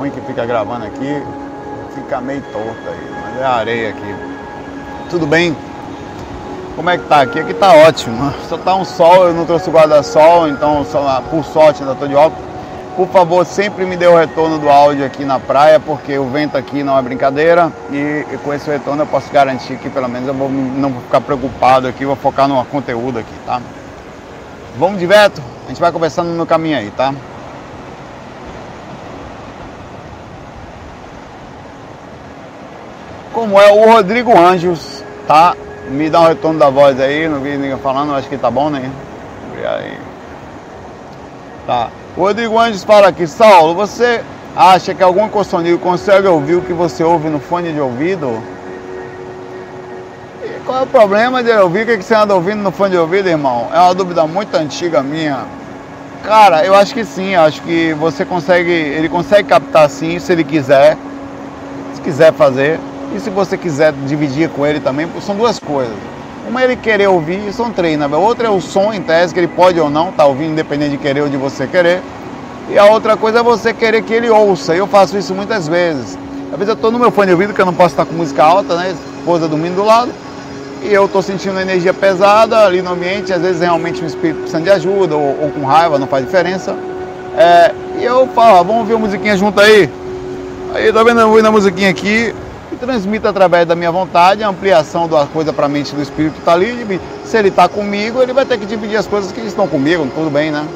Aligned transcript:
ruim 0.00 0.10
que 0.10 0.20
fica 0.22 0.46
gravando 0.46 0.86
aqui, 0.86 1.22
fica 1.94 2.22
meio 2.22 2.40
torto 2.50 2.88
aí, 2.88 3.10
mas 3.22 3.42
é 3.42 3.44
areia 3.44 3.90
aqui. 3.90 4.14
Tudo 5.10 5.26
bem? 5.26 5.54
Como 6.74 6.88
é 6.88 6.96
que 6.96 7.04
tá 7.04 7.20
aqui? 7.20 7.38
Aqui 7.38 7.52
tá 7.52 7.74
ótimo. 7.74 8.32
Só 8.48 8.56
tá 8.56 8.74
um 8.74 8.84
sol, 8.84 9.26
eu 9.26 9.34
não 9.34 9.44
trouxe 9.44 9.70
guarda-sol, 9.70 10.48
então 10.48 10.86
só, 10.86 11.22
por 11.28 11.44
sorte 11.44 11.82
ainda 11.82 11.94
tô 11.94 12.06
de 12.06 12.14
óculos. 12.14 12.48
Por 12.96 13.08
favor, 13.08 13.44
sempre 13.44 13.84
me 13.84 13.94
dê 13.94 14.06
o 14.06 14.16
retorno 14.16 14.58
do 14.58 14.70
áudio 14.70 15.04
aqui 15.04 15.22
na 15.22 15.38
praia, 15.38 15.78
porque 15.78 16.18
o 16.18 16.30
vento 16.30 16.56
aqui 16.56 16.82
não 16.82 16.98
é 16.98 17.02
brincadeira 17.02 17.70
e, 17.92 18.24
com 18.42 18.54
esse 18.54 18.70
retorno 18.70 19.02
eu 19.02 19.06
posso 19.06 19.30
garantir 19.30 19.76
que 19.76 19.90
pelo 19.90 20.08
menos 20.08 20.28
eu 20.28 20.34
vou, 20.34 20.48
não 20.48 20.88
vou 20.90 21.02
ficar 21.02 21.20
preocupado 21.20 21.86
aqui, 21.86 22.06
vou 22.06 22.16
focar 22.16 22.48
no 22.48 22.64
conteúdo 22.64 23.18
aqui, 23.18 23.34
tá? 23.44 23.60
Vamos 24.78 24.98
de 24.98 25.06
veto? 25.06 25.42
A 25.66 25.68
gente 25.68 25.80
vai 25.80 25.92
conversando 25.92 26.30
no 26.30 26.46
caminho 26.46 26.78
aí, 26.78 26.90
tá? 26.90 27.12
Como 33.40 33.58
é 33.58 33.72
o 33.72 33.90
Rodrigo 33.90 34.38
Anjos, 34.38 35.02
tá? 35.26 35.56
Me 35.88 36.10
dá 36.10 36.20
um 36.20 36.26
retorno 36.26 36.58
da 36.58 36.68
voz 36.68 37.00
aí, 37.00 37.26
não 37.26 37.40
vi 37.40 37.56
ninguém 37.56 37.78
falando, 37.78 38.14
acho 38.14 38.28
que 38.28 38.36
tá 38.36 38.50
bom, 38.50 38.68
né? 38.68 38.90
E 39.58 39.66
aí. 39.66 39.98
Tá. 41.66 41.88
O 42.18 42.20
Rodrigo 42.20 42.58
Anjos 42.58 42.84
fala 42.84 43.08
aqui, 43.08 43.26
Saulo, 43.26 43.74
você 43.74 44.20
acha 44.54 44.94
que 44.94 45.02
algum 45.02 45.26
consonível 45.26 45.78
consegue 45.78 46.28
ouvir 46.28 46.56
o 46.56 46.60
que 46.60 46.74
você 46.74 47.02
ouve 47.02 47.30
no 47.30 47.40
fone 47.40 47.72
de 47.72 47.80
ouvido? 47.80 48.42
E 50.44 50.60
qual 50.66 50.80
é 50.80 50.82
o 50.82 50.86
problema 50.86 51.42
de 51.42 51.50
ouvir 51.50 51.84
o 51.84 51.96
que 51.96 52.02
você 52.02 52.14
anda 52.14 52.34
ouvindo 52.34 52.62
no 52.62 52.70
fone 52.70 52.90
de 52.90 52.98
ouvido, 52.98 53.26
irmão? 53.26 53.70
É 53.72 53.80
uma 53.80 53.94
dúvida 53.94 54.26
muito 54.26 54.54
antiga 54.54 55.02
minha. 55.02 55.46
Cara, 56.22 56.62
eu 56.62 56.74
acho 56.74 56.92
que 56.92 57.06
sim, 57.06 57.34
acho 57.34 57.62
que 57.62 57.94
você 57.94 58.22
consegue, 58.22 58.70
ele 58.70 59.08
consegue 59.08 59.48
captar 59.48 59.88
sim, 59.88 60.18
se 60.18 60.30
ele 60.30 60.44
quiser, 60.44 60.98
se 61.94 62.02
quiser 62.02 62.34
fazer. 62.34 62.78
E 63.14 63.18
se 63.18 63.30
você 63.30 63.56
quiser 63.56 63.92
dividir 64.06 64.48
com 64.50 64.64
ele 64.64 64.80
também, 64.80 65.08
são 65.20 65.34
duas 65.34 65.58
coisas. 65.58 65.94
Uma 66.48 66.62
é 66.62 66.64
ele 66.64 66.76
querer 66.76 67.08
ouvir, 67.08 67.40
é 67.56 67.62
um 67.62 67.70
treino. 67.70 68.08
Né? 68.08 68.16
Outra 68.16 68.48
é 68.48 68.50
o 68.50 68.60
som 68.60 68.92
em 68.92 69.00
tese, 69.00 69.34
que 69.34 69.40
ele 69.40 69.48
pode 69.48 69.78
ou 69.80 69.90
não 69.90 70.10
estar 70.10 70.24
tá 70.24 70.26
ouvindo, 70.26 70.52
independente 70.52 70.92
de 70.92 70.98
querer 70.98 71.22
ou 71.22 71.28
de 71.28 71.36
você 71.36 71.66
querer. 71.66 72.00
E 72.68 72.78
a 72.78 72.86
outra 72.86 73.16
coisa 73.16 73.40
é 73.40 73.42
você 73.42 73.72
querer 73.72 74.02
que 74.02 74.12
ele 74.12 74.30
ouça. 74.30 74.74
Eu 74.74 74.86
faço 74.86 75.18
isso 75.18 75.34
muitas 75.34 75.66
vezes. 75.66 76.16
Às 76.52 76.58
vezes 76.58 76.68
eu 76.68 76.74
estou 76.74 76.90
no 76.90 76.98
meu 76.98 77.10
fone 77.10 77.26
de 77.26 77.32
ouvido, 77.32 77.52
que 77.52 77.60
eu 77.60 77.66
não 77.66 77.74
posso 77.74 77.90
estar 77.90 78.04
com 78.04 78.14
música 78.14 78.44
alta, 78.44 78.76
né? 78.76 78.94
Esposa 79.18 79.48
dormindo 79.48 79.76
do 79.76 79.84
lado. 79.84 80.10
E 80.82 80.92
eu 80.92 81.04
estou 81.04 81.20
sentindo 81.20 81.52
uma 81.52 81.62
energia 81.62 81.92
pesada 81.92 82.64
ali 82.64 82.80
no 82.80 82.92
ambiente. 82.92 83.32
Às 83.32 83.42
vezes 83.42 83.60
realmente 83.60 84.02
o 84.02 84.06
espírito 84.06 84.40
precisa 84.40 84.60
de 84.60 84.70
ajuda, 84.70 85.16
ou, 85.16 85.42
ou 85.42 85.50
com 85.50 85.64
raiva, 85.64 85.98
não 85.98 86.06
faz 86.06 86.24
diferença. 86.24 86.76
É, 87.36 87.72
e 87.98 88.04
eu 88.04 88.26
falo, 88.28 88.64
vamos 88.64 88.80
ouvir 88.80 88.94
a 88.94 88.98
musiquinha 88.98 89.36
junto 89.36 89.60
aí. 89.60 89.90
Aí 90.74 90.92
tá 90.92 91.02
vendo 91.02 91.20
a 91.20 91.50
musiquinha 91.50 91.90
aqui 91.90 92.32
transmito 92.76 93.26
através 93.26 93.66
da 93.66 93.74
minha 93.74 93.90
vontade, 93.90 94.42
a 94.42 94.48
ampliação 94.48 95.08
da 95.08 95.26
coisa 95.26 95.52
para 95.52 95.66
a 95.66 95.68
mente 95.68 95.94
do 95.94 96.02
espírito 96.02 96.38
está 96.38 96.52
ali. 96.52 97.00
Se 97.24 97.36
ele 97.36 97.48
está 97.48 97.68
comigo, 97.68 98.22
ele 98.22 98.32
vai 98.32 98.44
ter 98.44 98.58
que 98.58 98.66
dividir 98.66 98.96
as 98.96 99.06
coisas 99.06 99.32
que 99.32 99.40
estão 99.40 99.66
comigo, 99.66 100.06
tudo 100.14 100.30
bem, 100.30 100.50
né? 100.50 100.66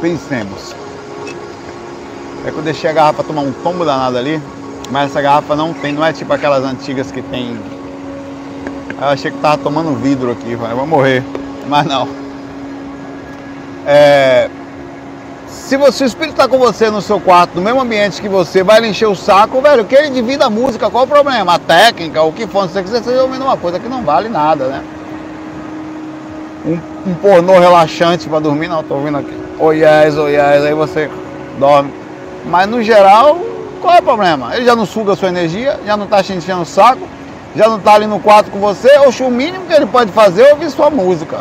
Pensemos. 0.00 0.74
É 2.44 2.50
que 2.50 2.56
eu 2.56 2.62
deixei 2.62 2.90
a 2.90 2.92
garrafa 2.92 3.22
tomar 3.22 3.42
um 3.42 3.52
tombo 3.52 3.84
danado 3.84 4.18
ali, 4.18 4.40
mas 4.90 5.10
essa 5.10 5.22
garrafa 5.22 5.54
não 5.54 5.72
tem, 5.72 5.92
não 5.92 6.04
é 6.04 6.12
tipo 6.12 6.32
aquelas 6.32 6.64
antigas 6.64 7.10
que 7.10 7.22
tem. 7.22 7.56
Eu 9.00 9.08
achei 9.08 9.30
que 9.30 9.38
tava 9.38 9.58
tomando 9.58 9.94
vidro 9.94 10.32
aqui, 10.32 10.54
vai, 10.54 10.74
vou 10.74 10.86
morrer. 10.86 11.22
Mas 11.68 11.86
não. 11.86 12.08
É, 13.86 14.50
se, 15.52 15.76
você, 15.76 16.04
o 16.04 16.06
espírito 16.06 16.32
está 16.32 16.48
com 16.48 16.58
você 16.58 16.90
no 16.90 17.02
seu 17.02 17.20
quarto, 17.20 17.54
no 17.54 17.62
mesmo 17.62 17.80
ambiente 17.80 18.20
que 18.20 18.28
você, 18.28 18.62
vai 18.62 18.80
lhe 18.80 18.88
encher 18.88 19.06
o 19.06 19.14
saco, 19.14 19.60
velho, 19.60 19.84
que 19.84 19.94
ele 19.94 20.08
divida 20.08 20.46
a 20.46 20.50
música, 20.50 20.90
qual 20.90 21.04
o 21.04 21.06
problema? 21.06 21.54
A 21.54 21.58
técnica, 21.58 22.22
o 22.22 22.32
que 22.32 22.46
for, 22.46 22.66
se 22.66 22.72
você 22.72 22.82
quiser, 22.82 23.02
você 23.02 23.16
ouvindo 23.18 23.44
uma 23.44 23.56
coisa 23.56 23.78
que 23.78 23.88
não 23.88 24.02
vale 24.02 24.28
nada, 24.28 24.66
né? 24.66 24.82
Um, 26.64 26.78
um 27.10 27.14
pornô 27.14 27.58
relaxante 27.58 28.28
para 28.28 28.40
dormir, 28.40 28.68
não, 28.68 28.82
tô 28.82 28.94
ouvindo 28.94 29.18
aqui. 29.18 29.36
Oh 29.58 29.72
yes, 29.72 30.16
oh 30.16 30.28
yes, 30.28 30.64
aí 30.64 30.74
você 30.74 31.10
dorme. 31.58 31.92
Mas 32.46 32.68
no 32.68 32.82
geral, 32.82 33.38
qual 33.80 33.94
é 33.94 34.00
o 34.00 34.02
problema? 34.02 34.56
Ele 34.56 34.64
já 34.64 34.74
não 34.74 34.86
suga 34.86 35.12
a 35.12 35.16
sua 35.16 35.28
energia, 35.28 35.78
já 35.84 35.96
não 35.96 36.04
está 36.04 36.22
te 36.22 36.32
enchendo 36.32 36.62
o 36.62 36.66
saco, 36.66 37.06
já 37.54 37.68
não 37.68 37.76
está 37.76 37.94
ali 37.94 38.06
no 38.06 38.20
quarto 38.20 38.50
com 38.50 38.58
você, 38.58 38.90
ou 38.98 39.28
o 39.28 39.30
mínimo 39.30 39.66
que 39.66 39.72
ele 39.74 39.86
pode 39.86 40.10
fazer 40.12 40.44
é 40.44 40.52
ouvir 40.52 40.70
sua 40.70 40.88
música. 40.88 41.40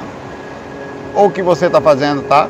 Ou 1.16 1.28
o 1.28 1.32
que 1.32 1.42
você 1.42 1.68
está 1.68 1.80
fazendo, 1.80 2.24
tá? 2.24 2.48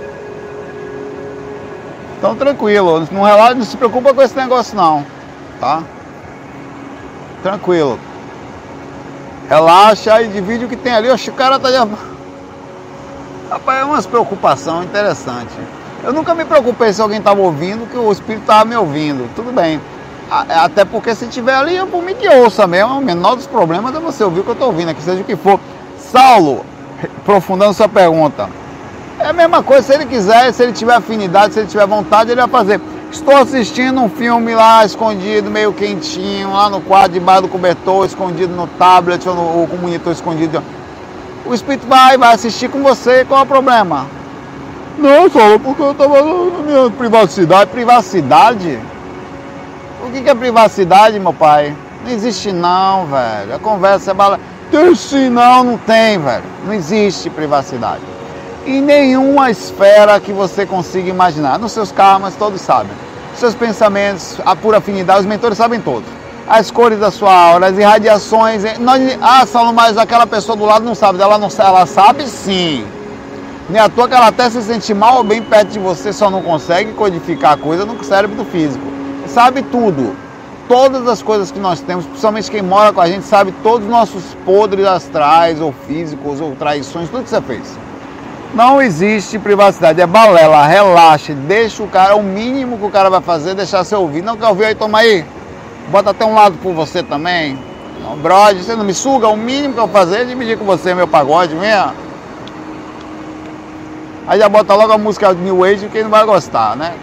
Então 2.22 2.36
tranquilo, 2.36 3.08
não, 3.12 3.24
relaxa, 3.24 3.56
não 3.56 3.66
se 3.66 3.76
preocupa 3.76 4.14
com 4.14 4.22
esse 4.22 4.38
negócio 4.38 4.78
não, 4.78 5.04
tá? 5.59 5.82
Tranquilo. 7.42 8.00
Relaxa 9.50 10.22
e 10.22 10.28
divide 10.28 10.66
o 10.66 10.68
que 10.68 10.76
tem 10.76 10.94
ali. 10.94 11.09
Oxe, 11.09 11.32
o 11.32 11.34
cara 11.34 11.58
tá 11.58 11.72
de... 11.72 11.78
Rapaz, 13.50 13.82
é 13.82 13.84
uma 13.84 14.00
preocupação 14.04 14.84
interessante. 14.84 15.50
Eu 16.04 16.14
nunca 16.14 16.36
me 16.36 16.46
preocupei 16.46 16.94
se 16.94 17.02
alguém 17.02 17.18
estava 17.18 17.42
ouvindo, 17.42 17.90
que 17.90 17.98
o 17.98 18.12
espírito 18.12 18.42
estava 18.42 18.66
me 18.66 18.76
ouvindo. 18.76 19.28
Tudo 19.36 19.52
bem. 19.52 19.82
Até 20.30 20.86
porque 20.86 21.16
se 21.16 21.26
tiver 21.26 21.56
ali, 21.56 21.76
eu 21.76 21.88
por 21.88 22.03
mim 22.03 22.14
que 22.14 22.30
ouça 22.30 22.68
mesmo. 22.68 23.00
O 23.00 23.02
menor 23.02 23.36
dos 23.36 23.48
problemas 23.48 23.96
é 23.96 24.00
você 24.00 24.24
ouvir 24.24 24.42
o 24.42 24.44
que 24.44 24.50
eu 24.50 24.53
estou 24.53 24.68
ouvindo 24.68 24.90
aqui, 24.90 25.02
seja 25.02 25.22
o 25.22 25.26
que 25.26 25.36
for. 25.36 25.59
Saulo, 25.98 26.64
aprofundando 27.18 27.74
sua 27.74 27.90
pergunta. 27.90 28.60
É 29.31 29.34
a 29.34 29.38
mesma 29.38 29.64
coisa, 29.64 29.84
se 29.84 29.94
ele 29.94 30.06
quiser, 30.08 30.52
se 30.52 30.62
ele 30.62 30.74
tiver 30.74 30.94
afinidade, 30.94 31.53
se 31.53 31.62
ele 31.62 31.68
tiver 31.69 31.88
vontade, 31.88 32.31
ele 32.31 32.42
vai 32.42 32.50
fazer. 32.50 32.81
Estou 33.09 33.34
assistindo 33.34 34.02
um 34.02 34.09
filme 34.09 34.53
lá 34.53 34.84
escondido, 34.84 35.50
meio 35.50 35.72
quentinho, 35.72 36.52
lá 36.52 36.69
no 36.69 36.81
quarto, 36.81 37.14
debaixo 37.14 37.44
do 37.44 37.47
cobertor, 37.47 38.06
escondido 38.06 38.53
no 38.53 38.68
tablet 38.68 39.25
ou, 39.30 39.34
no, 39.34 39.59
ou 39.59 39.68
com 39.70 39.78
o 39.78 39.80
monitor 39.80 40.12
escondido. 40.12 40.62
O 41.46 41.53
espírito 41.53 41.88
vai, 41.88 42.18
vai 42.18 42.34
assistir 42.34 42.70
com 42.70 42.84
você, 42.84 43.24
qual 43.24 43.40
é 43.40 43.44
o 43.44 43.46
problema? 43.46 44.06
Não, 44.97 45.30
só 45.30 45.58
porque 45.59 45.81
eu 45.81 45.91
estava 45.94 46.22
na 46.22 46.64
minha 46.64 46.90
privacidade. 46.90 47.70
Privacidade? 47.72 48.80
O 50.06 50.12
que, 50.12 50.24
que 50.24 50.30
é 50.30 50.36
privacidade, 50.36 51.18
meu 51.22 51.34
pai? 51.34 51.74
Não 52.03 52.12
existe 52.12 52.52
não, 52.52 53.06
velho. 53.06 53.56
A 53.56 53.59
conversa 53.59 54.12
é 54.12 54.14
bala. 54.14 54.38
Tem 54.70 54.94
sim, 54.94 55.30
não, 55.30 55.64
não 55.64 55.78
tem, 55.78 56.20
velho. 56.20 56.44
Não 56.66 56.74
existe 56.74 57.30
privacidade 57.30 58.02
em 58.66 58.81
nenhuma 58.81 59.49
esfera 59.49 60.19
que 60.19 60.31
você 60.31 60.66
consiga 60.66 61.09
imaginar. 61.09 61.57
Nos 61.57 61.72
seus 61.72 61.91
karmas, 61.91 62.35
todos 62.35 62.61
sabem. 62.61 62.91
Seus 63.35 63.55
pensamentos, 63.55 64.38
a 64.45 64.55
pura 64.55 64.77
afinidade, 64.77 65.22
os 65.22 65.25
mentores 65.25 65.57
sabem 65.57 65.79
todos. 65.79 66.07
As 66.47 66.69
cores 66.69 66.99
da 66.99 67.11
sua 67.11 67.33
aura, 67.33 67.67
as 67.67 67.77
irradiações. 67.77 68.63
Nós, 68.79 69.17
ah, 69.22 69.45
Saulo, 69.45 69.73
mas 69.73 69.97
aquela 69.97 70.27
pessoa 70.27 70.55
do 70.55 70.66
lado 70.66 70.83
não 70.83 70.94
sabe. 70.94 71.22
Ela, 71.22 71.38
não, 71.38 71.49
ela 71.57 71.85
sabe 71.85 72.27
sim. 72.27 72.85
Nem 73.69 73.81
à 73.81 73.88
toa 73.88 74.07
que 74.07 74.13
ela 74.13 74.27
até 74.27 74.49
se 74.49 74.61
sente 74.61 74.93
mal 74.93 75.17
ou 75.17 75.23
bem 75.23 75.41
perto 75.41 75.69
de 75.69 75.79
você, 75.79 76.11
só 76.11 76.29
não 76.29 76.41
consegue 76.41 76.91
codificar 76.93 77.53
a 77.53 77.57
coisa 77.57 77.85
no 77.85 78.03
cérebro 78.03 78.43
físico. 78.45 78.85
Sabe 79.28 79.61
tudo. 79.63 80.16
Todas 80.67 81.07
as 81.07 81.22
coisas 81.22 81.51
que 81.51 81.59
nós 81.59 81.79
temos, 81.79 82.05
principalmente 82.05 82.51
quem 82.51 82.61
mora 82.61 82.93
com 82.93 83.01
a 83.01 83.07
gente, 83.07 83.25
sabe 83.25 83.53
todos 83.63 83.85
os 83.85 83.91
nossos 83.91 84.23
podres 84.45 84.85
astrais 84.85 85.59
ou 85.59 85.73
físicos 85.88 86.39
ou 86.39 86.55
traições, 86.55 87.09
tudo 87.09 87.23
que 87.23 87.29
você 87.29 87.41
fez. 87.41 87.78
Não 88.53 88.81
existe 88.81 89.39
privacidade, 89.39 90.01
é 90.01 90.06
balela, 90.06 90.66
relaxe, 90.66 91.34
deixa 91.34 91.81
o 91.81 91.88
cara, 91.88 92.16
o 92.16 92.23
mínimo 92.23 92.78
que 92.78 92.85
o 92.85 92.89
cara 92.89 93.09
vai 93.09 93.22
fazer 93.22 93.51
é 93.51 93.56
deixar 93.56 93.84
você 93.84 93.95
ouvir. 93.95 94.22
Não 94.22 94.35
quer 94.35 94.47
ouvir 94.47 94.66
aí, 94.66 94.75
toma 94.75 95.00
aí. 95.00 95.25
Bota 95.88 96.09
até 96.09 96.25
um 96.25 96.34
lado 96.34 96.57
por 96.57 96.73
você 96.73 97.01
também. 97.01 97.57
Não, 98.01 98.17
brode, 98.17 98.63
você 98.63 98.75
não 98.75 98.84
me 98.84 98.94
suga, 98.94 99.29
o 99.29 99.38
mínimo 99.38 99.73
que 99.73 99.79
eu 99.79 99.88
vou 99.88 99.95
fazer 99.95 100.22
é 100.22 100.25
dividir 100.25 100.57
com 100.57 100.66
você 100.66 100.94
meu 100.94 101.07
pagode, 101.07 101.56
minha. 101.56 101.94
Aí 104.28 104.38
já 104.38 104.50
bota 104.50 104.75
logo 104.75 104.91
a 104.91 104.97
música 104.97 105.34
New 105.34 105.63
Age 105.63 105.88
que 105.88 105.97
ele 105.97 106.03
não 106.03 106.11
vai 106.11 106.26
gostar, 106.26 106.76
né? 106.76 106.93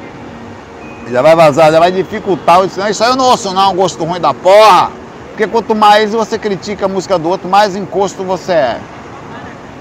Já 1.11 1.23
vai 1.23 1.35
vazar, 1.35 1.73
já 1.73 1.79
vai 1.79 1.91
dificultar. 1.91 2.63
Isso 2.65 3.03
aí 3.03 3.11
eu 3.11 3.17
não 3.17 3.25
ouço 3.25 3.55
não, 3.55 3.75
gosto 3.75 4.05
ruim 4.05 4.21
da 4.21 4.35
porra. 4.35 4.91
Porque 5.31 5.47
quanto 5.47 5.75
mais 5.75 6.13
você 6.13 6.39
critica 6.39 6.85
a 6.85 6.89
música 6.89 7.19
do 7.19 7.29
outro, 7.29 7.49
mais 7.49 7.75
encosto 7.75 8.23
você 8.23 8.53
é. 8.53 8.81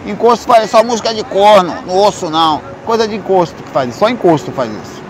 Encosto 0.07 0.47
faz 0.47 0.71
só 0.71 0.81
música 0.85 1.13
de 1.13 1.21
corno, 1.25 1.75
no 1.85 2.01
osso 2.01 2.29
não. 2.29 2.61
Coisa 2.85 3.05
de 3.05 3.17
encosto 3.17 3.61
que 3.61 3.69
faz 3.69 3.89
isso, 3.89 3.99
só 3.99 4.07
encosto 4.07 4.53
faz 4.53 4.71
isso. 4.71 5.03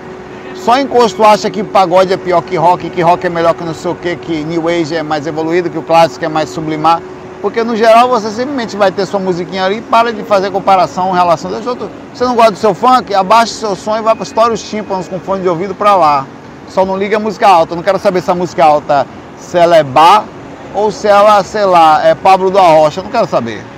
Só 0.56 0.80
encosto 0.80 1.24
acha 1.24 1.52
que 1.52 1.64
pagode 1.64 2.12
é 2.12 2.18
pior 2.18 2.42
que 2.42 2.56
rock, 2.56 2.90
que 2.90 3.02
rock 3.04 3.28
é 3.28 3.30
melhor 3.30 3.54
que 3.54 3.64
não 3.64 3.76
sei 3.76 3.92
o 3.92 3.96
que, 3.96 4.16
que 4.16 4.44
New 4.44 4.68
Age 4.68 4.96
é 4.96 5.04
mais 5.04 5.28
evoluído, 5.28 5.70
que 5.70 5.78
o 5.78 5.84
clássico 5.84 6.26
é 6.26 6.28
mais 6.28 6.50
sublimar. 6.50 7.00
Porque 7.44 7.64
no 7.64 7.76
geral 7.76 8.10
você 8.10 8.30
simplesmente 8.30 8.76
vai 8.76 8.92
ter 8.92 9.06
sua 9.06 9.20
musiquinha 9.20 9.66
ali 9.66 9.78
e 9.78 9.82
para 9.82 10.12
de 10.12 10.24
fazer 10.24 10.50
comparação 10.50 11.12
em 11.12 11.14
relação. 11.14 11.52
Deixa 11.52 11.70
outro. 11.70 11.92
Você 12.12 12.26
não 12.26 12.36
gosta 12.36 12.54
do 12.54 12.58
seu 12.58 12.74
funk? 12.74 13.14
Abaixa 13.14 13.54
seu 13.54 13.76
som 13.76 13.96
e 13.98 14.02
vai 14.02 14.16
para 14.16 14.24
história 14.24 14.52
os 14.52 14.64
tímpanos 14.64 15.08
com 15.08 15.20
fone 15.20 15.44
de 15.44 15.48
ouvido 15.48 15.76
para 15.76 15.96
lá. 15.96 16.26
Só 16.70 16.84
não 16.84 16.98
liga 16.98 17.18
a 17.18 17.20
música 17.20 17.48
alta. 17.48 17.74
Eu 17.74 17.76
não 17.76 17.84
quero 17.84 18.00
saber 18.00 18.22
se 18.22 18.32
a 18.32 18.36
música 18.36 18.66
alta 18.66 19.06
se 19.38 19.60
ela 19.60 19.78
é 19.78 19.84
bar 19.84 20.26
ou 20.74 20.92
se 20.92 21.08
ela, 21.08 21.44
sei 21.44 21.66
lá, 21.66 22.04
é 22.04 22.16
Pablo 22.16 22.50
da 22.50 22.62
Rocha. 22.62 23.00
Eu 23.00 23.04
não 23.04 23.12
quero 23.12 23.28
saber. 23.28 23.77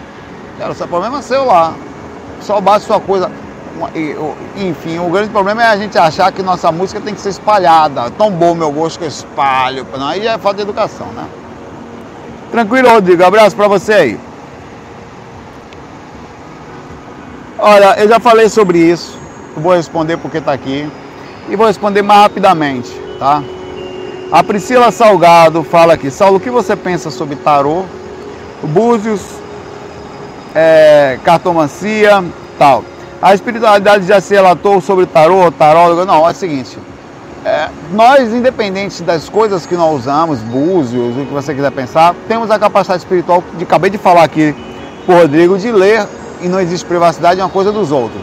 Cara, 0.60 0.74
o 0.74 0.88
problema 0.90 1.20
é 1.20 1.22
seu 1.22 1.46
lá. 1.46 1.74
Só 2.42 2.60
bate 2.60 2.86
sua 2.86 3.00
coisa. 3.00 3.32
enfim, 4.58 5.00
o 5.00 5.10
grande 5.10 5.30
problema 5.30 5.64
é 5.64 5.68
a 5.68 5.78
gente 5.78 5.98
achar 5.98 6.30
que 6.34 6.44
nossa 6.44 6.70
música 6.70 7.00
tem 7.00 7.16
que 7.16 7.22
ser 7.22 7.30
espalhada. 7.30 8.12
Tão 8.12 8.30
bom 8.30 8.54
meu 8.54 8.70
gosto 8.70 9.00
que 9.00 9.06
eu 9.06 9.10
espalho. 9.10 9.88
Não, 9.98 10.08
aí 10.10 10.28
é 10.28 10.38
falta 10.38 10.58
de 10.58 10.64
educação, 10.64 11.08
né? 11.08 11.26
Tranquilo, 12.52 12.90
Rodrigo. 12.90 13.24
Abraço 13.24 13.56
para 13.56 13.70
você 13.70 13.94
aí. 13.94 14.20
Olha, 17.58 17.98
eu 17.98 18.10
já 18.10 18.20
falei 18.20 18.50
sobre 18.50 18.80
isso. 18.80 19.18
Eu 19.56 19.62
vou 19.62 19.74
responder 19.74 20.18
porque 20.18 20.40
está 20.40 20.52
aqui. 20.52 20.92
E 21.48 21.56
vou 21.56 21.68
responder 21.68 22.02
mais 22.02 22.22
rapidamente, 22.22 22.92
tá? 23.18 23.42
A 24.30 24.44
Priscila 24.44 24.92
Salgado 24.92 25.64
fala 25.64 25.94
aqui. 25.94 26.12
Saulo, 26.12 26.36
o 26.36 26.40
que 26.40 26.50
você 26.50 26.76
pensa 26.76 27.10
sobre 27.10 27.36
tarô, 27.38 27.86
búzios, 28.62 29.39
é, 30.56 31.20
cartomancia, 31.24 32.24
tal? 32.58 32.84
A 33.22 33.34
espiritualidade 33.34 34.08
já 34.08 34.22
se 34.22 34.34
relatou 34.34 34.80
sobre 34.80 35.06
tarô, 35.06 35.52
tarólogo? 35.52 36.06
Não, 36.06 36.28
é 36.28 36.32
o 36.32 36.34
seguinte. 36.34 36.78
É, 37.46 37.70
nós, 37.94 38.34
independente 38.34 39.02
das 39.04 39.30
coisas 39.30 39.66
que 39.66 39.76
nós 39.76 40.00
usamos, 40.00 40.40
búzios, 40.40 41.16
o 41.18 41.26
que 41.26 41.34
você 41.34 41.54
quiser 41.54 41.72
pensar, 41.72 42.14
temos 42.28 42.52
a 42.52 42.60
capacidade 42.60 43.02
espiritual, 43.04 43.44
de 43.58 43.64
acabei 43.64 43.90
de 43.90 43.98
falar 43.98 44.24
aqui 44.24 44.56
por 45.06 45.16
Rodrigo, 45.16 45.58
de 45.58 45.72
ler 45.72 46.06
e 46.42 46.48
não 46.48 46.60
existe 46.60 46.86
privacidade 46.86 47.40
uma 47.42 47.50
coisa 47.50 47.72
dos 47.72 47.92
outros. 47.92 48.22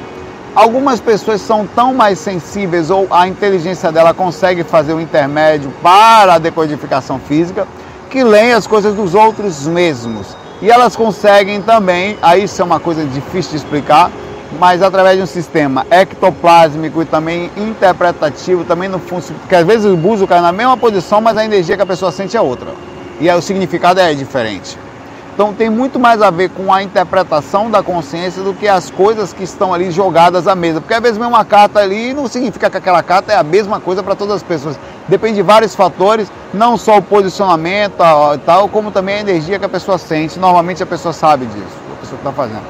Algumas 0.54 1.00
pessoas 1.00 1.42
são 1.42 1.66
tão 1.66 1.92
mais 1.92 2.18
sensíveis 2.18 2.88
ou 2.88 3.06
a 3.10 3.28
inteligência 3.28 3.92
dela 3.92 4.14
consegue 4.14 4.64
fazer 4.64 4.94
o 4.94 5.00
intermédio 5.00 5.70
para 5.82 6.34
a 6.34 6.38
decodificação 6.38 7.18
física 7.18 7.66
que 8.08 8.24
leem 8.24 8.52
as 8.52 8.66
coisas 8.66 8.94
dos 8.94 9.14
outros 9.14 9.66
mesmos. 9.66 10.34
E 10.62 10.70
elas 10.70 10.96
conseguem 10.96 11.60
também, 11.60 12.16
aí 12.22 12.44
isso 12.44 12.60
é 12.62 12.64
uma 12.64 12.80
coisa 12.80 13.04
difícil 13.04 13.50
de 13.50 13.56
explicar, 13.58 14.10
mas 14.58 14.80
através 14.80 15.16
de 15.18 15.22
um 15.22 15.26
sistema 15.26 15.86
ectoplásmico 15.90 17.02
e 17.02 17.04
também 17.04 17.50
interpretativo, 17.56 18.64
também 18.64 18.88
no 18.88 18.98
funciona, 18.98 19.38
porque 19.40 19.54
às 19.54 19.66
vezes 19.66 19.84
o 19.84 19.96
buzo 19.96 20.26
cai 20.26 20.40
na 20.40 20.52
mesma 20.52 20.76
posição, 20.76 21.20
mas 21.20 21.36
a 21.36 21.44
energia 21.44 21.76
que 21.76 21.82
a 21.82 21.86
pessoa 21.86 22.10
sente 22.10 22.38
é 22.38 22.40
outra. 22.40 22.68
E 23.20 23.28
aí 23.28 23.36
o 23.36 23.42
significado 23.42 24.00
é 24.00 24.14
diferente. 24.14 24.78
Então 25.34 25.52
tem 25.52 25.68
muito 25.68 26.00
mais 26.00 26.22
a 26.22 26.30
ver 26.30 26.48
com 26.48 26.72
a 26.72 26.82
interpretação 26.82 27.70
da 27.70 27.82
consciência 27.82 28.42
do 28.42 28.54
que 28.54 28.66
as 28.66 28.90
coisas 28.90 29.34
que 29.34 29.44
estão 29.44 29.74
ali 29.74 29.90
jogadas 29.90 30.48
à 30.48 30.54
mesa. 30.54 30.80
Porque 30.80 30.94
às 30.94 31.02
vezes 31.02 31.18
vem 31.18 31.26
uma 31.26 31.44
carta 31.44 31.80
ali 31.80 32.14
não 32.14 32.26
significa 32.26 32.70
que 32.70 32.76
aquela 32.78 33.02
carta 33.02 33.34
é 33.34 33.36
a 33.36 33.42
mesma 33.42 33.78
coisa 33.78 34.02
para 34.02 34.14
todas 34.14 34.36
as 34.36 34.42
pessoas. 34.42 34.78
Depende 35.08 35.36
de 35.36 35.42
vários 35.42 35.74
fatores, 35.74 36.30
não 36.52 36.76
só 36.76 36.98
o 36.98 37.02
posicionamento 37.02 37.94
tal, 38.44 38.68
como 38.68 38.90
também 38.90 39.16
a 39.16 39.20
energia 39.20 39.58
que 39.58 39.64
a 39.64 39.68
pessoa 39.68 39.98
sente. 39.98 40.38
Normalmente 40.38 40.82
a 40.82 40.86
pessoa 40.86 41.12
sabe 41.12 41.46
disso, 41.46 41.76
a 41.92 42.00
pessoa 42.00 42.20
que 42.20 42.28
está 42.28 42.32
fazendo. 42.32 42.64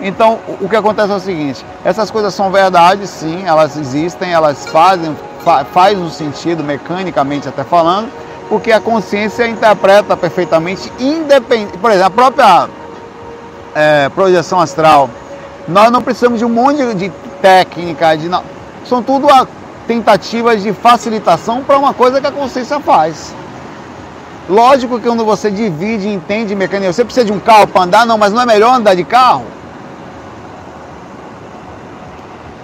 Então 0.00 0.40
o 0.60 0.68
que 0.68 0.74
acontece 0.74 1.12
é 1.12 1.14
o 1.14 1.20
seguinte, 1.20 1.64
essas 1.84 2.10
coisas 2.10 2.34
são 2.34 2.50
verdades, 2.50 3.08
sim, 3.08 3.44
elas 3.46 3.76
existem, 3.76 4.32
elas 4.32 4.66
fazem, 4.66 5.16
fa 5.44 5.64
faz 5.64 5.96
um 5.98 6.10
sentido 6.10 6.64
mecanicamente 6.64 7.48
até 7.48 7.62
falando, 7.62 8.10
porque 8.48 8.72
a 8.72 8.80
consciência 8.80 9.46
interpreta 9.46 10.16
perfeitamente, 10.16 10.92
independente. 10.98 11.78
Por 11.78 11.90
exemplo, 11.90 12.06
a 12.06 12.10
própria 12.10 12.68
é, 13.74 14.08
projeção 14.08 14.60
astral, 14.60 15.08
nós 15.68 15.90
não 15.90 16.02
precisamos 16.02 16.40
de 16.40 16.44
um 16.44 16.48
monte 16.48 16.94
de 16.94 17.10
técnica, 17.40 18.16
de, 18.16 18.28
são 18.84 19.02
tudo 19.02 19.28
tentativas 19.86 20.62
de 20.62 20.72
facilitação 20.72 21.62
para 21.62 21.78
uma 21.78 21.92
coisa 21.92 22.20
que 22.20 22.26
a 22.26 22.32
consciência 22.32 22.80
faz. 22.80 23.34
Lógico 24.48 24.98
que 24.98 25.06
quando 25.06 25.24
você 25.24 25.50
divide 25.50 26.08
entende 26.08 26.54
mecanismo, 26.54 26.92
você 26.92 27.04
precisa 27.04 27.26
de 27.26 27.32
um 27.32 27.38
carro 27.38 27.66
para 27.66 27.82
andar, 27.82 28.06
não, 28.06 28.18
mas 28.18 28.32
não 28.32 28.42
é 28.42 28.46
melhor 28.46 28.74
andar 28.74 28.94
de 28.94 29.04
carro? 29.04 29.44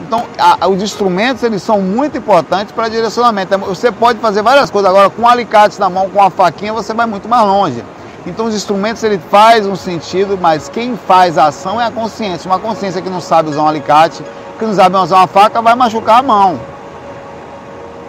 Então, 0.00 0.24
a, 0.38 0.66
os 0.66 0.82
instrumentos 0.82 1.42
eles 1.42 1.62
são 1.62 1.82
muito 1.82 2.16
importantes 2.16 2.72
para 2.72 2.88
direcionamento. 2.88 3.56
Você 3.58 3.92
pode 3.92 4.18
fazer 4.18 4.42
várias 4.42 4.70
coisas 4.70 4.90
agora 4.90 5.10
com 5.10 5.28
alicates 5.28 5.78
na 5.78 5.90
mão, 5.90 6.08
com 6.08 6.22
a 6.22 6.30
faquinha, 6.30 6.72
você 6.72 6.94
vai 6.94 7.06
muito 7.06 7.28
mais 7.28 7.44
longe. 7.46 7.84
Então, 8.26 8.46
os 8.46 8.54
instrumentos 8.54 9.02
ele 9.02 9.18
faz 9.30 9.66
um 9.66 9.76
sentido, 9.76 10.38
mas 10.40 10.68
quem 10.68 10.96
faz 10.96 11.38
a 11.38 11.46
ação 11.46 11.80
é 11.80 11.86
a 11.86 11.90
consciência. 11.90 12.50
Uma 12.50 12.58
consciência 12.58 13.02
que 13.02 13.10
não 13.10 13.20
sabe 13.20 13.50
usar 13.50 13.62
um 13.62 13.68
alicate, 13.68 14.24
que 14.58 14.64
não 14.64 14.74
sabe 14.74 14.96
usar 14.96 15.16
uma 15.18 15.26
faca, 15.26 15.60
vai 15.60 15.74
machucar 15.74 16.20
a 16.20 16.22
mão. 16.22 16.58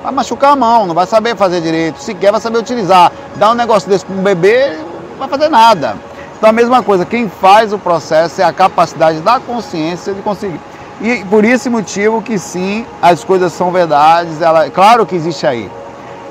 Vai 0.02 0.12
machucar 0.12 0.54
a 0.54 0.56
mão, 0.56 0.86
não 0.86 0.96
vai 0.96 1.06
saber 1.06 1.36
fazer 1.36 1.62
direito. 1.62 2.00
Se 2.00 2.14
quer, 2.14 2.32
vai 2.32 2.40
saber 2.40 2.60
utilizar. 2.60 3.12
Dar 3.36 3.52
um 3.52 3.56
negócio 3.56 3.90
desse 3.90 4.06
para 4.06 4.16
um 4.16 4.22
bebê, 4.22 4.78
não 5.12 5.18
vai 5.20 5.28
fazer 5.28 5.50
nada. 5.50 5.96
Então, 6.38 6.50
a 6.50 6.54
mesma 6.54 6.82
coisa, 6.82 7.06
quem 7.06 7.28
faz 7.28 7.74
o 7.74 7.78
processo 7.78 8.42
é 8.42 8.46
a 8.46 8.54
capacidade 8.54 9.20
da 9.20 9.42
consciência 9.42 10.14
de 10.14 10.22
conseguir. 10.22 10.60
E 11.02 11.24
por 11.26 11.44
esse 11.44 11.70
motivo 11.70 12.22
que 12.22 12.40
sim, 12.40 12.86
as 13.02 13.24
coisas 13.24 13.52
são 13.52 13.72
verdades, 13.72 14.42
ela, 14.42 14.70
claro 14.70 15.06
que 15.06 15.16
existe 15.16 15.46
aí. 15.46 15.70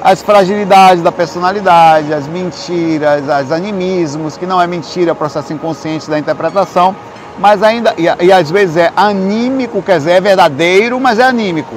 As 0.00 0.22
fragilidades 0.22 1.02
da 1.02 1.12
personalidade, 1.12 2.14
as 2.14 2.26
mentiras, 2.26 3.22
os 3.44 3.52
animismos, 3.52 4.36
que 4.36 4.46
não 4.46 4.60
é 4.62 4.66
mentira, 4.66 5.10
é 5.10 5.14
processo 5.14 5.52
inconsciente 5.52 6.08
da 6.08 6.18
interpretação, 6.18 6.96
mas 7.38 7.62
ainda, 7.62 7.94
e, 7.98 8.04
e 8.24 8.32
às 8.32 8.50
vezes 8.50 8.76
é 8.76 8.92
anímico, 8.96 9.82
quer 9.82 9.98
dizer, 9.98 10.12
é 10.12 10.20
verdadeiro, 10.20 10.98
mas 10.98 11.18
é 11.18 11.24
anímico. 11.24 11.76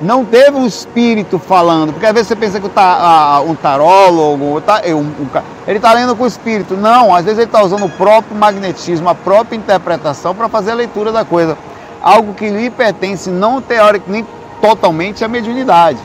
Não 0.00 0.24
teve 0.24 0.56
um 0.56 0.66
espírito 0.66 1.38
falando, 1.38 1.92
porque 1.92 2.06
às 2.06 2.12
vezes 2.12 2.28
você 2.28 2.36
pensa 2.36 2.58
que 2.58 2.68
tá, 2.70 3.42
um 3.46 3.54
tarólogo, 3.54 4.60
tá, 4.62 4.80
ele 4.86 5.76
está 5.76 5.92
lendo 5.92 6.16
com 6.16 6.24
o 6.24 6.26
espírito. 6.26 6.74
Não, 6.74 7.14
às 7.14 7.24
vezes 7.24 7.38
ele 7.38 7.48
está 7.48 7.62
usando 7.62 7.84
o 7.84 7.90
próprio 7.90 8.34
magnetismo, 8.34 9.08
a 9.08 9.14
própria 9.14 9.56
interpretação 9.56 10.34
para 10.34 10.48
fazer 10.48 10.70
a 10.70 10.74
leitura 10.74 11.12
da 11.12 11.24
coisa 11.24 11.56
algo 12.02 12.34
que 12.34 12.48
lhe 12.48 12.70
pertence 12.70 13.30
não 13.30 13.60
teórico 13.60 14.10
nem 14.10 14.26
totalmente 14.60 15.24
à 15.24 15.28
mediunidade. 15.28 15.98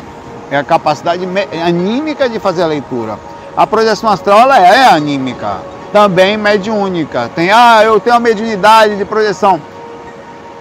É 0.51 0.57
a 0.57 0.63
capacidade 0.63 1.27
anímica 1.65 2.29
de 2.29 2.39
fazer 2.39 2.63
a 2.63 2.67
leitura. 2.67 3.17
A 3.55 3.65
projeção 3.65 4.09
astral 4.09 4.41
ela 4.41 4.59
é 4.59 4.85
anímica, 4.85 5.57
também 5.91 6.37
mediúnica. 6.37 7.29
Tem, 7.33 7.49
ah, 7.51 7.81
eu 7.83 7.99
tenho 7.99 8.15
a 8.15 8.19
mediunidade 8.19 8.97
de 8.97 9.05
projeção. 9.05 9.59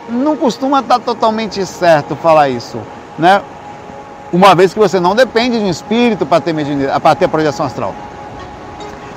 Não 0.09 0.37
costuma 0.37 0.81
estar 0.81 0.99
totalmente 0.99 1.65
certo 1.67 2.15
falar 2.17 2.49
isso, 2.49 2.79
né? 3.19 3.41
Uma 4.33 4.55
vez 4.55 4.73
que 4.73 4.79
você 4.79 4.99
não 4.99 5.15
depende 5.15 5.59
de 5.59 5.65
um 5.65 5.71
espírito 5.71 6.27
para 6.27 6.41
ter 6.41 6.53
mediunidade, 6.53 7.01
para 7.01 7.15
ter 7.15 7.29
projeção 7.29 7.67
astral. 7.67 7.95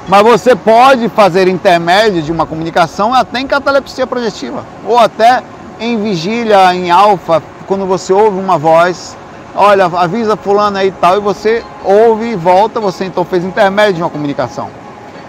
Mas 0.07 0.23
você 0.23 0.55
pode 0.55 1.09
fazer 1.09 1.47
intermédio 1.47 2.21
de 2.21 2.31
uma 2.31 2.45
comunicação 2.45 3.13
até 3.13 3.39
em 3.39 3.47
catalepsia 3.47 4.07
projetiva, 4.07 4.63
ou 4.85 4.97
até 4.97 5.43
em 5.79 6.01
vigília, 6.01 6.73
em 6.73 6.89
alfa, 6.89 7.41
quando 7.67 7.85
você 7.85 8.13
ouve 8.13 8.39
uma 8.39 8.57
voz, 8.57 9.17
olha, 9.53 9.85
avisa 9.85 10.37
fulano 10.37 10.77
aí 10.77 10.87
e 10.87 10.91
tal, 10.91 11.17
e 11.17 11.19
você 11.19 11.63
ouve 11.83 12.31
e 12.31 12.35
volta, 12.35 12.79
você 12.79 13.05
então 13.05 13.25
fez 13.25 13.43
intermédio 13.43 13.95
de 13.95 14.03
uma 14.03 14.09
comunicação, 14.09 14.69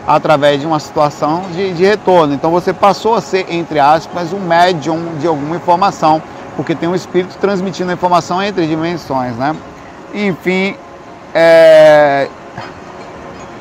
através 0.06 0.60
de 0.60 0.66
uma 0.66 0.78
situação 0.78 1.42
de, 1.52 1.72
de 1.72 1.84
retorno. 1.84 2.32
Então 2.32 2.50
você 2.50 2.72
passou 2.72 3.14
a 3.16 3.20
ser, 3.20 3.46
entre 3.52 3.80
aspas, 3.80 4.32
um 4.32 4.38
médium 4.38 5.16
de 5.18 5.26
alguma 5.26 5.56
informação, 5.56 6.22
porque 6.58 6.74
tem 6.74 6.88
um 6.88 6.94
espírito 6.94 7.38
transmitindo 7.38 7.88
a 7.92 7.94
informação 7.94 8.42
entre 8.42 8.66
dimensões, 8.66 9.36
né? 9.36 9.54
Enfim, 10.12 10.74
é... 11.32 12.28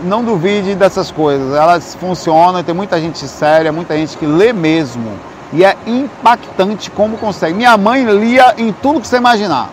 não 0.02 0.24
duvide 0.24 0.74
dessas 0.74 1.12
coisas, 1.12 1.54
elas 1.54 1.94
funcionam, 1.94 2.64
tem 2.64 2.74
muita 2.74 3.00
gente 3.00 3.20
séria, 3.28 3.72
muita 3.72 3.96
gente 3.96 4.18
que 4.18 4.26
lê 4.26 4.52
mesmo 4.52 5.14
e 5.54 5.64
é 5.64 5.78
impactante 5.86 6.90
como 6.90 7.20
consegue. 7.20 7.54
Minha 7.54 7.78
mãe 7.78 8.04
lia 8.04 8.56
em 8.58 8.74
tudo 8.74 9.00
que 9.00 9.08
você 9.08 9.18
imaginar. 9.18 9.70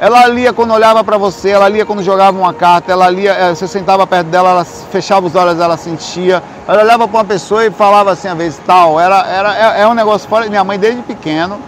Ela 0.00 0.26
lia 0.26 0.52
quando 0.52 0.74
olhava 0.74 1.04
para 1.04 1.16
você, 1.16 1.50
ela 1.50 1.68
lia 1.68 1.86
quando 1.86 2.02
jogava 2.02 2.36
uma 2.36 2.52
carta, 2.52 2.90
ela 2.90 3.08
lia, 3.08 3.32
eh, 3.32 3.54
você 3.54 3.68
sentava 3.68 4.04
perto 4.08 4.26
dela, 4.26 4.50
ela 4.50 4.64
fechava 4.64 5.24
os 5.24 5.36
olhos, 5.36 5.60
ela 5.60 5.76
sentia. 5.76 6.42
Ela 6.66 6.82
olhava 6.82 7.06
para 7.06 7.18
uma 7.18 7.24
pessoa 7.24 7.64
e 7.64 7.70
falava 7.70 8.10
assim, 8.10 8.26
a 8.26 8.34
vez 8.34 8.60
tal. 8.66 8.98
Era, 8.98 9.24
era, 9.24 9.76
é, 9.78 9.82
é 9.82 9.88
um 9.88 9.94
negócio 9.94 10.28
fora. 10.28 10.50
Minha 10.50 10.64
mãe, 10.64 10.78
desde 10.78 11.00
pequeno, 11.02 11.58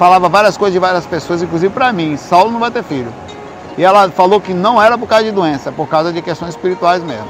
falava 0.00 0.30
várias 0.30 0.56
coisas 0.56 0.72
de 0.72 0.78
várias 0.78 1.04
pessoas, 1.04 1.42
inclusive 1.42 1.74
para 1.74 1.92
mim. 1.92 2.16
Saulo 2.16 2.50
não 2.50 2.58
vai 2.58 2.70
ter 2.70 2.82
filho. 2.82 3.12
E 3.76 3.84
ela 3.84 4.08
falou 4.08 4.40
que 4.40 4.54
não 4.54 4.80
era 4.80 4.96
por 4.96 5.06
causa 5.06 5.26
de 5.26 5.30
doença, 5.30 5.70
por 5.70 5.86
causa 5.88 6.10
de 6.10 6.22
questões 6.22 6.54
espirituais 6.54 7.02
mesmo. 7.02 7.28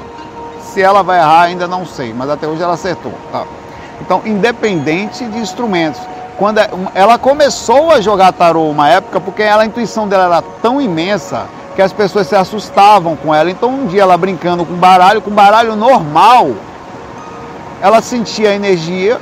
Se 0.63 0.81
ela 0.81 1.03
vai 1.03 1.19
errar, 1.19 1.41
ainda 1.41 1.67
não 1.67 1.85
sei, 1.85 2.13
mas 2.13 2.29
até 2.29 2.47
hoje 2.47 2.63
ela 2.63 2.75
acertou. 2.75 3.11
Tá? 3.29 3.43
Então, 3.99 4.21
independente 4.23 5.25
de 5.25 5.37
instrumentos. 5.37 5.99
Quando 6.37 6.59
é, 6.59 6.69
ela 6.95 7.17
começou 7.17 7.91
a 7.91 7.99
jogar 7.99 8.31
tarô 8.31 8.69
uma 8.69 8.87
época, 8.87 9.19
porque 9.19 9.43
ela, 9.43 9.63
a 9.63 9.65
intuição 9.65 10.07
dela 10.07 10.23
era 10.23 10.41
tão 10.61 10.79
imensa 10.79 11.47
que 11.75 11.81
as 11.81 11.91
pessoas 11.91 12.27
se 12.27 12.37
assustavam 12.37 13.17
com 13.17 13.35
ela. 13.35 13.51
Então, 13.51 13.69
um 13.69 13.87
dia 13.87 14.03
ela 14.03 14.17
brincando 14.17 14.65
com 14.65 14.75
baralho, 14.75 15.21
com 15.21 15.29
baralho 15.29 15.75
normal, 15.75 16.51
ela 17.81 18.01
sentia 18.01 18.51
a 18.51 18.55
energia 18.55 19.19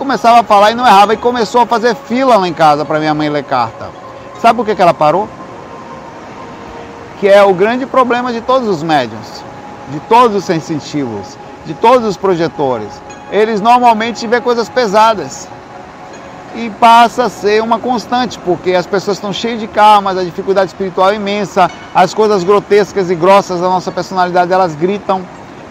começava 0.00 0.40
a 0.40 0.42
falar 0.42 0.72
e 0.72 0.74
não 0.74 0.84
errava. 0.84 1.14
E 1.14 1.16
começou 1.16 1.60
a 1.60 1.66
fazer 1.66 1.94
fila 1.94 2.36
lá 2.36 2.48
em 2.48 2.52
casa 2.52 2.84
para 2.84 2.98
minha 2.98 3.14
mãe 3.14 3.28
ler 3.28 3.44
carta. 3.44 3.88
Sabe 4.40 4.56
por 4.56 4.66
que, 4.66 4.74
que 4.74 4.82
ela 4.82 4.94
parou? 4.94 5.28
Que 7.20 7.28
é 7.28 7.44
o 7.44 7.54
grande 7.54 7.86
problema 7.86 8.32
de 8.32 8.40
todos 8.40 8.66
os 8.66 8.82
médiums, 8.82 9.44
de 9.90 10.00
todos 10.00 10.36
os 10.36 10.44
sensitivos, 10.44 11.36
de 11.64 11.74
todos 11.74 12.04
os 12.08 12.16
projetores 12.16 13.00
eles 13.30 13.60
normalmente 13.60 14.26
vê 14.26 14.40
coisas 14.40 14.68
pesadas. 14.68 15.48
e 16.52 16.68
passa 16.68 17.26
a 17.26 17.28
ser 17.28 17.62
uma 17.62 17.78
constante, 17.78 18.36
porque 18.40 18.74
as 18.74 18.84
pessoas 18.84 19.18
estão 19.18 19.32
cheias 19.32 19.60
de 19.60 19.68
karmas, 19.68 20.18
a 20.18 20.24
dificuldade 20.24 20.72
espiritual 20.72 21.12
é 21.12 21.14
imensa, 21.14 21.70
as 21.94 22.12
coisas 22.12 22.42
grotescas 22.42 23.08
e 23.08 23.14
grossas 23.14 23.60
da 23.60 23.68
nossa 23.68 23.92
personalidade 23.92 24.52
elas 24.52 24.74
gritam. 24.74 25.22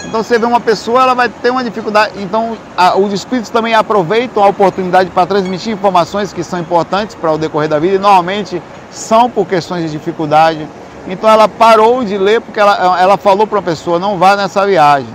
Então 0.06 0.24
você 0.24 0.40
vê 0.40 0.46
uma 0.46 0.60
pessoa, 0.60 1.04
ela 1.04 1.14
vai 1.14 1.30
ter 1.30 1.50
uma 1.50 1.64
dificuldade. 1.64 2.14
Então 2.22 2.58
a, 2.76 2.98
os 2.98 3.14
espíritos 3.14 3.50
também 3.50 3.74
aproveitam 3.74 4.44
a 4.44 4.48
oportunidade 4.48 5.10
para 5.10 5.28
transmitir 5.28 5.74
informações 5.74 6.34
que 6.34 6.44
são 6.44 6.60
importantes 6.60 7.16
para 7.16 7.32
o 7.32 7.38
decorrer 7.38 7.70
da 7.70 7.80
vida 7.80 7.96
e 7.96 8.00
normalmente 8.00 8.62
são 8.92 9.30
por 9.30 9.46
questões 9.46 9.84
de 9.84 9.92
dificuldade. 9.92 10.68
Então 11.08 11.30
ela 11.30 11.48
parou 11.48 12.04
de 12.04 12.18
ler 12.18 12.42
porque 12.42 12.60
ela, 12.60 13.00
ela 13.00 13.18
falou 13.18 13.46
para 13.46 13.60
a 13.60 13.64
pessoa, 13.64 14.00
não 14.00 14.18
vá 14.18 14.36
nessa 14.36 14.66
viagem. 14.66 15.10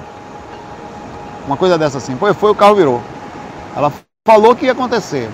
Uma 1.46 1.56
coisa 1.56 1.76
dessa 1.76 1.98
assim. 1.98 2.16
Foi, 2.16 2.32
foi 2.32 2.50
o 2.50 2.54
carro 2.54 2.74
virou. 2.74 3.02
Ela 3.76 3.92
falou 4.26 4.54
que 4.54 4.66
ia 4.66 4.72
acontecer. 4.72 5.28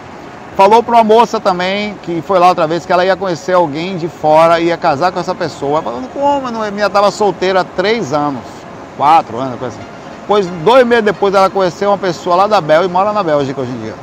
Falou 0.57 0.83
para 0.83 0.97
uma 0.97 1.04
moça 1.04 1.38
também, 1.38 1.95
que 2.02 2.21
foi 2.23 2.38
lá 2.38 2.49
outra 2.49 2.66
vez, 2.66 2.85
que 2.85 2.92
ela 2.92 3.04
ia 3.04 3.16
conhecer 3.16 3.52
alguém 3.52 3.97
de 3.97 4.09
fora, 4.09 4.61
ia 4.61 4.76
casar 4.76 5.12
com 5.12 5.21
essa 5.21 5.35
pessoa. 5.35 5.80
Falando, 5.80 6.09
como? 6.12 6.50
Minha 6.73 6.87
estava 6.87 7.11
solteira 7.11 7.61
há 7.61 7.64
três 7.64 8.12
anos, 8.12 8.42
quatro 9.00 9.38
anos, 9.38 9.59
coisa 9.59 9.75
assim. 9.78 9.87
Pois 10.28 10.47
dois 10.62 10.87
meses 10.87 11.07
depois 11.07 11.35
ela 11.35 11.49
conheceu 11.49 11.88
uma 11.88 11.97
pessoa 11.97 12.37
lá 12.37 12.47
da 12.47 12.61
Bélgica 12.61 12.90
e 12.90 12.92
mora 12.92 13.14
na 13.14 13.23
Bélgica 13.23 13.62
hoje 13.62 13.71
em 13.71 13.80
dia. 13.80 13.95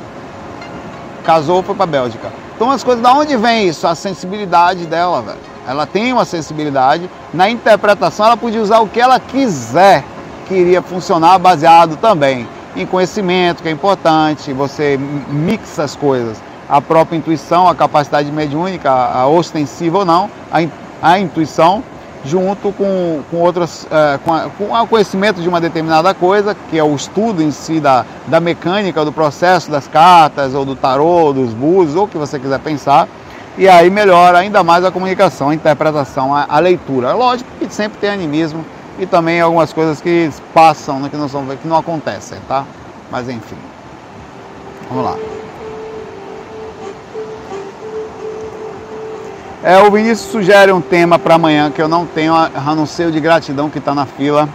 Casou, 1.24 1.62
foi 1.62 1.76
para 1.76 1.86
Bélgica. 1.86 2.32
Então 2.56 2.68
as 2.68 2.82
coisas, 2.82 3.00
da 3.00 3.12
onde 3.12 3.36
vem 3.36 3.68
isso? 3.68 3.86
A 3.86 3.94
sensibilidade 3.94 4.86
dela, 4.86 5.22
velho. 5.22 5.38
Ela 5.68 5.86
tem 5.86 6.12
uma 6.12 6.24
sensibilidade. 6.24 7.08
Na 7.32 7.48
interpretação 7.48 8.26
ela 8.26 8.36
podia 8.36 8.60
usar 8.60 8.80
o 8.80 8.88
que 8.88 9.00
ela 9.00 9.20
quiser, 9.20 10.02
que 10.48 10.54
iria 10.54 10.82
funcionar 10.82 11.38
baseado 11.38 11.96
também 11.96 12.48
em 12.74 12.84
conhecimento, 12.84 13.62
que 13.62 13.68
é 13.68 13.72
importante, 13.72 14.52
você 14.52 14.98
mixa 15.30 15.84
as 15.84 15.94
coisas 15.94 16.38
a 16.68 16.82
própria 16.82 17.16
intuição, 17.16 17.66
a 17.66 17.74
capacidade 17.74 18.30
mediúnica, 18.30 18.90
a 18.90 19.26
ostensiva 19.26 20.00
ou 20.00 20.04
não, 20.04 20.28
a, 20.52 20.58
a 21.00 21.18
intuição, 21.18 21.82
junto 22.28 22.72
com, 22.72 23.22
com 23.30 23.38
outras, 23.38 23.86
é, 23.90 24.18
com, 24.24 24.32
a, 24.32 24.50
com 24.50 24.72
o 24.72 24.86
conhecimento 24.86 25.40
de 25.40 25.48
uma 25.48 25.60
determinada 25.60 26.12
coisa, 26.14 26.54
que 26.54 26.78
é 26.78 26.84
o 26.84 26.94
estudo 26.94 27.42
em 27.42 27.50
si 27.50 27.80
da, 27.80 28.04
da 28.26 28.38
mecânica, 28.38 29.04
do 29.04 29.12
processo 29.12 29.70
das 29.70 29.88
cartas, 29.88 30.54
ou 30.54 30.64
do 30.64 30.76
tarô, 30.76 31.32
dos 31.32 31.52
búzios, 31.52 31.96
ou 31.96 32.04
o 32.04 32.08
que 32.08 32.18
você 32.18 32.38
quiser 32.38 32.60
pensar, 32.60 33.08
e 33.56 33.68
aí 33.68 33.90
melhora 33.90 34.38
ainda 34.38 34.62
mais 34.62 34.84
a 34.84 34.90
comunicação, 34.90 35.48
a 35.48 35.54
interpretação, 35.54 36.34
a, 36.34 36.46
a 36.48 36.58
leitura. 36.58 37.12
Lógico 37.14 37.50
que 37.58 37.72
sempre 37.72 37.98
tem 37.98 38.10
animismo 38.10 38.64
e 38.98 39.06
também 39.06 39.40
algumas 39.40 39.72
coisas 39.72 40.00
que 40.00 40.30
passam, 40.52 41.00
né, 41.00 41.08
que, 41.08 41.16
não 41.16 41.28
são, 41.28 41.44
que 41.46 41.66
não 41.66 41.76
acontecem, 41.76 42.38
tá? 42.46 42.64
Mas 43.10 43.28
enfim, 43.28 43.56
vamos 44.88 45.04
lá. 45.04 45.37
É, 49.68 49.78
o 49.82 49.90
Vinícius 49.90 50.30
sugere 50.30 50.72
um 50.72 50.80
tema 50.80 51.18
para 51.18 51.34
amanhã 51.34 51.70
que 51.70 51.82
eu 51.82 51.88
não 51.88 52.06
tenho, 52.06 52.32
a 52.34 52.74
não 52.74 52.86
ser 52.86 53.08
o 53.08 53.12
de 53.12 53.20
gratidão 53.20 53.68
que 53.68 53.76
está 53.76 53.94
na 53.94 54.06
fila, 54.06 54.48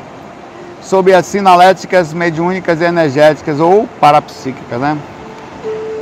sobre 0.82 1.14
as 1.14 1.28
sinaléticas 1.28 2.12
mediúnicas 2.12 2.82
e 2.82 2.86
energéticas 2.86 3.60
ou 3.60 3.88
parapsíquicas, 4.02 4.82
né? 4.82 4.98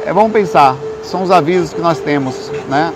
É, 0.06 0.14
vamos 0.14 0.32
pensar, 0.32 0.78
são 1.04 1.24
os 1.24 1.30
avisos 1.30 1.74
que 1.74 1.82
nós 1.82 2.00
temos, 2.00 2.50
né? 2.70 2.94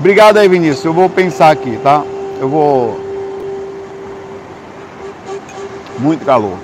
Obrigado 0.00 0.38
aí, 0.38 0.48
Vinícius. 0.48 0.84
Eu 0.84 0.92
vou 0.92 1.08
pensar 1.08 1.52
aqui, 1.52 1.78
tá? 1.80 2.02
Eu 2.40 2.48
vou. 2.48 3.00
Muito 6.00 6.24
calor. 6.26 6.63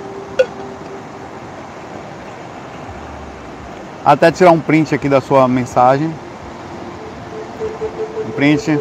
Até 4.11 4.29
tirar 4.29 4.51
um 4.51 4.59
print 4.59 4.93
aqui 4.93 5.07
da 5.07 5.21
sua 5.21 5.47
mensagem. 5.47 6.13
Um 8.27 8.31
print. 8.31 8.77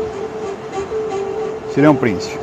Tirei 1.72 1.88
um 1.88 1.94
print. 1.94 2.36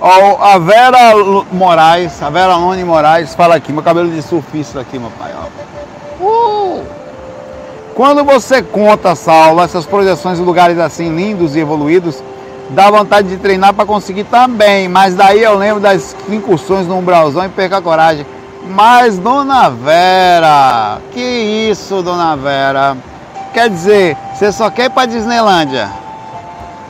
Ó, 0.00 0.40
a 0.40 0.56
Vera 0.58 1.16
Moraes, 1.50 2.22
a 2.22 2.30
Vera 2.30 2.54
Lone 2.54 2.84
Moraes 2.84 3.34
fala 3.34 3.56
aqui, 3.56 3.72
meu 3.72 3.82
cabelo 3.82 4.12
de 4.12 4.22
surfista 4.22 4.78
aqui, 4.80 4.96
meu 4.96 5.10
pai. 5.10 5.32
Uh! 6.20 6.84
Quando 7.96 8.22
você 8.22 8.62
conta, 8.62 9.16
Saulo, 9.16 9.60
essas 9.60 9.84
projeções 9.84 10.38
de 10.38 10.44
lugares 10.44 10.78
assim 10.78 11.12
lindos 11.12 11.56
e 11.56 11.58
evoluídos, 11.58 12.22
dá 12.70 12.90
vontade 12.90 13.28
de 13.28 13.36
treinar 13.36 13.72
para 13.74 13.86
conseguir 13.86 14.24
também. 14.24 14.88
Mas 14.88 15.14
daí 15.14 15.42
eu 15.42 15.56
lembro 15.56 15.80
das 15.80 16.16
incursões 16.28 16.86
no 16.86 16.98
umbralzão 16.98 17.44
e 17.44 17.48
perca 17.48 17.78
a 17.78 17.82
coragem. 17.82 18.26
Mas, 18.66 19.18
dona 19.18 19.68
Vera, 19.68 20.98
que 21.12 21.20
isso, 21.70 22.02
dona 22.02 22.34
Vera? 22.34 22.96
Quer 23.52 23.68
dizer, 23.68 24.16
você 24.34 24.50
só 24.50 24.70
quer 24.70 24.86
ir 24.86 24.90
para 24.90 25.06
Disneylândia? 25.06 25.90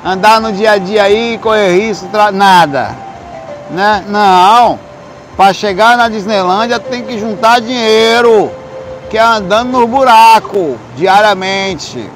Andar 0.04 0.40
no 0.40 0.52
dia 0.52 0.72
a 0.72 0.78
dia 0.78 1.02
aí, 1.02 1.38
correr 1.42 1.72
risco, 1.72 2.08
nada 2.32 3.04
né? 3.70 4.04
Não. 4.08 4.78
Para 5.36 5.52
chegar 5.52 5.96
na 5.96 6.08
Disneylândia 6.08 6.78
tem 6.78 7.02
que 7.02 7.18
juntar 7.18 7.60
dinheiro, 7.60 8.50
que 9.10 9.18
é 9.18 9.22
andando 9.22 9.72
no 9.72 9.86
buraco 9.86 10.78
diariamente. 10.96 12.08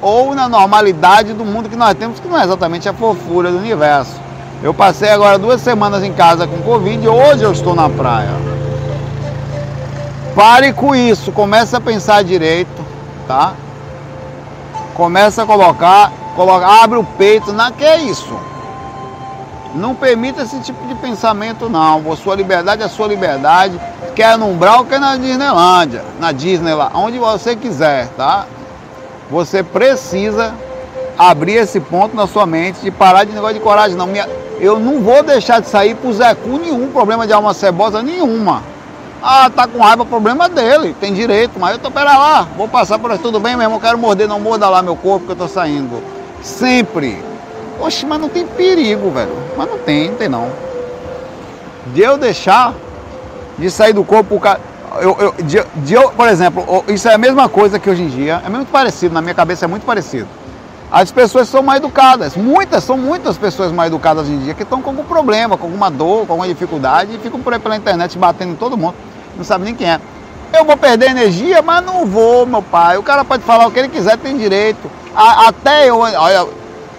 Ou 0.00 0.34
na 0.34 0.48
normalidade 0.48 1.32
do 1.34 1.44
mundo 1.44 1.68
que 1.68 1.76
nós 1.76 1.94
temos, 1.94 2.20
que 2.20 2.28
não 2.28 2.38
é 2.38 2.44
exatamente 2.44 2.88
a 2.88 2.92
fofura 2.92 3.50
do 3.50 3.58
universo. 3.58 4.14
Eu 4.62 4.74
passei 4.74 5.10
agora 5.10 5.38
duas 5.38 5.60
semanas 5.60 6.02
em 6.02 6.12
casa 6.12 6.46
com 6.46 6.58
Covid 6.62 7.04
e 7.04 7.08
hoje 7.08 7.42
eu 7.42 7.52
estou 7.52 7.74
na 7.74 7.88
praia. 7.88 8.30
Pare 10.34 10.72
com 10.72 10.94
isso, 10.94 11.32
comece 11.32 11.74
a 11.74 11.80
pensar 11.80 12.22
direito, 12.22 12.84
tá? 13.26 13.54
Começa 14.94 15.42
a 15.42 15.46
colocar, 15.46 16.12
coloca, 16.36 16.66
abre 16.66 16.98
o 16.98 17.04
peito, 17.04 17.52
na 17.52 17.70
que 17.70 17.84
é 17.84 18.02
isso? 18.02 18.38
Não 19.74 19.94
permita 19.94 20.42
esse 20.42 20.60
tipo 20.60 20.86
de 20.86 20.94
pensamento, 20.96 21.68
não. 21.68 22.12
A 22.12 22.16
sua 22.16 22.34
liberdade 22.34 22.82
é 22.82 22.88
sua 22.88 23.06
liberdade. 23.06 23.80
Quer 24.14 24.36
no 24.36 24.46
Umbral, 24.46 24.84
quer 24.84 24.98
na 24.98 25.16
Disneylândia, 25.16 26.04
na 26.18 26.32
Disney 26.32 26.74
lá, 26.74 26.90
onde 26.94 27.18
você 27.18 27.54
quiser, 27.54 28.08
tá? 28.16 28.46
Você 29.30 29.62
precisa 29.62 30.54
abrir 31.18 31.54
esse 31.54 31.80
ponto 31.80 32.16
na 32.16 32.26
sua 32.26 32.46
mente 32.46 32.80
de 32.80 32.90
parar 32.90 33.24
de 33.24 33.32
negócio 33.32 33.54
de 33.54 33.60
coragem, 33.60 33.96
não. 33.96 34.08
Eu 34.58 34.78
não 34.78 35.00
vou 35.00 35.22
deixar 35.22 35.60
de 35.60 35.68
sair 35.68 35.94
pro 35.94 36.12
Zé 36.12 36.34
Cu 36.34 36.58
nenhum 36.58 36.90
problema 36.90 37.26
de 37.26 37.32
alma 37.32 37.54
cebosa 37.54 38.02
nenhuma. 38.02 38.62
Ah, 39.22 39.50
tá 39.54 39.66
com 39.66 39.78
raiva, 39.78 40.04
problema 40.04 40.48
dele, 40.48 40.96
tem 40.98 41.12
direito, 41.12 41.58
mas 41.60 41.72
eu 41.72 41.78
tô, 41.78 41.90
pera 41.90 42.16
lá, 42.16 42.48
vou 42.56 42.66
passar 42.66 42.98
por 42.98 43.16
tudo 43.18 43.38
bem 43.38 43.54
mesmo, 43.54 43.74
eu 43.74 43.80
quero 43.80 43.98
morder, 43.98 44.26
não 44.26 44.40
morda 44.40 44.66
lá 44.68 44.82
meu 44.82 44.96
corpo 44.96 45.26
que 45.26 45.32
eu 45.32 45.36
tô 45.36 45.46
saindo. 45.46 46.02
Sempre 46.42 47.22
Oxe, 47.80 48.04
mas 48.04 48.20
não 48.20 48.28
tem 48.28 48.46
perigo, 48.46 49.10
velho. 49.10 49.32
Mas 49.56 49.70
não 49.70 49.78
tem, 49.78 50.10
não 50.10 50.16
tem 50.16 50.28
não. 50.28 50.50
De 51.86 52.02
eu 52.02 52.18
deixar 52.18 52.74
de 53.58 53.70
sair 53.70 53.94
do 53.94 54.04
corpo, 54.04 54.40
eu, 55.00 55.16
eu, 55.18 55.34
de, 55.44 55.64
de 55.76 55.94
por 56.16 56.28
exemplo, 56.28 56.84
isso 56.88 57.08
é 57.08 57.14
a 57.14 57.18
mesma 57.18 57.48
coisa 57.48 57.78
que 57.78 57.88
hoje 57.88 58.02
em 58.02 58.08
dia, 58.08 58.42
é 58.44 58.48
muito 58.48 58.68
parecido, 58.68 59.14
na 59.14 59.20
minha 59.20 59.34
cabeça 59.34 59.64
é 59.64 59.68
muito 59.68 59.84
parecido. 59.84 60.26
As 60.90 61.12
pessoas 61.12 61.48
são 61.48 61.62
mais 61.62 61.78
educadas, 61.78 62.36
muitas, 62.36 62.82
são 62.82 62.96
muitas 62.96 63.38
pessoas 63.38 63.70
mais 63.70 63.88
educadas 63.88 64.24
hoje 64.24 64.34
em 64.34 64.38
dia 64.40 64.54
que 64.54 64.64
estão 64.64 64.82
com 64.82 64.90
algum 64.90 65.04
problema, 65.04 65.56
com 65.56 65.66
alguma 65.66 65.88
dor, 65.88 66.26
com 66.26 66.32
alguma 66.32 66.48
dificuldade 66.48 67.14
e 67.14 67.18
ficam 67.18 67.40
por 67.40 67.52
aí 67.52 67.60
pela 67.60 67.76
internet 67.76 68.18
batendo 68.18 68.52
em 68.52 68.56
todo 68.56 68.76
mundo, 68.76 68.94
não 69.36 69.44
sabe 69.44 69.64
nem 69.64 69.74
quem 69.74 69.88
é. 69.88 70.00
Eu 70.52 70.64
vou 70.64 70.76
perder 70.76 71.10
energia, 71.10 71.62
mas 71.62 71.84
não 71.84 72.04
vou, 72.04 72.44
meu 72.44 72.60
pai. 72.60 72.98
O 72.98 73.04
cara 73.04 73.24
pode 73.24 73.44
falar 73.44 73.68
o 73.68 73.70
que 73.70 73.78
ele 73.78 73.88
quiser, 73.88 74.18
tem 74.18 74.36
direito. 74.36 74.90
A, 75.14 75.46
até 75.46 75.88
eu, 75.88 75.98
olha, 75.98 76.46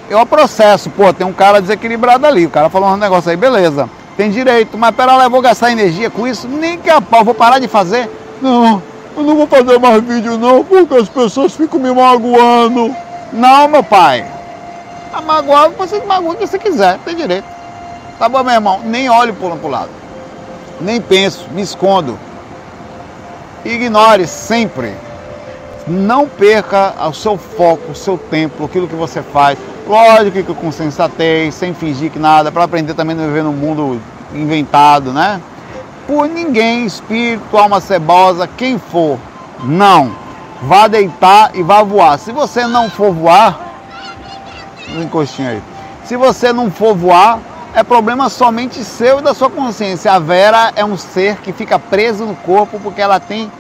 eu 0.10 0.26
processo, 0.26 0.90
pô, 0.90 1.12
tem 1.12 1.28
um 1.28 1.34
cara 1.34 1.62
desequilibrado 1.62 2.26
ali, 2.26 2.46
o 2.46 2.50
cara 2.50 2.70
falou 2.70 2.90
um 2.90 2.98
negócio 2.98 3.30
aí, 3.30 3.36
beleza, 3.36 3.90
tem 4.22 4.30
direito, 4.30 4.78
mas 4.78 4.94
pera 4.94 5.16
lá, 5.16 5.24
eu 5.24 5.32
vou 5.32 5.42
gastar 5.42 5.72
energia 5.72 6.08
com 6.08 6.28
isso, 6.28 6.48
nem 6.48 6.78
que 6.78 6.92
a 6.92 7.02
pau, 7.02 7.26
vou 7.26 7.34
parar 7.34 7.58
de 7.58 7.68
fazer? 7.68 8.08
Não, 8.40 8.80
eu 9.18 9.24
não 9.24 9.36
vou 9.36 9.48
fazer 9.48 9.80
mais 9.80 10.04
vídeo 10.04 10.38
não, 10.38 10.64
porque 10.64 10.94
as 10.94 11.10
pessoas 11.10 11.56
ficam 11.56 11.80
me 11.80 11.92
magoando. 11.92 12.96
Não, 13.34 13.68
meu 13.68 13.84
pai, 13.84 14.24
a 15.12 15.22
magoar, 15.22 15.72
você 15.72 16.00
magoa 16.06 16.34
o 16.34 16.36
que 16.36 16.46
você 16.46 16.60
quiser, 16.60 17.00
tem 17.00 17.16
direito. 17.16 17.46
Tá 18.20 18.30
bom, 18.30 18.44
meu 18.44 18.54
irmão, 18.54 18.82
nem 18.84 19.10
olho 19.10 19.34
pro, 19.34 19.58
pro 19.58 19.68
lado, 19.68 19.90
nem 20.80 21.02
penso, 21.02 21.48
me 21.50 21.64
escondo. 21.64 22.20
Ignore 23.66 24.28
sempre. 24.28 24.94
Não 25.88 26.28
perca 26.28 26.94
o 27.08 27.14
seu 27.14 27.40
foco, 27.40 27.92
o 27.92 27.96
seu 27.96 28.20
tempo, 28.20 28.66
aquilo 28.66 28.88
que 28.88 28.94
você 28.94 29.24
faz. 29.24 29.58
Lógico 29.88 30.44
que 30.44 30.54
com 30.54 30.72
sensatez, 30.72 31.56
sem 31.56 31.74
fingir 31.74 32.12
que 32.12 32.20
nada, 32.20 32.52
para 32.52 32.64
aprender 32.64 32.94
também 32.94 33.18
a 33.18 33.26
viver 33.26 33.44
num 33.44 33.52
mundo 33.52 34.00
inventado, 34.34 35.12
né? 35.12 35.42
Por 36.08 36.28
ninguém, 36.28 36.86
espírito, 36.86 37.58
alma 37.58 37.80
cebosa, 37.80 38.48
quem 38.48 38.78
for, 38.78 39.18
não. 39.64 40.12
Vá 40.64 40.88
deitar 40.88 41.52
e 41.54 41.64
vá 41.64 41.82
voar. 41.84 42.20
Se 42.20 42.32
você 42.32 42.68
não 42.68 42.90
for 42.90 43.12
voar, 43.12 43.60
no 44.90 45.04
encostinho 45.04 45.50
aí. 45.50 45.62
Se 46.04 46.16
você 46.16 46.52
não 46.52 46.70
for 46.70 46.96
voar, 46.96 47.40
é 47.74 47.84
problema 47.84 48.30
somente 48.30 48.84
seu 48.84 49.20
e 49.20 49.22
da 49.22 49.34
sua 49.34 49.50
consciência. 49.50 50.12
A 50.12 50.20
Vera 50.20 50.74
é 50.76 50.84
um 50.84 50.98
ser 50.98 51.38
que 51.38 51.54
fica 51.54 51.80
preso 51.80 52.26
no 52.26 52.36
corpo 52.36 52.80
porque 52.80 53.02
ela 53.02 53.20
tem 53.20 53.52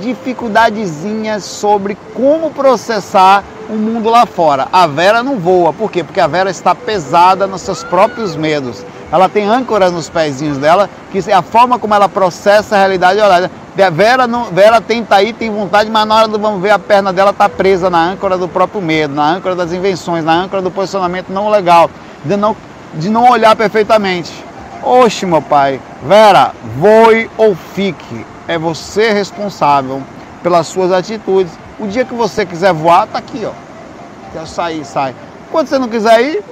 dificuldadezinhas 0.00 1.44
sobre 1.44 1.96
como 2.14 2.50
processar 2.50 3.44
o 3.68 3.74
mundo 3.74 4.10
lá 4.10 4.26
fora. 4.26 4.68
A 4.72 4.86
Vera 4.86 5.22
não 5.22 5.38
voa, 5.38 5.72
por 5.72 5.90
quê? 5.90 6.02
Porque 6.02 6.20
a 6.20 6.26
Vera 6.26 6.50
está 6.50 6.74
pesada 6.74 7.46
nos 7.46 7.62
seus 7.62 7.84
próprios 7.84 8.34
medos. 8.34 8.84
Ela 9.14 9.28
tem 9.28 9.46
âncoras 9.46 9.92
nos 9.92 10.08
pezinhos 10.08 10.58
dela, 10.58 10.90
que 11.12 11.22
é 11.30 11.32
a 11.32 11.40
forma 11.40 11.78
como 11.78 11.94
ela 11.94 12.08
processa 12.08 12.74
a 12.74 12.78
realidade. 12.80 13.20
Olha, 13.20 13.48
a 13.78 13.90
Vera, 13.90 14.26
não, 14.26 14.46
Vera 14.46 14.80
tenta 14.80 15.22
ir, 15.22 15.34
tem 15.34 15.52
vontade, 15.52 15.88
mas 15.88 16.04
na 16.04 16.16
hora 16.16 16.26
do 16.26 16.36
vamos 16.36 16.60
ver, 16.60 16.70
a 16.70 16.80
perna 16.80 17.12
dela 17.12 17.30
está 17.30 17.48
presa 17.48 17.88
na 17.88 18.10
âncora 18.10 18.36
do 18.36 18.48
próprio 18.48 18.82
medo, 18.82 19.14
na 19.14 19.24
âncora 19.24 19.54
das 19.54 19.72
invenções, 19.72 20.24
na 20.24 20.32
âncora 20.32 20.60
do 20.60 20.68
posicionamento 20.68 21.28
não 21.28 21.48
legal, 21.48 21.88
de 22.24 22.36
não, 22.36 22.56
de 22.94 23.08
não 23.08 23.30
olhar 23.30 23.54
perfeitamente. 23.54 24.32
Oxe, 24.82 25.24
meu 25.24 25.40
pai, 25.40 25.80
Vera, 26.02 26.50
voe 26.76 27.30
ou 27.38 27.54
fique 27.54 28.26
é 28.48 28.58
você 28.58 29.12
responsável 29.12 30.02
pelas 30.42 30.66
suas 30.66 30.90
atitudes. 30.90 31.52
O 31.78 31.86
dia 31.86 32.04
que 32.04 32.14
você 32.14 32.44
quiser 32.44 32.72
voar, 32.72 33.06
tá 33.06 33.20
aqui, 33.20 33.46
ó. 33.46 33.52
Quer 34.32 34.44
sair, 34.48 34.84
sai. 34.84 35.14
Quando 35.52 35.68
você 35.68 35.78
não 35.78 35.88
quiser 35.88 36.20
ir, 36.20 36.42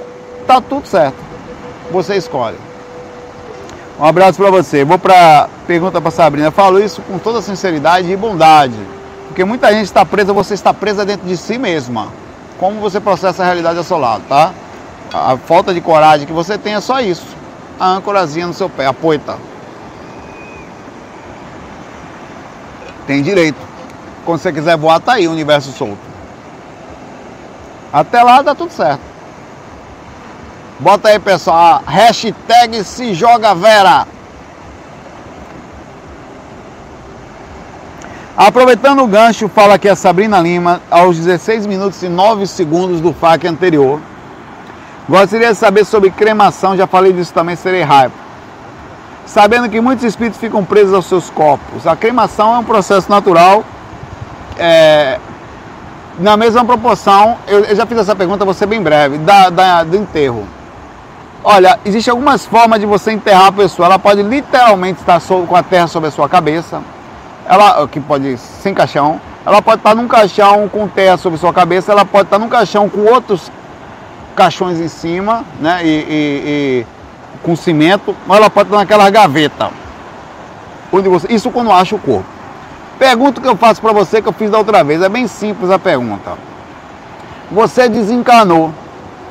tá 0.47 0.61
tudo 0.61 0.87
certo. 0.87 1.32
Você 1.91 2.17
escolhe. 2.17 2.57
Um 3.99 4.05
abraço 4.05 4.39
para 4.39 4.51
você. 4.51 4.85
Vou 4.85 4.99
para 4.99 5.49
pergunta 5.67 6.01
para 6.01 6.11
Sabrina. 6.11 6.51
Falo 6.51 6.81
isso 6.81 7.03
com 7.03 7.19
toda 7.19 7.43
sinceridade 7.43 8.11
e 8.11 8.17
bondade, 8.17 8.79
porque 9.29 9.45
muita 9.45 9.73
gente 9.73 9.85
está 9.85 10.05
presa, 10.05 10.33
você 10.33 10.55
está 10.55 10.75
presa 10.75 11.05
dentro 11.05 11.27
de 11.27 11.37
si 11.37 11.59
mesma. 11.59 12.09
Como 12.59 12.81
você 12.81 13.01
processa 13.01 13.43
a 13.43 13.47
realidade 13.47 13.79
ao 13.79 13.85
seu 13.85 13.99
lado, 13.99 14.25
tá? 14.29 14.53
A 15.13 15.37
falta 15.37 15.75
de 15.75 15.81
coragem 15.81 16.27
que 16.27 16.33
você 16.33 16.57
tem 16.57 16.75
é 16.75 16.81
só 16.81 17.01
isso. 17.01 17.27
A 17.79 17.89
âncorazinha 17.89 18.47
no 18.47 18.55
seu 18.55 18.69
pé, 18.69 18.87
a 18.87 18.93
poita. 18.93 19.37
Tem 23.07 23.23
direito. 23.23 23.59
Quando 24.25 24.41
você 24.41 24.53
quiser 24.53 24.77
voar, 24.77 25.01
tá 25.01 25.15
aí 25.15 25.27
o 25.27 25.33
universo 25.33 25.73
solto. 25.73 25.99
Até 27.93 28.23
lá 28.23 28.41
dá 28.41 28.55
tudo 28.55 28.73
certo. 28.73 29.12
Bota 30.83 31.11
aí, 31.11 31.19
pessoal, 31.21 31.81
hashtag 31.87 32.83
se 32.83 33.15
joga 33.15 33.55
Vera. 33.55 34.05
Aproveitando 38.37 39.01
o 39.01 39.07
gancho, 39.07 39.49
fala 39.49 39.75
aqui 39.75 39.89
a 39.89 39.95
Sabrina 39.95 40.41
Lima, 40.41 40.83
aos 40.91 41.17
16 41.19 41.67
minutos 41.67 42.03
e 42.03 42.09
9 42.09 42.49
segundos 42.49 43.01
do 43.01 43.13
FAQ 43.13 43.47
anterior. 43.47 44.01
Gostaria 45.09 45.53
de 45.53 45.55
saber 45.55 45.85
sobre 45.85 46.11
cremação, 46.11 46.77
já 46.77 46.89
falei 46.89 47.13
disso 47.13 47.33
também, 47.33 47.55
serei 47.55 47.83
hype 47.83 48.13
sabendo 49.25 49.69
que 49.69 49.81
muitos 49.81 50.05
espíritos 50.05 50.39
ficam 50.39 50.65
presos 50.65 50.93
aos 50.93 51.07
seus 51.07 51.31
corpos. 51.31 51.87
A 51.87 51.95
cremação 51.95 52.55
é 52.57 52.59
um 52.59 52.65
processo 52.65 53.09
natural, 53.09 53.65
é, 54.59 55.19
na 56.19 56.37
mesma 56.37 56.65
proporção, 56.65 57.39
eu, 57.47 57.61
eu, 57.61 57.77
já 57.77 57.87
fiz 57.87 57.97
essa 57.97 58.17
pergunta, 58.17 58.45
vou 58.45 58.53
ser 58.53 58.67
bem 58.67 58.83
breve, 58.83 59.17
da, 59.19 59.49
da, 59.49 59.85
do 59.85 59.97
enterro. 59.97 60.47
Olha, 61.45 61.79
existem 61.85 62.13
algumas 62.13 62.47
formas 62.47 62.79
de 62.79 62.87
você 62.87 63.11
enterrar 63.11 63.47
a 63.47 63.53
pessoa. 63.53 63.87
Ela 63.87 63.99
pode 63.99 64.23
literalmente 64.23 65.01
estar 65.01 65.21
com 65.21 65.57
a 65.57 65.63
terra 65.63 65.89
sobre 65.89 66.09
a 66.09 66.13
sua 66.13 66.29
cabeça, 66.29 66.81
ela 67.47 67.87
que 67.89 67.99
pode 67.99 68.37
sem 68.39 68.73
caixão. 68.73 69.21
Ela 69.45 69.61
pode 69.61 69.79
estar 69.79 69.95
num 69.95 70.07
caixão 70.07 70.69
com 70.69 70.87
terra 70.87 71.17
sobre 71.17 71.37
a 71.37 71.41
sua 71.41 71.53
cabeça, 71.53 71.91
ela 71.91 72.05
pode 72.05 72.27
estar 72.27 72.39
num 72.39 72.49
caixão 72.49 72.89
com 72.89 73.01
outros 73.01 73.51
caixões 74.37 74.79
em 74.79 74.87
cima, 74.87 75.45
né? 75.61 75.81
E, 75.83 75.89
e, 75.89 76.07
e 76.09 76.87
com 77.43 77.57
cimento, 77.57 78.15
ou 78.29 78.37
ela 78.37 78.49
pode 78.49 78.69
estar 78.69 78.79
naquela 78.79 79.11
gaveta. 79.11 79.71
Onde 80.93 81.09
você, 81.09 81.27
isso 81.33 81.51
quando 81.51 81.73
acha 81.73 81.97
o 81.97 81.99
corpo. 81.99 82.25
Pergunta 83.01 83.41
que 83.41 83.49
eu 83.49 83.57
faço 83.57 83.81
para 83.81 83.93
você 83.93 84.23
que 84.23 84.29
eu 84.29 84.33
fiz 84.33 84.49
da 84.49 84.59
outra 84.59 84.85
vez, 84.85 85.03
é 85.03 85.09
bem 85.09 85.27
simples 85.27 85.73
a 85.73 85.79
pergunta. 85.79 86.39
Você 87.51 87.89
desencanou, 87.89 88.73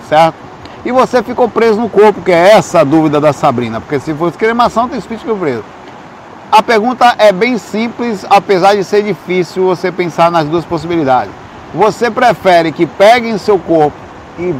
certo? 0.09 0.50
E 0.83 0.91
você 0.91 1.21
ficou 1.21 1.47
preso 1.47 1.79
no 1.79 1.89
corpo, 1.89 2.21
que 2.21 2.31
é 2.31 2.53
essa 2.53 2.79
a 2.79 2.83
dúvida 2.83 3.21
da 3.21 3.31
Sabrina, 3.31 3.79
porque 3.79 3.99
se 3.99 4.13
fosse 4.13 4.37
cremação 4.37 4.89
tem 4.89 4.97
espírito 4.97 5.25
que 5.25 5.39
preso. 5.39 5.63
A 6.51 6.61
pergunta 6.61 7.15
é 7.17 7.31
bem 7.31 7.57
simples, 7.57 8.25
apesar 8.29 8.75
de 8.75 8.83
ser 8.83 9.03
difícil 9.03 9.63
você 9.63 9.91
pensar 9.91 10.31
nas 10.31 10.47
duas 10.47 10.65
possibilidades. 10.65 11.31
Você 11.73 12.11
prefere 12.11 12.71
que 12.71 12.85
peguem 12.85 13.37
seu 13.37 13.57
corpo 13.57 13.95
e 14.37 14.53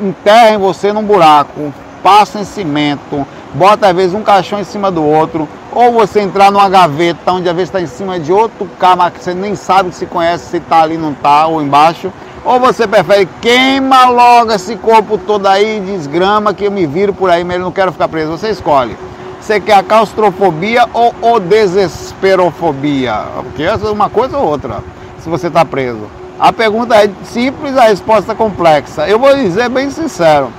enterrem 0.00 0.58
você 0.58 0.92
num 0.92 1.02
buraco, 1.02 1.72
passa 2.02 2.38
em 2.38 2.44
cimento, 2.44 3.26
bota 3.54 3.88
às 3.88 3.96
vezes 3.96 4.14
um 4.14 4.22
caixão 4.22 4.60
em 4.60 4.64
cima 4.64 4.90
do 4.90 5.02
outro, 5.02 5.48
ou 5.72 5.92
você 5.92 6.20
entrar 6.20 6.52
numa 6.52 6.68
gaveta 6.68 7.32
onde 7.32 7.48
às 7.48 7.56
vezes 7.56 7.70
está 7.70 7.80
em 7.80 7.86
cima 7.86 8.20
de 8.20 8.32
outro 8.32 8.68
carro 8.78 9.10
que 9.10 9.22
você 9.22 9.34
nem 9.34 9.56
sabe 9.56 9.92
se 9.92 10.06
conhece, 10.06 10.50
se 10.50 10.56
está 10.58 10.82
ali, 10.82 10.96
não 10.96 11.12
está, 11.12 11.46
ou 11.46 11.62
embaixo, 11.62 12.12
ou 12.44 12.58
você 12.58 12.86
prefere 12.86 13.28
queima 13.40 14.08
logo 14.08 14.52
esse 14.52 14.76
corpo 14.76 15.16
todo 15.18 15.46
aí, 15.46 15.80
desgrama 15.80 16.52
que 16.52 16.64
eu 16.64 16.70
me 16.70 16.86
viro 16.86 17.14
por 17.14 17.30
aí, 17.30 17.44
mas 17.44 17.56
eu 17.56 17.62
não 17.62 17.72
quero 17.72 17.92
ficar 17.92 18.08
preso. 18.08 18.32
Você 18.32 18.50
escolhe. 18.50 18.96
Você 19.40 19.60
quer 19.60 19.74
a 19.74 19.82
claustrofobia 19.82 20.88
ou 20.92 21.14
o 21.20 21.40
desesperofobia? 21.40 23.14
Porque 23.42 23.62
é 23.62 23.74
uma 23.90 24.08
coisa 24.08 24.38
ou 24.38 24.46
outra, 24.46 24.78
se 25.18 25.28
você 25.28 25.48
está 25.48 25.64
preso. 25.64 26.08
A 26.38 26.52
pergunta 26.52 26.94
é 26.94 27.10
simples, 27.24 27.76
a 27.76 27.84
resposta 27.84 28.32
é 28.32 28.34
complexa. 28.34 29.08
Eu 29.08 29.18
vou 29.18 29.34
dizer 29.36 29.68
bem 29.68 29.90
sincero 29.90 30.52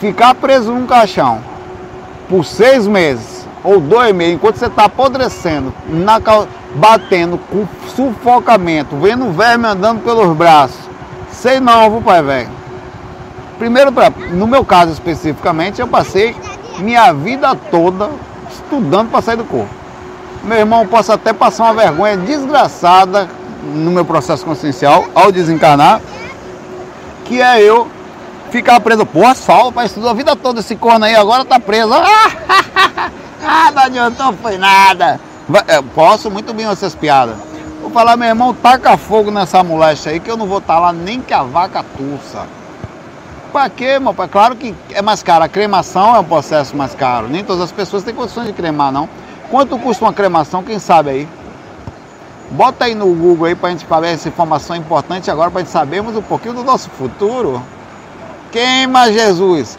ficar 0.00 0.34
preso 0.34 0.72
num 0.72 0.86
caixão 0.86 1.40
por 2.28 2.44
seis 2.44 2.86
meses 2.86 3.46
ou 3.64 3.80
dois 3.80 4.14
meses, 4.14 4.34
enquanto 4.34 4.56
você 4.56 4.66
está 4.66 4.84
apodrecendo, 4.84 5.72
na, 5.88 6.20
batendo 6.74 7.38
com 7.50 7.66
sufocamento, 7.96 8.96
vendo 8.96 9.32
verme 9.32 9.66
andando 9.66 10.02
pelos 10.02 10.36
braços, 10.36 10.85
sei 11.46 11.60
não, 11.60 11.88
viu, 11.92 12.02
pai 12.02 12.20
velho. 12.22 12.50
Primeiro, 13.56 13.92
no 14.32 14.48
meu 14.48 14.64
caso 14.64 14.90
especificamente, 14.90 15.80
eu 15.80 15.86
passei 15.86 16.34
minha 16.78 17.12
vida 17.12 17.54
toda 17.70 18.10
estudando 18.50 19.10
para 19.10 19.22
sair 19.22 19.36
do 19.36 19.44
corpo. 19.44 19.70
Meu 20.42 20.58
irmão, 20.58 20.84
posso 20.88 21.12
até 21.12 21.32
passar 21.32 21.64
uma 21.64 21.74
vergonha 21.74 22.16
desgraçada 22.16 23.28
no 23.62 23.92
meu 23.92 24.04
processo 24.04 24.44
consciencial 24.44 25.06
ao 25.14 25.30
desencarnar, 25.30 26.00
que 27.24 27.40
é 27.40 27.62
eu 27.62 27.86
ficar 28.50 28.80
preso. 28.80 29.06
Pô, 29.06 29.24
asfalto, 29.24 29.72
pai, 29.72 29.86
estudou 29.86 30.10
a 30.10 30.14
vida 30.14 30.34
toda 30.34 30.58
esse 30.58 30.74
corno 30.74 31.04
aí, 31.04 31.14
agora 31.14 31.44
tá 31.44 31.60
preso. 31.60 31.92
Ah, 33.48 33.70
não 33.70 33.82
adiantou, 33.82 34.32
foi 34.42 34.58
nada. 34.58 35.20
É, 35.68 35.80
posso 35.80 36.28
muito 36.28 36.52
bem 36.52 36.66
essas 36.66 36.96
piadas. 36.96 37.36
Falar, 37.96 38.14
meu 38.18 38.28
irmão, 38.28 38.52
taca 38.52 38.94
fogo 38.98 39.30
nessa 39.30 39.64
moléstia 39.64 40.12
aí 40.12 40.20
que 40.20 40.30
eu 40.30 40.36
não 40.36 40.46
vou 40.46 40.58
estar 40.58 40.74
tá 40.74 40.80
lá 40.80 40.92
nem 40.92 41.22
que 41.22 41.32
a 41.32 41.42
vaca 41.42 41.82
tussa. 41.96 42.46
Pra 43.50 43.70
quê, 43.70 43.98
meu 43.98 44.12
pai? 44.12 44.28
Claro 44.28 44.54
que 44.54 44.74
é 44.92 45.00
mais 45.00 45.22
caro. 45.22 45.44
A 45.44 45.48
cremação 45.48 46.14
é 46.14 46.18
um 46.18 46.24
processo 46.24 46.76
mais 46.76 46.94
caro. 46.94 47.26
Nem 47.26 47.42
todas 47.42 47.62
as 47.62 47.72
pessoas 47.72 48.04
têm 48.04 48.14
condições 48.14 48.48
de 48.48 48.52
cremar, 48.52 48.92
não. 48.92 49.08
Quanto 49.50 49.78
custa 49.78 50.04
uma 50.04 50.12
cremação? 50.12 50.62
Quem 50.62 50.78
sabe 50.78 51.08
aí? 51.08 51.28
Bota 52.50 52.84
aí 52.84 52.94
no 52.94 53.06
Google 53.14 53.46
aí 53.46 53.54
pra 53.54 53.70
gente 53.70 53.86
falar 53.86 54.08
essa 54.08 54.28
informação 54.28 54.76
importante 54.76 55.30
agora 55.30 55.50
pra 55.50 55.62
gente 55.62 55.70
sabermos 55.70 56.14
um 56.14 56.22
pouquinho 56.22 56.52
do 56.52 56.64
nosso 56.64 56.90
futuro 56.90 57.62
queima 58.52 59.10
Jesus. 59.10 59.78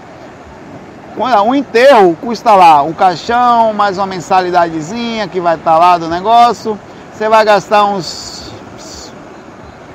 Um 1.46 1.54
enterro 1.54 2.18
custa 2.20 2.56
lá 2.56 2.82
um 2.82 2.94
caixão, 2.94 3.74
mais 3.74 4.00
uma 4.00 4.08
mensalidadezinha 4.08 5.28
que 5.28 5.40
vai 5.40 5.54
estar 5.54 5.74
tá 5.74 5.78
lá 5.78 6.00
do 6.00 6.10
negócio. 6.10 6.80
Você 7.18 7.28
vai 7.28 7.44
gastar 7.44 7.84
uns, 7.84 8.52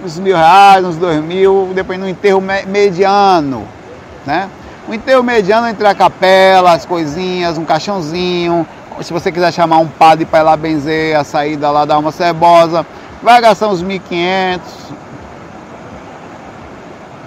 uns 0.04 0.18
mil 0.18 0.36
reais, 0.36 0.84
uns 0.84 0.96
dois 0.96 1.22
mil, 1.22 1.70
depois 1.72 1.96
no 1.96 2.08
enterro 2.08 2.42
mediano, 2.66 3.64
né? 4.26 4.50
Um 4.88 4.94
enterro 4.94 5.22
mediano 5.22 5.68
entre 5.68 5.86
a 5.86 5.94
capela, 5.94 6.72
as 6.72 6.84
coisinhas, 6.84 7.56
um 7.56 7.64
caixãozinho. 7.64 8.66
Se 9.02 9.12
você 9.12 9.30
quiser 9.30 9.52
chamar 9.52 9.78
um 9.78 9.86
padre 9.86 10.24
para 10.24 10.40
ir 10.40 10.42
lá 10.42 10.56
benzer 10.56 11.16
a 11.16 11.22
saída 11.22 11.70
lá 11.70 11.84
da 11.84 11.94
alma 11.94 12.10
cebosa, 12.10 12.84
vai 13.22 13.40
gastar 13.40 13.68
uns 13.68 13.84
1.500, 13.84 14.60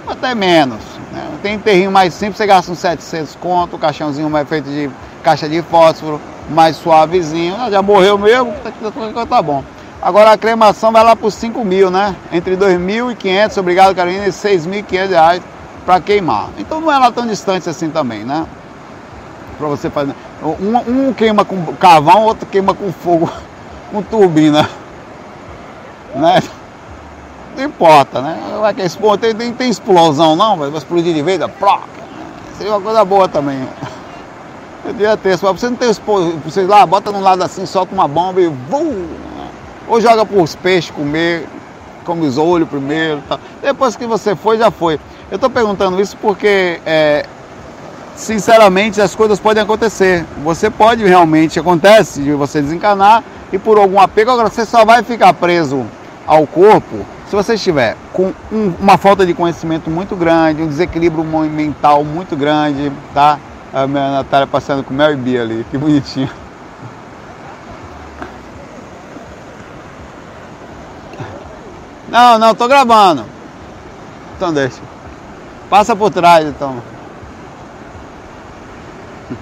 até 0.06 0.34
menos. 0.34 0.82
Né? 1.10 1.26
Tem 1.42 1.58
terrinho 1.58 1.90
mais 1.90 2.12
simples, 2.12 2.36
você 2.36 2.46
gasta 2.46 2.70
uns 2.70 2.80
700 2.80 3.34
conto, 3.36 3.78
caixãozinho 3.78 4.28
mais 4.28 4.46
feito 4.46 4.68
de 4.68 4.90
caixa 5.22 5.48
de 5.48 5.62
fósforo, 5.62 6.20
mais 6.50 6.76
suavezinho. 6.76 7.56
Ah, 7.58 7.70
já 7.70 7.80
morreu 7.80 8.18
mesmo, 8.18 8.52
tá, 8.62 9.24
tá 9.24 9.40
bom. 9.40 9.64
Agora 10.06 10.30
a 10.30 10.38
cremação 10.38 10.92
vai 10.92 11.02
lá 11.02 11.16
por 11.16 11.32
5 11.32 11.64
mil, 11.64 11.90
né? 11.90 12.14
Entre 12.30 12.56
2.500, 12.56 13.58
obrigado 13.58 13.92
Carolina, 13.92 14.24
e 14.24 14.30
6.500 14.30 15.08
reais 15.08 15.42
para 15.84 16.00
queimar. 16.00 16.50
Então 16.56 16.80
não 16.80 16.92
é 16.92 16.96
lá 16.96 17.10
tão 17.10 17.26
distante 17.26 17.68
assim 17.68 17.90
também, 17.90 18.24
né? 18.24 18.46
Para 19.58 19.66
você 19.66 19.90
fazer. 19.90 20.14
Um, 20.40 21.08
um 21.08 21.12
queima 21.12 21.44
com 21.44 21.60
carvão, 21.74 22.22
outro 22.22 22.46
queima 22.46 22.72
com 22.72 22.92
fogo, 22.92 23.28
com 23.90 24.00
turbina. 24.00 24.70
Né? 26.14 26.40
importa, 27.58 28.22
né? 28.22 28.58
Vai 28.60 28.74
que 28.74 28.82
explode, 28.82 29.22
tem, 29.22 29.34
tem, 29.34 29.52
tem 29.52 29.68
explosão 29.68 30.36
não, 30.36 30.56
vai 30.56 30.70
explodir 30.70 31.14
de 31.14 31.22
vez, 31.22 31.40
plá. 31.58 31.80
Seria 32.56 32.74
uma 32.74 32.80
coisa 32.80 33.04
boa 33.04 33.26
também. 33.26 33.68
Eu 34.84 34.92
devia 34.92 35.16
ter, 35.16 35.36
você 35.36 35.68
não 35.68 35.74
tem 35.74 35.92
vocês 36.44 36.68
lá, 36.68 36.86
bota 36.86 37.10
num 37.10 37.20
lado 37.20 37.42
assim, 37.42 37.66
solta 37.66 37.92
uma 37.92 38.06
bomba 38.06 38.40
e 38.40 38.46
vum, 38.46 39.08
ou 39.88 40.00
joga 40.00 40.24
para 40.24 40.40
os 40.40 40.54
peixes 40.54 40.90
comer, 40.90 41.46
come 42.04 42.26
os 42.26 42.38
olhos 42.38 42.68
primeiro, 42.68 43.22
tá. 43.28 43.38
depois 43.62 43.96
que 43.96 44.06
você 44.06 44.34
foi, 44.34 44.58
já 44.58 44.70
foi. 44.70 45.00
Eu 45.30 45.36
estou 45.36 45.50
perguntando 45.50 46.00
isso 46.00 46.16
porque 46.20 46.80
é, 46.86 47.26
sinceramente, 48.14 49.00
as 49.00 49.14
coisas 49.14 49.40
podem 49.40 49.62
acontecer. 49.62 50.24
Você 50.42 50.70
pode 50.70 51.04
realmente, 51.04 51.58
acontece 51.58 52.22
de 52.22 52.32
você 52.32 52.62
desencanar 52.62 53.22
e 53.52 53.58
por 53.58 53.78
algum 53.78 54.00
apego, 54.00 54.30
agora 54.30 54.48
você 54.48 54.64
só 54.64 54.84
vai 54.84 55.02
ficar 55.02 55.32
preso 55.34 55.84
ao 56.26 56.46
corpo 56.46 57.04
se 57.28 57.34
você 57.34 57.54
estiver 57.54 57.96
com 58.12 58.32
um, 58.52 58.72
uma 58.78 58.96
falta 58.96 59.26
de 59.26 59.34
conhecimento 59.34 59.90
muito 59.90 60.14
grande, 60.14 60.62
um 60.62 60.68
desequilíbrio 60.68 61.24
mental 61.24 62.04
muito 62.04 62.36
grande, 62.36 62.92
tá? 63.12 63.38
A 63.74 63.86
minha 63.86 64.12
Natália 64.12 64.46
passando 64.46 64.84
com 64.84 64.94
Mary 64.94 65.16
B 65.16 65.38
ali, 65.38 65.66
que 65.68 65.76
bonitinho. 65.76 66.30
Não, 72.16 72.38
não, 72.38 72.54
tô 72.54 72.66
gravando. 72.66 73.26
Então 74.34 74.50
deixa. 74.50 74.80
Passa 75.68 75.94
por 75.94 76.10
trás 76.10 76.46
então. 76.46 76.82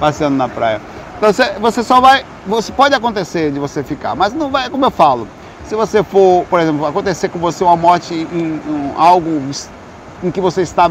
passeando 0.00 0.36
na 0.36 0.48
praia. 0.48 0.80
Então 1.16 1.32
você, 1.32 1.52
você 1.60 1.84
só 1.84 2.00
vai. 2.00 2.24
Você 2.44 2.72
pode 2.72 2.92
acontecer 2.92 3.52
de 3.52 3.60
você 3.60 3.84
ficar, 3.84 4.16
mas 4.16 4.34
não 4.34 4.50
vai, 4.50 4.68
como 4.68 4.84
eu 4.84 4.90
falo, 4.90 5.28
se 5.64 5.76
você 5.76 6.02
for, 6.02 6.44
por 6.50 6.58
exemplo, 6.58 6.84
acontecer 6.84 7.28
com 7.28 7.38
você 7.38 7.62
uma 7.62 7.76
morte 7.76 8.14
em, 8.14 8.60
em 8.66 8.92
algo 8.96 9.40
em 10.24 10.30
que 10.32 10.40
você 10.40 10.62
está 10.62 10.90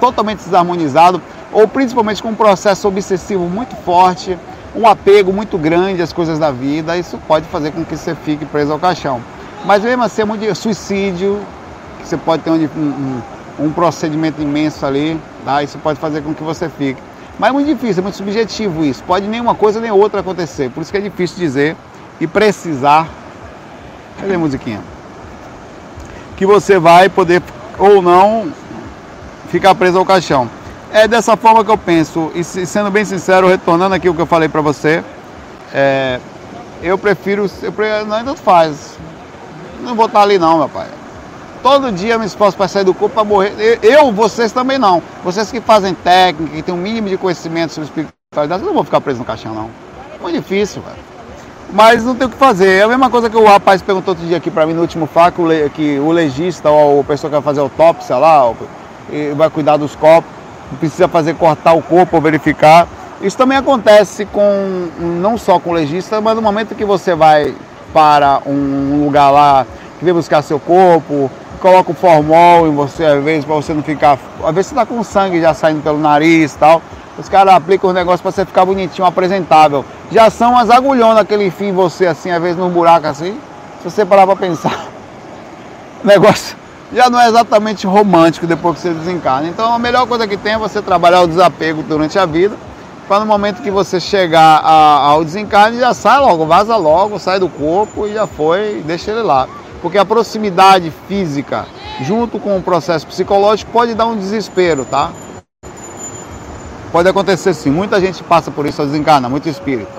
totalmente 0.00 0.38
desarmonizado, 0.38 1.22
ou 1.52 1.68
principalmente 1.68 2.20
com 2.20 2.30
um 2.30 2.34
processo 2.34 2.88
obsessivo 2.88 3.44
muito 3.44 3.76
forte, 3.76 4.36
um 4.74 4.88
apego 4.88 5.32
muito 5.32 5.56
grande 5.56 6.02
às 6.02 6.12
coisas 6.12 6.36
da 6.36 6.50
vida, 6.50 6.96
isso 6.96 7.16
pode 7.28 7.46
fazer 7.46 7.70
com 7.70 7.84
que 7.84 7.96
você 7.96 8.12
fique 8.16 8.44
preso 8.44 8.72
ao 8.72 8.78
caixão. 8.80 9.20
Mas 9.64 9.82
mesmo 9.82 10.02
assim, 10.02 10.22
é 10.22 10.54
suicídio, 10.54 11.40
que 12.00 12.08
você 12.08 12.16
pode 12.16 12.42
ter 12.42 12.50
um, 12.50 12.64
um, 12.64 13.66
um 13.66 13.72
procedimento 13.72 14.42
imenso 14.42 14.84
ali, 14.84 15.20
tá? 15.44 15.62
isso 15.62 15.78
pode 15.78 15.98
fazer 15.98 16.22
com 16.22 16.34
que 16.34 16.42
você 16.42 16.68
fique. 16.68 17.00
Mas 17.38 17.50
é 17.50 17.52
muito 17.52 17.66
difícil, 17.66 18.00
é 18.00 18.02
muito 18.02 18.16
subjetivo 18.16 18.84
isso. 18.84 19.02
Pode 19.04 19.26
nem 19.26 19.40
uma 19.40 19.54
coisa 19.54 19.80
nem 19.80 19.90
outra 19.90 20.20
acontecer. 20.20 20.70
Por 20.70 20.82
isso 20.82 20.90
que 20.90 20.98
é 20.98 21.00
difícil 21.00 21.38
dizer 21.38 21.76
e 22.20 22.26
precisar. 22.26 23.08
Cadê 24.20 24.34
a 24.34 24.38
musiquinha? 24.38 24.80
Que 26.36 26.44
você 26.44 26.78
vai 26.78 27.08
poder 27.08 27.42
ou 27.78 28.02
não 28.02 28.52
ficar 29.48 29.74
preso 29.74 29.98
ao 29.98 30.04
caixão. 30.04 30.48
É 30.92 31.08
dessa 31.08 31.36
forma 31.36 31.64
que 31.64 31.70
eu 31.70 31.78
penso. 31.78 32.30
E 32.34 32.44
sendo 32.44 32.90
bem 32.90 33.04
sincero, 33.04 33.48
retornando 33.48 33.94
aqui 33.94 34.08
o 34.08 34.14
que 34.14 34.20
eu 34.20 34.26
falei 34.26 34.48
para 34.48 34.60
você, 34.60 35.02
é, 35.72 36.20
eu 36.82 36.98
prefiro. 36.98 37.50
Eu, 37.62 38.06
não, 38.06 38.24
tanto 38.24 38.40
faz. 38.40 38.98
Não 39.82 39.94
vou 39.94 40.06
estar 40.06 40.22
ali 40.22 40.38
não, 40.38 40.58
meu 40.58 40.68
pai. 40.68 40.86
Todo 41.62 41.92
dia 41.92 42.14
eu 42.14 42.18
me 42.18 42.26
esforço 42.26 42.56
para 42.56 42.66
sair 42.68 42.84
do 42.84 42.94
corpo 42.94 43.14
para 43.14 43.24
morrer. 43.24 43.78
Eu, 43.82 44.10
vocês 44.12 44.50
também 44.52 44.78
não. 44.78 45.02
Vocês 45.22 45.50
que 45.50 45.60
fazem 45.60 45.94
técnica, 45.94 46.56
que 46.56 46.62
têm 46.62 46.74
um 46.74 46.78
mínimo 46.78 47.08
de 47.08 47.16
conhecimento 47.16 47.72
sobre 47.72 47.88
espiritualidade, 47.88 48.64
não 48.64 48.74
vão 48.74 48.84
ficar 48.84 49.00
presos 49.00 49.20
no 49.20 49.24
caixão, 49.24 49.54
não. 49.54 49.70
Muito 50.20 50.36
difícil, 50.36 50.82
velho. 50.82 50.96
Mas 51.72 52.04
não 52.04 52.14
tem 52.14 52.26
o 52.26 52.30
que 52.30 52.36
fazer. 52.36 52.80
É 52.80 52.82
a 52.82 52.88
mesma 52.88 53.08
coisa 53.08 53.30
que 53.30 53.36
o 53.36 53.44
rapaz 53.44 53.80
perguntou 53.80 54.12
outro 54.12 54.26
dia 54.26 54.36
aqui 54.36 54.50
para 54.50 54.66
mim 54.66 54.72
no 54.72 54.82
último 54.82 55.06
faco, 55.06 55.44
que 55.74 55.98
o 55.98 56.10
legista 56.10 56.68
ou 56.68 57.00
a 57.00 57.04
pessoa 57.04 57.30
que 57.30 57.34
vai 57.34 57.42
fazer 57.42 57.60
autópsia 57.60 58.16
lá, 58.16 58.52
vai 59.36 59.48
cuidar 59.48 59.76
dos 59.76 59.94
corpos, 59.94 60.30
precisa 60.78 61.08
fazer 61.08 61.34
cortar 61.34 61.74
o 61.74 61.82
corpo 61.82 62.16
ou 62.16 62.22
verificar. 62.22 62.86
Isso 63.22 63.36
também 63.36 63.56
acontece 63.56 64.26
com 64.26 64.88
não 64.98 65.38
só 65.38 65.58
com 65.60 65.70
o 65.70 65.72
legista, 65.72 66.20
mas 66.20 66.34
no 66.34 66.42
momento 66.42 66.74
que 66.74 66.84
você 66.84 67.14
vai 67.14 67.54
para 67.92 68.40
um 68.46 69.04
lugar 69.04 69.30
lá 69.30 69.66
que 69.98 70.04
vem 70.04 70.14
buscar 70.14 70.42
seu 70.42 70.58
corpo, 70.58 71.30
coloca 71.60 71.92
o 71.92 71.94
formol 71.94 72.66
em 72.66 72.74
você, 72.74 73.04
às 73.04 73.22
vezes, 73.22 73.44
para 73.44 73.54
você 73.54 73.72
não 73.72 73.82
ficar. 73.82 74.18
Às 74.44 74.54
vezes 74.54 74.70
você 74.70 74.74
tá 74.74 74.84
com 74.84 75.02
sangue 75.04 75.40
já 75.40 75.54
saindo 75.54 75.82
pelo 75.82 75.98
nariz 75.98 76.54
e 76.54 76.58
tal. 76.58 76.82
Os 77.16 77.28
caras 77.28 77.54
aplicam 77.54 77.90
os 77.90 77.94
negócios 77.94 78.20
para 78.20 78.32
você 78.32 78.44
ficar 78.44 78.64
bonitinho, 78.64 79.06
apresentável. 79.06 79.84
Já 80.10 80.28
são 80.30 80.56
as 80.56 80.70
agulhonas 80.70 81.18
aquele 81.18 81.50
fim 81.50 81.66
em 81.66 81.72
você, 81.72 82.06
assim, 82.06 82.30
às 82.30 82.42
vezes 82.42 82.56
num 82.56 82.70
buraco 82.70 83.06
assim. 83.06 83.38
Se 83.82 83.90
você 83.90 84.04
parar 84.04 84.26
para 84.26 84.36
pensar, 84.36 84.86
o 86.02 86.06
negócio 86.06 86.56
já 86.92 87.08
não 87.08 87.20
é 87.20 87.28
exatamente 87.28 87.86
romântico 87.86 88.46
depois 88.46 88.76
que 88.76 88.82
você 88.82 88.94
desencarna. 88.94 89.48
Então 89.48 89.72
a 89.72 89.78
melhor 89.78 90.06
coisa 90.06 90.26
que 90.26 90.36
tem 90.36 90.54
é 90.54 90.58
você 90.58 90.82
trabalhar 90.82 91.22
o 91.22 91.28
desapego 91.28 91.82
durante 91.82 92.18
a 92.18 92.26
vida. 92.26 92.56
Para 93.08 93.20
no 93.20 93.26
momento 93.26 93.62
que 93.62 93.70
você 93.70 94.00
chegar 94.00 94.62
ao 94.64 95.24
desencarne, 95.24 95.78
já 95.78 95.92
sai 95.92 96.18
logo, 96.18 96.46
vaza 96.46 96.76
logo, 96.76 97.18
sai 97.18 97.38
do 97.38 97.48
corpo 97.48 98.06
e 98.06 98.14
já 98.14 98.26
foi, 98.26 98.82
deixa 98.86 99.10
ele 99.10 99.22
lá 99.22 99.48
porque 99.82 99.98
a 99.98 100.04
proximidade 100.04 100.92
física 101.08 101.66
junto 102.00 102.38
com 102.38 102.56
o 102.56 102.62
processo 102.62 103.06
psicológico 103.06 103.70
pode 103.72 103.94
dar 103.94 104.06
um 104.06 104.16
desespero, 104.16 104.84
tá? 104.84 105.10
Pode 106.92 107.08
acontecer 107.08 107.52
sim, 107.52 107.70
muita 107.70 108.00
gente 108.00 108.22
passa 108.22 108.50
por 108.50 108.64
isso, 108.64 108.82
desencarna, 108.84 109.28
muito 109.28 109.48
espírito. 109.48 109.90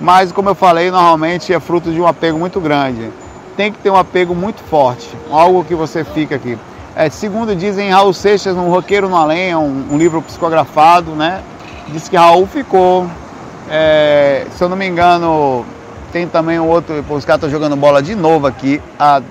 Mas, 0.00 0.30
como 0.30 0.50
eu 0.50 0.54
falei, 0.54 0.90
normalmente 0.90 1.52
é 1.52 1.58
fruto 1.58 1.90
de 1.90 2.00
um 2.00 2.06
apego 2.06 2.38
muito 2.38 2.60
grande. 2.60 3.10
Tem 3.56 3.72
que 3.72 3.78
ter 3.78 3.90
um 3.90 3.96
apego 3.96 4.34
muito 4.34 4.62
forte, 4.62 5.08
algo 5.30 5.64
que 5.64 5.74
você 5.74 6.04
fica 6.04 6.36
aqui. 6.36 6.58
É, 6.94 7.08
segundo 7.10 7.56
dizem 7.56 7.90
Raul 7.90 8.12
Seixas, 8.12 8.54
no 8.54 8.68
Roqueiro 8.70 9.08
no 9.08 9.16
Além, 9.16 9.54
um, 9.56 9.86
um 9.92 9.98
livro 9.98 10.22
psicografado, 10.22 11.12
né? 11.12 11.42
Diz 11.88 12.08
que 12.08 12.16
Raul 12.16 12.46
ficou, 12.46 13.08
é, 13.70 14.46
se 14.56 14.62
eu 14.62 14.68
não 14.68 14.76
me 14.76 14.86
engano, 14.86 15.64
tem 16.12 16.26
também 16.26 16.58
um 16.58 16.68
outro, 16.68 17.04
os 17.08 17.24
caras 17.24 17.42
estão 17.42 17.50
jogando 17.50 17.76
bola 17.76 18.02
de 18.02 18.14
novo 18.14 18.46
aqui, 18.46 18.82
a 18.98 19.22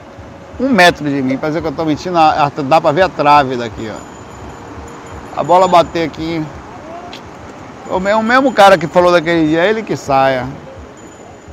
um 0.60 0.70
metro 0.70 1.10
de 1.10 1.22
mim. 1.22 1.38
Parece 1.38 1.60
que 1.60 1.68
eu 1.68 1.72
estou 1.72 1.86
mentindo, 1.86 2.18
dá 2.64 2.80
para 2.80 2.92
ver 2.92 3.04
a 3.04 3.10
trave 3.10 3.58
daqui, 3.58 3.92
ó. 3.92 5.40
A 5.40 5.44
bola 5.44 5.68
bater 5.68 6.06
aqui. 6.06 6.44
O 7.90 8.00
mesmo, 8.00 8.54
cara 8.54 8.78
que 8.78 8.88
falou 8.88 9.12
daquele 9.12 9.50
dia, 9.50 9.66
é 9.66 9.70
ele 9.70 9.84
que 9.84 9.98
saia. 9.98 10.48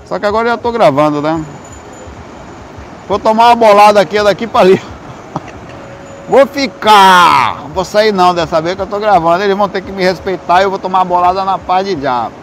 Só 0.06 0.18
que 0.18 0.26
agora 0.26 0.46
eu 0.46 0.52
já 0.52 0.54
estou 0.56 0.70
gravando, 0.70 1.20
né? 1.20 1.44
Vou 3.08 3.18
tomar 3.18 3.48
uma 3.48 3.56
bolada 3.56 4.00
aqui, 4.00 4.22
daqui 4.22 4.46
para 4.46 4.60
ali. 4.60 4.91
Vou 6.28 6.46
ficar! 6.46 7.62
Não 7.62 7.68
vou 7.68 7.84
sair 7.84 8.12
não 8.12 8.34
dessa 8.34 8.60
vez 8.60 8.74
que 8.74 8.80
eu 8.80 8.84
estou 8.84 9.00
gravando. 9.00 9.42
Eles 9.42 9.56
vão 9.56 9.68
ter 9.68 9.82
que 9.82 9.92
me 9.92 10.02
respeitar 10.02 10.60
e 10.60 10.64
eu 10.64 10.70
vou 10.70 10.78
tomar 10.78 11.04
bolada 11.04 11.44
na 11.44 11.58
paz 11.58 11.86
de 11.86 11.94
diabo. 11.94 12.34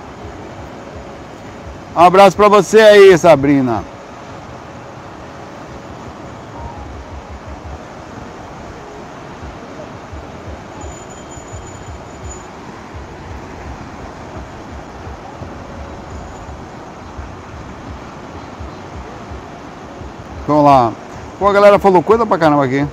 Um 1.96 2.02
abraço 2.02 2.36
para 2.36 2.48
você 2.48 2.80
aí, 2.80 3.18
Sabrina. 3.18 3.84
Vamos 20.48 20.66
lá. 20.66 20.92
Pô, 21.38 21.48
a 21.48 21.54
galera 21.54 21.78
falou 21.78 22.02
coisa 22.02 22.26
pra 22.26 22.38
caramba 22.38 22.66
aqui. 22.66 22.86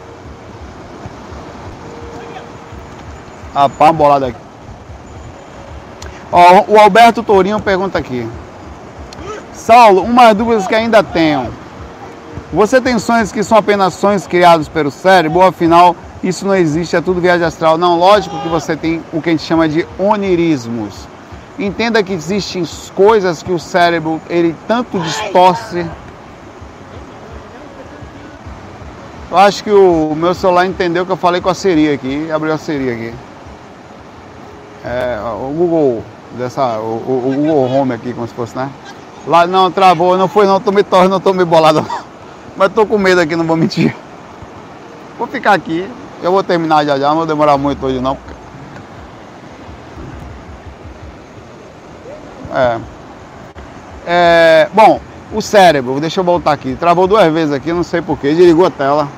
A 3.57 3.71
pá, 3.71 3.91
bolada 3.91 4.27
aqui. 4.27 4.39
Ó, 6.31 6.65
o 6.69 6.79
Alberto 6.79 7.23
Tourinho 7.23 7.59
pergunta 7.59 7.97
aqui. 7.99 8.29
Saulo, 9.55 10.03
uma 10.03 10.27
das 10.27 10.37
dúvidas 10.37 10.67
que 10.67 10.75
ainda 10.75 11.03
tenho. 11.03 11.49
Você 12.53 12.83
tem 12.83 12.99
sonhos 12.99 13.33
que 13.33 13.43
são 13.43 13.57
apenas 13.57 13.95
sonhos 13.95 14.27
criados 14.27 14.69
pelo 14.69 14.91
cérebro, 14.91 15.41
afinal 15.41 15.97
isso 16.23 16.47
não 16.47 16.55
existe, 16.55 16.97
é 16.97 17.01
tudo 17.01 17.19
viagem 17.19 17.47
astral? 17.47 17.79
Não, 17.79 17.99
lógico 17.99 18.39
que 18.41 18.49
você 18.49 18.77
tem 18.77 19.03
o 19.11 19.23
que 19.23 19.31
a 19.31 19.33
gente 19.33 19.45
chama 19.45 19.67
de 19.67 19.87
onirismos. 19.99 21.09
Entenda 21.59 22.03
que 22.03 22.13
existem 22.13 22.63
coisas 22.95 23.43
que 23.43 23.53
o 23.53 23.59
cérebro 23.59 24.21
ele 24.29 24.55
tanto 24.69 24.99
distorce. 24.99 25.87
Eu 29.31 29.39
acho 29.39 29.65
que 29.65 29.71
o 29.71 30.15
meu 30.15 30.35
celular 30.35 30.67
entendeu 30.67 31.07
que 31.07 31.13
eu 31.13 31.17
falei 31.17 31.41
com 31.41 31.49
a 31.49 31.55
Siri 31.55 31.91
aqui, 31.91 32.31
abriu 32.31 32.53
a 32.53 32.59
Siri 32.59 32.91
aqui. 32.91 33.15
É, 34.87 35.19
o 35.21 35.53
Google, 35.53 36.05
dessa, 36.39 36.79
o, 36.79 37.03
o, 37.07 37.31
o 37.31 37.35
Google 37.35 37.73
Home 37.73 37.93
aqui, 37.93 38.15
como 38.15 38.29
se 38.29 38.33
fosse, 38.33 38.57
né? 38.57 38.71
Lá 39.27 39.45
não, 39.45 39.69
travou, 39.69 40.17
não 40.17 40.29
foi 40.29 40.47
não, 40.47 40.61
tô 40.61 40.71
me 40.71 40.85
torno, 40.85 41.09
não 41.09 41.21
tô 41.21 41.33
me 41.35 41.45
bolado. 41.45 41.85
Mas 42.57 42.73
tô 42.73 42.87
com 42.87 42.97
medo 42.97 43.21
aqui, 43.21 43.35
não 43.35 43.45
vou 43.45 43.57
mentir. 43.57 43.95
Vou 45.19 45.27
ficar 45.27 45.55
aqui, 45.55 45.91
eu 46.23 46.31
vou 46.31 46.43
terminar 46.45 46.85
já 46.85 46.97
já, 46.99 47.09
não 47.09 47.17
vou 47.17 47.27
demorar 47.27 47.59
muito 47.59 47.85
hoje 47.85 48.01
não. 48.01 48.17
É. 52.55 52.79
é 54.07 54.69
bom, 54.73 55.01
O 55.33 55.43
cérebro, 55.43 55.99
deixa 55.99 56.21
eu 56.21 56.25
voltar 56.25 56.53
aqui, 56.53 56.77
travou 56.77 57.09
duas 57.09 57.31
vezes 57.33 57.53
aqui, 57.53 57.73
não 57.73 57.83
sei 57.83 58.01
porquê, 58.01 58.35
desligou 58.35 58.67
a 58.67 58.71
tela. 58.71 59.09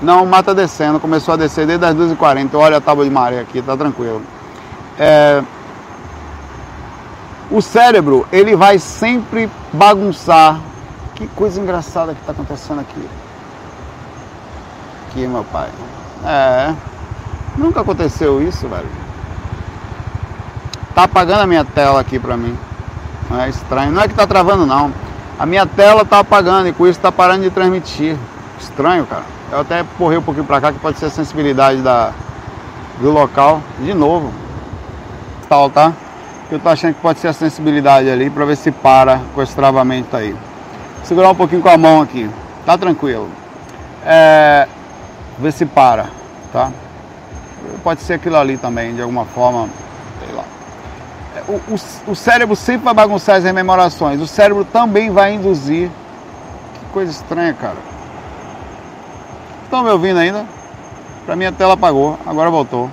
Não, 0.00 0.26
tá 0.42 0.54
descendo, 0.54 0.98
começou 0.98 1.34
a 1.34 1.36
descer 1.36 1.66
desde 1.66 1.84
as 1.84 1.94
2h40, 1.94 2.54
olha 2.54 2.78
a 2.78 2.80
tábua 2.80 3.04
de 3.04 3.10
maré 3.10 3.40
aqui, 3.40 3.60
tá 3.60 3.76
tranquilo. 3.76 4.22
É, 4.98 5.42
o 7.50 7.62
cérebro, 7.62 8.26
ele 8.32 8.56
vai 8.56 8.78
sempre 8.78 9.48
bagunçar. 9.72 10.60
Que 11.14 11.26
coisa 11.28 11.60
engraçada 11.60 12.12
que 12.12 12.20
está 12.20 12.32
acontecendo 12.32 12.80
aqui. 12.80 13.08
Aqui, 15.08 15.26
meu 15.26 15.44
pai. 15.44 15.68
É. 16.24 16.74
Nunca 17.56 17.80
aconteceu 17.80 18.42
isso, 18.42 18.68
velho. 18.68 18.88
Tá 20.94 21.04
apagando 21.04 21.42
a 21.42 21.46
minha 21.46 21.64
tela 21.64 22.00
aqui 22.00 22.18
pra 22.18 22.36
mim. 22.36 22.56
Não 23.30 23.40
é 23.40 23.48
estranho. 23.48 23.92
Não 23.92 24.02
é 24.02 24.08
que 24.08 24.14
tá 24.14 24.26
travando, 24.26 24.66
não. 24.66 24.92
A 25.38 25.46
minha 25.46 25.66
tela 25.66 26.04
tá 26.04 26.18
apagando 26.18 26.68
e 26.68 26.72
com 26.72 26.86
isso 26.86 26.98
tá 26.98 27.12
parando 27.12 27.44
de 27.44 27.50
transmitir. 27.50 28.16
Estranho, 28.58 29.06
cara. 29.06 29.24
Eu 29.52 29.60
até 29.60 29.84
corri 29.96 30.16
um 30.16 30.22
pouquinho 30.22 30.46
pra 30.46 30.60
cá 30.60 30.72
que 30.72 30.78
pode 30.78 30.98
ser 30.98 31.06
a 31.06 31.10
sensibilidade 31.10 31.80
da, 31.80 32.12
do 33.00 33.10
local. 33.10 33.62
De 33.78 33.94
novo. 33.94 34.45
Tal, 35.48 35.70
tá? 35.70 35.92
Eu 36.50 36.58
tô 36.58 36.68
achando 36.68 36.94
que 36.94 37.00
pode 37.00 37.18
ser 37.18 37.28
a 37.28 37.32
sensibilidade 37.32 38.08
ali 38.08 38.30
para 38.30 38.44
ver 38.44 38.56
se 38.56 38.70
para 38.70 39.20
com 39.34 39.42
esse 39.42 39.54
travamento 39.54 40.16
aí. 40.16 40.34
Segurar 41.04 41.30
um 41.30 41.34
pouquinho 41.34 41.62
com 41.62 41.68
a 41.68 41.76
mão 41.76 42.02
aqui, 42.02 42.30
tá 42.64 42.76
tranquilo. 42.78 43.28
É, 44.04 44.68
ver 45.38 45.52
se 45.52 45.66
para, 45.66 46.06
tá? 46.52 46.70
Pode 47.82 48.00
ser 48.02 48.14
aquilo 48.14 48.36
ali 48.36 48.56
também, 48.56 48.94
de 48.94 49.02
alguma 49.02 49.24
forma, 49.24 49.68
sei 50.24 50.34
lá. 50.34 50.44
É, 51.36 51.42
o, 51.48 51.54
o, 51.54 52.12
o 52.12 52.16
cérebro 52.16 52.54
sempre 52.54 52.84
vai 52.84 52.94
bagunçar 52.94 53.36
as 53.36 53.44
rememorações. 53.44 54.20
O 54.20 54.26
cérebro 54.26 54.64
também 54.64 55.10
vai 55.10 55.34
induzir. 55.34 55.90
Que 56.74 56.92
coisa 56.92 57.10
estranha, 57.10 57.54
cara. 57.54 57.76
Estão 59.64 59.82
me 59.82 59.90
ouvindo 59.90 60.18
ainda? 60.18 60.44
Pra 61.24 61.34
mim 61.34 61.44
a 61.44 61.52
tela 61.52 61.74
apagou, 61.74 62.16
agora 62.24 62.50
voltou. 62.50 62.88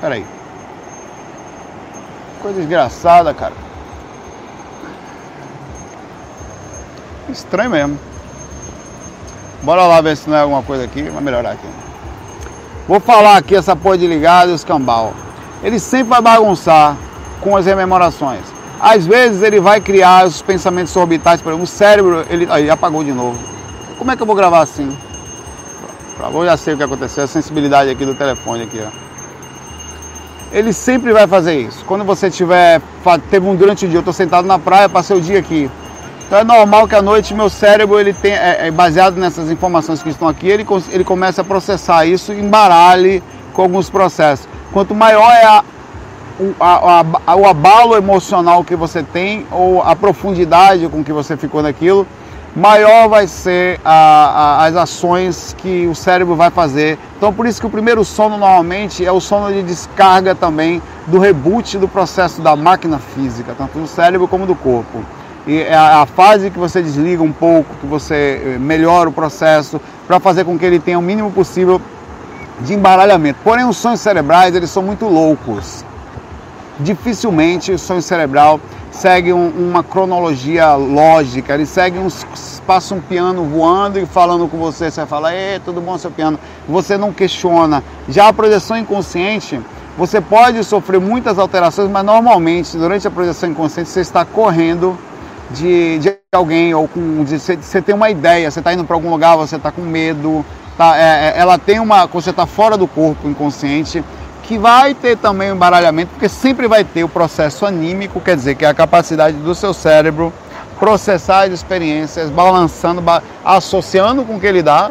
Peraí. 0.00 0.37
Coisa 2.40 2.60
desgraçada, 2.60 3.34
cara. 3.34 3.54
Estranho 7.28 7.70
mesmo. 7.70 7.98
Bora 9.62 9.86
lá 9.86 10.00
ver 10.00 10.16
se 10.16 10.30
não 10.30 10.36
é 10.36 10.42
alguma 10.42 10.62
coisa 10.62 10.84
aqui. 10.84 11.02
Vai 11.02 11.22
melhorar 11.22 11.50
aqui. 11.50 11.66
Vou 12.86 13.00
falar 13.00 13.36
aqui 13.36 13.56
essa 13.56 13.74
porra 13.74 13.98
de 13.98 14.06
ligado 14.06 14.50
e 14.50 14.54
os 14.54 14.62
cambal. 14.62 15.12
Ele 15.62 15.80
sempre 15.80 16.10
vai 16.10 16.22
bagunçar 16.22 16.96
com 17.40 17.56
as 17.56 17.66
rememorações. 17.66 18.44
Às 18.80 19.04
vezes 19.04 19.42
ele 19.42 19.58
vai 19.58 19.80
criar 19.80 20.24
os 20.24 20.40
pensamentos 20.40 20.94
orbitais, 20.94 21.42
por 21.42 21.50
exemplo, 21.50 21.64
o 21.64 21.66
cérebro, 21.66 22.24
ele 22.30 22.46
aí 22.48 22.70
apagou 22.70 23.02
de 23.02 23.12
novo. 23.12 23.36
Como 23.98 24.10
é 24.12 24.16
que 24.16 24.22
eu 24.22 24.26
vou 24.26 24.36
gravar 24.36 24.60
assim? 24.60 24.96
Eu 26.20 26.44
já 26.44 26.56
sei 26.56 26.74
o 26.74 26.76
que 26.76 26.82
aconteceu, 26.84 27.24
a 27.24 27.26
sensibilidade 27.26 27.90
aqui 27.90 28.06
do 28.06 28.14
telefone 28.14 28.62
aqui, 28.62 28.80
ó 28.80 29.07
ele 30.52 30.72
sempre 30.72 31.12
vai 31.12 31.26
fazer 31.26 31.58
isso. 31.58 31.84
Quando 31.84 32.04
você 32.04 32.30
tiver, 32.30 32.80
teve 33.30 33.46
um 33.46 33.54
durante 33.54 33.84
o 33.84 33.88
dia, 33.88 33.98
eu 33.98 34.00
estou 34.00 34.14
sentado 34.14 34.46
na 34.46 34.58
praia, 34.58 34.88
passei 34.88 35.16
o 35.16 35.20
dia 35.20 35.38
aqui. 35.38 35.70
Então 36.26 36.38
é 36.38 36.44
normal 36.44 36.86
que 36.86 36.94
à 36.94 37.00
noite 37.00 37.32
meu 37.32 37.48
cérebro, 37.48 37.98
ele 37.98 38.12
tem, 38.12 38.32
é, 38.32 38.66
é 38.66 38.70
baseado 38.70 39.16
nessas 39.16 39.50
informações 39.50 40.02
que 40.02 40.10
estão 40.10 40.28
aqui, 40.28 40.46
ele, 40.46 40.66
ele 40.90 41.04
começa 41.04 41.40
a 41.40 41.44
processar 41.44 42.04
isso, 42.04 42.32
embaralhe 42.32 43.22
com 43.54 43.62
alguns 43.62 43.88
processos. 43.88 44.46
Quanto 44.72 44.94
maior 44.94 45.30
é 45.32 45.44
a, 45.44 45.64
o, 46.38 46.54
a, 46.60 47.04
a, 47.26 47.34
o 47.36 47.46
abalo 47.46 47.96
emocional 47.96 48.62
que 48.62 48.76
você 48.76 49.02
tem, 49.02 49.46
ou 49.50 49.82
a 49.82 49.96
profundidade 49.96 50.86
com 50.88 51.02
que 51.02 51.12
você 51.12 51.36
ficou 51.36 51.62
naquilo, 51.62 52.06
maior 52.58 53.08
vai 53.08 53.26
ser 53.26 53.80
a, 53.84 53.92
a, 53.92 54.66
as 54.66 54.76
ações 54.76 55.54
que 55.58 55.86
o 55.86 55.94
cérebro 55.94 56.34
vai 56.34 56.50
fazer. 56.50 56.98
Então, 57.16 57.32
por 57.32 57.46
isso 57.46 57.60
que 57.60 57.66
o 57.66 57.70
primeiro 57.70 58.04
sono 58.04 58.36
normalmente 58.36 59.04
é 59.04 59.12
o 59.12 59.20
sono 59.20 59.52
de 59.52 59.62
descarga 59.62 60.34
também 60.34 60.82
do 61.06 61.18
reboot 61.18 61.78
do 61.78 61.86
processo 61.86 62.42
da 62.42 62.56
máquina 62.56 62.98
física, 62.98 63.54
tanto 63.56 63.78
do 63.78 63.86
cérebro 63.86 64.26
como 64.26 64.44
do 64.44 64.54
corpo. 64.54 65.04
E 65.46 65.62
é 65.62 65.74
a, 65.74 66.04
fase 66.04 66.50
que 66.50 66.58
você 66.58 66.82
desliga 66.82 67.22
um 67.22 67.32
pouco, 67.32 67.74
que 67.80 67.86
você 67.86 68.42
eh, 68.44 68.58
melhora 68.58 69.08
o 69.08 69.12
processo 69.12 69.80
para 70.06 70.20
fazer 70.20 70.44
com 70.44 70.58
que 70.58 70.64
ele 70.66 70.78
tenha 70.78 70.98
o 70.98 71.02
mínimo 71.02 71.30
possível 71.30 71.80
de 72.60 72.74
embaralhamento. 72.74 73.38
Porém, 73.42 73.64
os 73.64 73.76
sonhos 73.76 74.00
cerebrais 74.00 74.54
eles 74.54 74.68
são 74.68 74.82
muito 74.82 75.06
loucos. 75.06 75.84
Dificilmente 76.80 77.72
o 77.72 77.78
sonho 77.78 78.02
cerebral 78.02 78.60
segue 78.98 79.32
um, 79.32 79.48
uma 79.48 79.84
cronologia 79.84 80.74
lógica, 80.74 81.54
ele 81.54 81.66
segue 81.66 81.98
uns 81.98 82.26
passa 82.66 82.94
um 82.94 83.00
piano 83.00 83.44
voando 83.44 83.98
e 83.98 84.04
falando 84.04 84.46
com 84.46 84.58
você, 84.58 84.90
você 84.90 85.06
falar, 85.06 85.34
ei, 85.34 85.58
tudo 85.60 85.80
bom 85.80 85.96
seu 85.96 86.10
piano? 86.10 86.38
Você 86.68 86.98
não 86.98 87.12
questiona. 87.12 87.82
Já 88.06 88.28
a 88.28 88.32
projeção 88.32 88.76
inconsciente, 88.76 89.58
você 89.96 90.20
pode 90.20 90.62
sofrer 90.64 91.00
muitas 91.00 91.38
alterações, 91.38 91.88
mas 91.88 92.04
normalmente 92.04 92.76
durante 92.76 93.06
a 93.06 93.10
projeção 93.10 93.48
inconsciente 93.48 93.88
você 93.88 94.00
está 94.00 94.24
correndo 94.24 94.98
de, 95.50 95.98
de 95.98 96.18
alguém 96.32 96.74
ou 96.74 96.86
com 96.86 97.24
de, 97.24 97.38
você, 97.38 97.56
você 97.56 97.80
tem 97.80 97.94
uma 97.94 98.10
ideia, 98.10 98.50
você 98.50 98.58
está 98.58 98.74
indo 98.74 98.84
para 98.84 98.96
algum 98.96 99.10
lugar, 99.10 99.36
você 99.36 99.56
está 99.56 99.70
com 99.72 99.80
medo, 99.80 100.44
tá, 100.76 100.98
é, 100.98 101.28
é 101.28 101.34
ela 101.38 101.56
tem 101.56 101.80
uma, 101.80 102.04
você 102.06 102.30
está 102.30 102.46
fora 102.46 102.76
do 102.76 102.86
corpo 102.86 103.26
inconsciente, 103.28 104.04
que 104.48 104.56
vai 104.56 104.94
ter 104.94 105.18
também 105.18 105.50
o 105.50 105.54
embaralhamento, 105.54 106.10
porque 106.12 106.26
sempre 106.26 106.66
vai 106.66 106.82
ter 106.82 107.04
o 107.04 107.08
processo 107.08 107.66
anímico, 107.66 108.18
quer 108.18 108.34
dizer, 108.34 108.54
que 108.54 108.64
é 108.64 108.68
a 108.68 108.72
capacidade 108.72 109.36
do 109.36 109.54
seu 109.54 109.74
cérebro 109.74 110.32
processar 110.78 111.42
as 111.42 111.52
experiências, 111.52 112.30
balançando, 112.30 113.02
associando 113.44 114.24
com 114.24 114.36
o 114.36 114.40
que 114.40 114.46
ele 114.46 114.62
dá, 114.62 114.90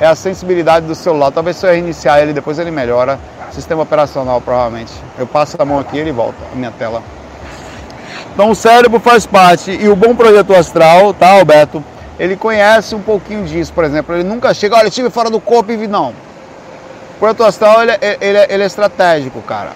é 0.00 0.06
a 0.06 0.16
sensibilidade 0.16 0.86
do 0.86 0.94
celular. 0.94 1.30
Talvez 1.30 1.56
se 1.56 1.66
eu 1.66 1.70
reiniciar 1.70 2.18
ele, 2.18 2.32
depois 2.32 2.58
ele 2.58 2.72
melhora. 2.72 3.20
Sistema 3.52 3.82
operacional, 3.82 4.40
provavelmente. 4.40 4.92
Eu 5.16 5.26
passo 5.26 5.56
a 5.56 5.64
mão 5.64 5.78
aqui 5.78 5.96
e 5.96 6.00
ele 6.00 6.10
volta, 6.10 6.38
a 6.52 6.56
minha 6.56 6.72
tela. 6.72 7.00
Então 8.32 8.50
o 8.50 8.54
cérebro 8.56 8.98
faz 8.98 9.24
parte, 9.24 9.70
e 9.70 9.88
o 9.88 9.94
bom 9.94 10.16
projeto 10.16 10.52
astral, 10.52 11.14
tá, 11.14 11.30
Alberto? 11.38 11.84
Ele 12.18 12.34
conhece 12.34 12.94
um 12.94 13.00
pouquinho 13.00 13.44
disso, 13.44 13.72
por 13.72 13.84
exemplo. 13.84 14.16
Ele 14.16 14.24
nunca 14.24 14.52
chega, 14.52 14.74
olha, 14.74 14.88
estive 14.88 15.10
fora 15.10 15.30
do 15.30 15.38
corpo 15.38 15.70
e 15.70 15.76
vi, 15.76 15.86
não. 15.86 16.12
O 17.16 17.18
projeto 17.18 17.44
astral, 17.44 17.82
ele, 17.82 17.92
é, 17.92 18.18
ele, 18.20 18.38
ele 18.48 18.62
é 18.62 18.66
estratégico, 18.66 19.40
cara 19.42 19.72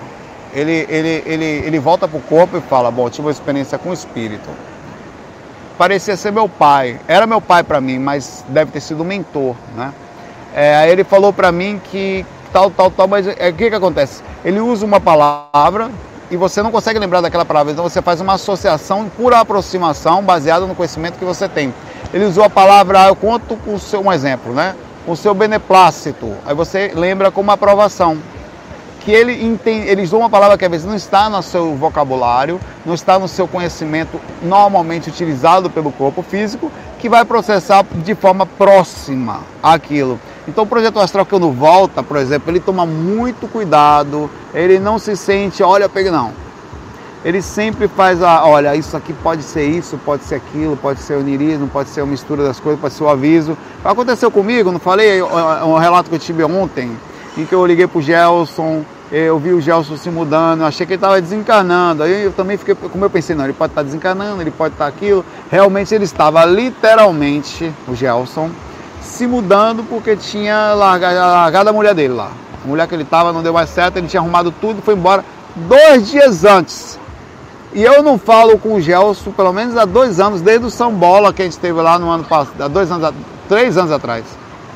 ele, 0.53 0.87
ele, 0.89 1.23
ele, 1.27 1.45
ele 1.45 1.79
volta 1.79 2.09
para 2.09 2.19
o 2.19 2.23
corpo 2.23 2.57
e 2.57 2.61
fala: 2.61 2.91
Bom, 2.91 3.09
tive 3.11 3.27
uma 3.27 3.33
experiência 3.33 3.79
com 3.79 3.91
o 3.91 3.93
espírito. 3.93 4.49
Parecia 5.77 6.17
ser 6.17 6.33
meu 6.33 6.49
pai, 6.49 6.99
era 7.07 7.27
meu 7.27 7.41
pai 7.41 7.63
para 7.63 7.81
mim, 7.81 7.99
mas 7.99 8.45
deve 8.49 8.73
ter 8.73 8.81
sido 8.81 9.03
um 9.03 9.07
mentor, 9.07 9.55
né? 9.77 9.93
É, 10.55 10.75
aí 10.77 10.91
ele 10.91 11.05
falou 11.05 11.33
para 11.33 11.53
mim 11.53 11.81
que 11.91 12.27
tal, 12.53 12.71
tal, 12.71 12.91
tal, 12.91 13.07
mas 13.07 13.27
é, 13.29 13.51
o 13.51 13.53
que, 13.53 13.71
que 13.71 13.77
acontece? 13.77 14.23
Ele 14.45 14.59
usa 14.59 14.85
uma 14.85 15.01
palavra 15.01 15.91
e 16.31 16.37
você 16.37 16.63
não 16.63 16.73
consegue 16.73 16.99
lembrar 16.99 17.21
daquela 17.21 17.45
palavra, 17.45 17.71
então 17.71 17.85
você 17.85 18.03
faz 18.03 18.21
uma 18.21 18.35
associação 18.35 19.09
por 19.09 19.33
aproximação 19.33 20.23
baseada 20.23 20.67
no 20.67 20.75
conhecimento 20.75 21.19
que 21.19 21.25
você 21.25 21.49
tem. 21.49 21.73
Ele 22.13 22.25
usou 22.25 22.43
a 22.43 22.51
palavra, 22.51 23.07
eu 23.07 23.15
conto 23.15 23.57
com 23.57 23.79
um 23.99 24.13
exemplo, 24.13 24.53
né? 24.53 24.75
O 25.09 25.17
seu 25.17 25.33
beneplácito, 25.33 26.35
aí 26.45 26.55
você 26.55 26.93
lembra 26.95 27.31
como 27.31 27.51
aprovação 27.51 28.19
que 29.01 29.11
ele 29.11 29.43
entende, 29.43 29.89
eles 29.89 30.09
usam 30.11 30.21
uma 30.21 30.29
palavra 30.29 30.59
que 30.59 30.67
às 30.67 30.71
vezes 30.71 30.87
não 30.87 30.95
está 30.95 31.31
no 31.31 31.43
seu 31.43 31.75
vocabulário, 31.75 32.61
não 32.85 32.93
está 32.93 33.19
no 33.19 33.27
seu 33.27 33.49
conhecimento 33.49 34.21
normalmente 34.43 35.09
utilizado 35.09 35.71
pelo 35.71 35.91
corpo 35.91 36.21
físico, 36.21 36.71
que 36.99 37.09
vai 37.09 37.25
processar 37.25 37.87
de 38.05 38.15
forma 38.15 38.45
próxima 38.45 39.41
aquilo. 39.63 40.21
Então 40.47 40.65
o 40.65 40.67
projeto 40.67 41.01
astral 41.01 41.25
quando 41.25 41.51
volta, 41.53 42.03
por 42.03 42.19
exemplo, 42.19 42.51
ele 42.51 42.61
toma 42.61 42.85
muito 42.85 43.49
cuidado, 43.49 44.31
ele 44.53 44.79
não 44.79 44.99
se 44.99 45.17
sente, 45.17 45.63
olha, 45.63 45.89
pegue 45.89 46.11
não. 46.11 46.48
Ele 47.25 47.43
sempre 47.43 47.89
faz 47.89 48.23
a, 48.23 48.45
olha, 48.47 48.77
isso 48.77 48.97
aqui 48.97 49.13
pode 49.13 49.43
ser 49.43 49.65
isso, 49.65 49.99
pode 50.05 50.25
ser 50.25 50.37
aquilo, 50.37 50.77
pode 50.77 51.01
ser 51.01 51.15
o 51.15 51.23
nirismo, 51.23 51.67
pode 51.67 51.89
ser 51.89 52.03
a 52.03 52.07
mistura 52.07 52.45
das 52.45 52.61
coisas, 52.61 52.81
pode 52.81 52.95
ser 52.95 53.05
o 53.05 53.09
aviso. 53.09 53.59
Aconteceu 53.85 54.31
comigo, 54.31 54.71
não 54.71 54.79
falei, 54.79 55.21
um 55.23 55.77
relato 55.77 56.09
que 56.09 56.15
eu 56.15 56.21
tive 56.21 56.45
ontem, 56.45 56.97
em 57.37 57.45
que 57.45 57.55
eu 57.55 57.67
liguei 57.67 57.87
pro 57.87 58.01
Gelson, 58.01 58.85
eu 59.11 59.39
vi 59.39 59.53
o 59.53 59.61
Gelson 59.61 59.97
se 59.97 60.11
mudando, 60.11 60.63
achei 60.65 60.87
que 60.87 60.93
ele 60.93 60.99
estava 60.99 61.21
desencarnando. 61.21 62.03
Aí 62.03 62.25
eu 62.25 62.33
também 62.33 62.57
fiquei, 62.57 62.75
como 62.75 63.05
eu 63.05 63.11
pensei, 63.11 63.35
não, 63.35 63.45
ele 63.45 63.53
pode 63.53 63.73
estar 63.73 63.81
tá 63.81 63.85
desencarnando, 63.85 64.41
ele 64.41 64.51
pode 64.51 64.75
estar 64.75 64.85
tá 64.85 64.89
aquilo. 64.89 65.25
Realmente 65.51 65.95
ele 65.95 66.05
estava 66.05 66.45
literalmente, 66.45 67.73
o 67.89 67.95
Gelson, 67.95 68.51
se 69.01 69.27
mudando 69.27 69.83
porque 69.83 70.15
tinha 70.15 70.75
largado, 70.75 71.17
largado 71.17 71.71
a 71.71 71.73
mulher 71.73 71.95
dele 71.95 72.15
lá. 72.15 72.31
A 72.63 72.69
mulher 72.69 72.87
que 72.87 72.95
ele 72.95 73.03
estava 73.03 73.33
não 73.33 73.43
deu 73.43 73.53
mais 73.53 73.71
certo, 73.71 73.97
ele 73.97 74.09
tinha 74.09 74.21
arrumado 74.21 74.53
tudo 74.53 74.81
e 74.81 74.83
foi 74.83 74.95
embora 74.95 75.25
dois 75.57 76.11
dias 76.11 76.45
antes. 76.45 76.98
E 77.73 77.83
eu 77.83 78.03
não 78.03 78.19
falo 78.19 78.59
com 78.59 78.75
o 78.75 78.81
Gelson, 78.81 79.31
pelo 79.31 79.53
menos 79.53 79.77
há 79.77 79.85
dois 79.85 80.19
anos, 80.21 80.41
desde 80.41 80.67
o 80.67 80.71
São 80.71 80.93
Bola 80.93 81.33
que 81.33 81.43
a 81.43 81.45
gente 81.45 81.59
teve 81.59 81.81
lá 81.81 81.99
no 81.99 82.09
ano 82.11 82.25
passado, 82.25 82.63
há 82.63 82.69
dois 82.69 82.91
anos, 82.91 83.13
três 83.49 83.77
anos 83.77 83.93
atrás, 83.93 84.25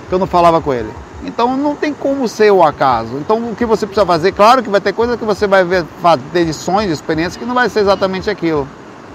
que 0.09 0.14
eu 0.14 0.18
não 0.18 0.26
falava 0.26 0.61
com 0.61 0.72
ele. 0.72 0.90
Então 1.24 1.57
não 1.57 1.74
tem 1.74 1.94
como 1.94 2.28
ser 2.28 2.50
o 2.50 2.62
acaso. 2.62 3.16
Então 3.16 3.50
o 3.50 3.57
que 3.57 3.64
você 3.64 3.87
precisa 3.87 4.05
fazer, 4.05 4.33
claro 4.33 4.62
que 4.62 4.68
vai 4.68 4.81
ter 4.81 4.92
coisa 4.92 5.16
que 5.16 5.24
você 5.24 5.46
vai 5.46 5.64
ver, 5.64 5.85
ter 6.33 6.44
de 6.44 6.52
sonhos, 6.52 6.88
de 6.88 6.92
experiências 6.92 7.37
que 7.37 7.44
não 7.44 7.55
vai 7.55 7.68
ser 7.68 7.81
exatamente 7.81 8.28
aquilo, 8.28 8.68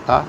tá? 0.05 0.23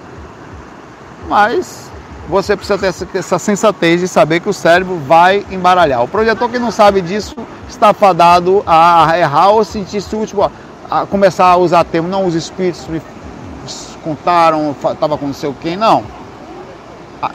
mas 1.29 1.89
você 2.29 2.57
precisa 2.57 2.79
ter 2.79 2.87
essa, 2.87 3.09
essa 3.15 3.39
sensatez 3.39 4.01
de 4.01 4.09
saber 4.09 4.41
que 4.41 4.49
o 4.49 4.53
cérebro 4.53 4.97
vai 5.07 5.47
embaralhar. 5.51 6.03
O 6.03 6.09
projetor 6.09 6.51
que 6.51 6.59
não 6.59 6.71
sabe 6.71 7.01
disso 7.01 7.37
está 7.69 7.93
fadado 7.93 8.63
a 8.67 9.15
errar 9.19 9.51
ou 9.51 9.65
sentir-se 9.65 10.15
último, 10.17 10.51
a 10.91 11.07
começar 11.07 11.47
a 11.47 11.57
usar 11.57 11.85
termo, 11.85 12.09
não 12.09 12.27
os 12.27 12.35
espíritos 12.35 12.87
contaram, 14.09 14.75
estava 14.91 15.19
com 15.19 15.27
não 15.27 15.35
sei 15.35 15.51
o 15.51 15.55
quem, 15.55 15.77
não. 15.77 16.03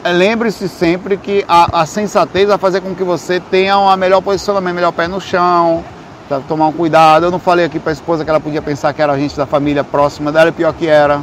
Lembre-se 0.04 0.68
sempre 0.68 1.16
que 1.16 1.44
a, 1.46 1.82
a, 1.82 1.86
sensatez 1.86 2.48
vai 2.48 2.58
fazer 2.58 2.80
com 2.80 2.94
que 2.94 3.04
você 3.04 3.38
tenha 3.38 3.78
uma 3.78 3.96
melhor 3.96 4.20
posicionamento, 4.22 4.74
melhor 4.74 4.92
pé 4.92 5.06
no 5.06 5.20
chão, 5.20 5.84
tá, 6.28 6.40
tomar 6.48 6.68
um 6.68 6.72
cuidado. 6.72 7.26
Eu 7.26 7.30
não 7.30 7.38
falei 7.38 7.66
aqui 7.66 7.78
para 7.78 7.92
a 7.92 7.92
esposa 7.92 8.24
que 8.24 8.30
ela 8.30 8.40
podia 8.40 8.62
pensar 8.62 8.92
que 8.92 9.02
era 9.02 9.16
gente 9.18 9.36
da 9.36 9.46
família 9.46 9.84
próxima 9.84 10.32
dela, 10.32 10.50
pior 10.50 10.72
que 10.72 10.86
era. 10.86 11.20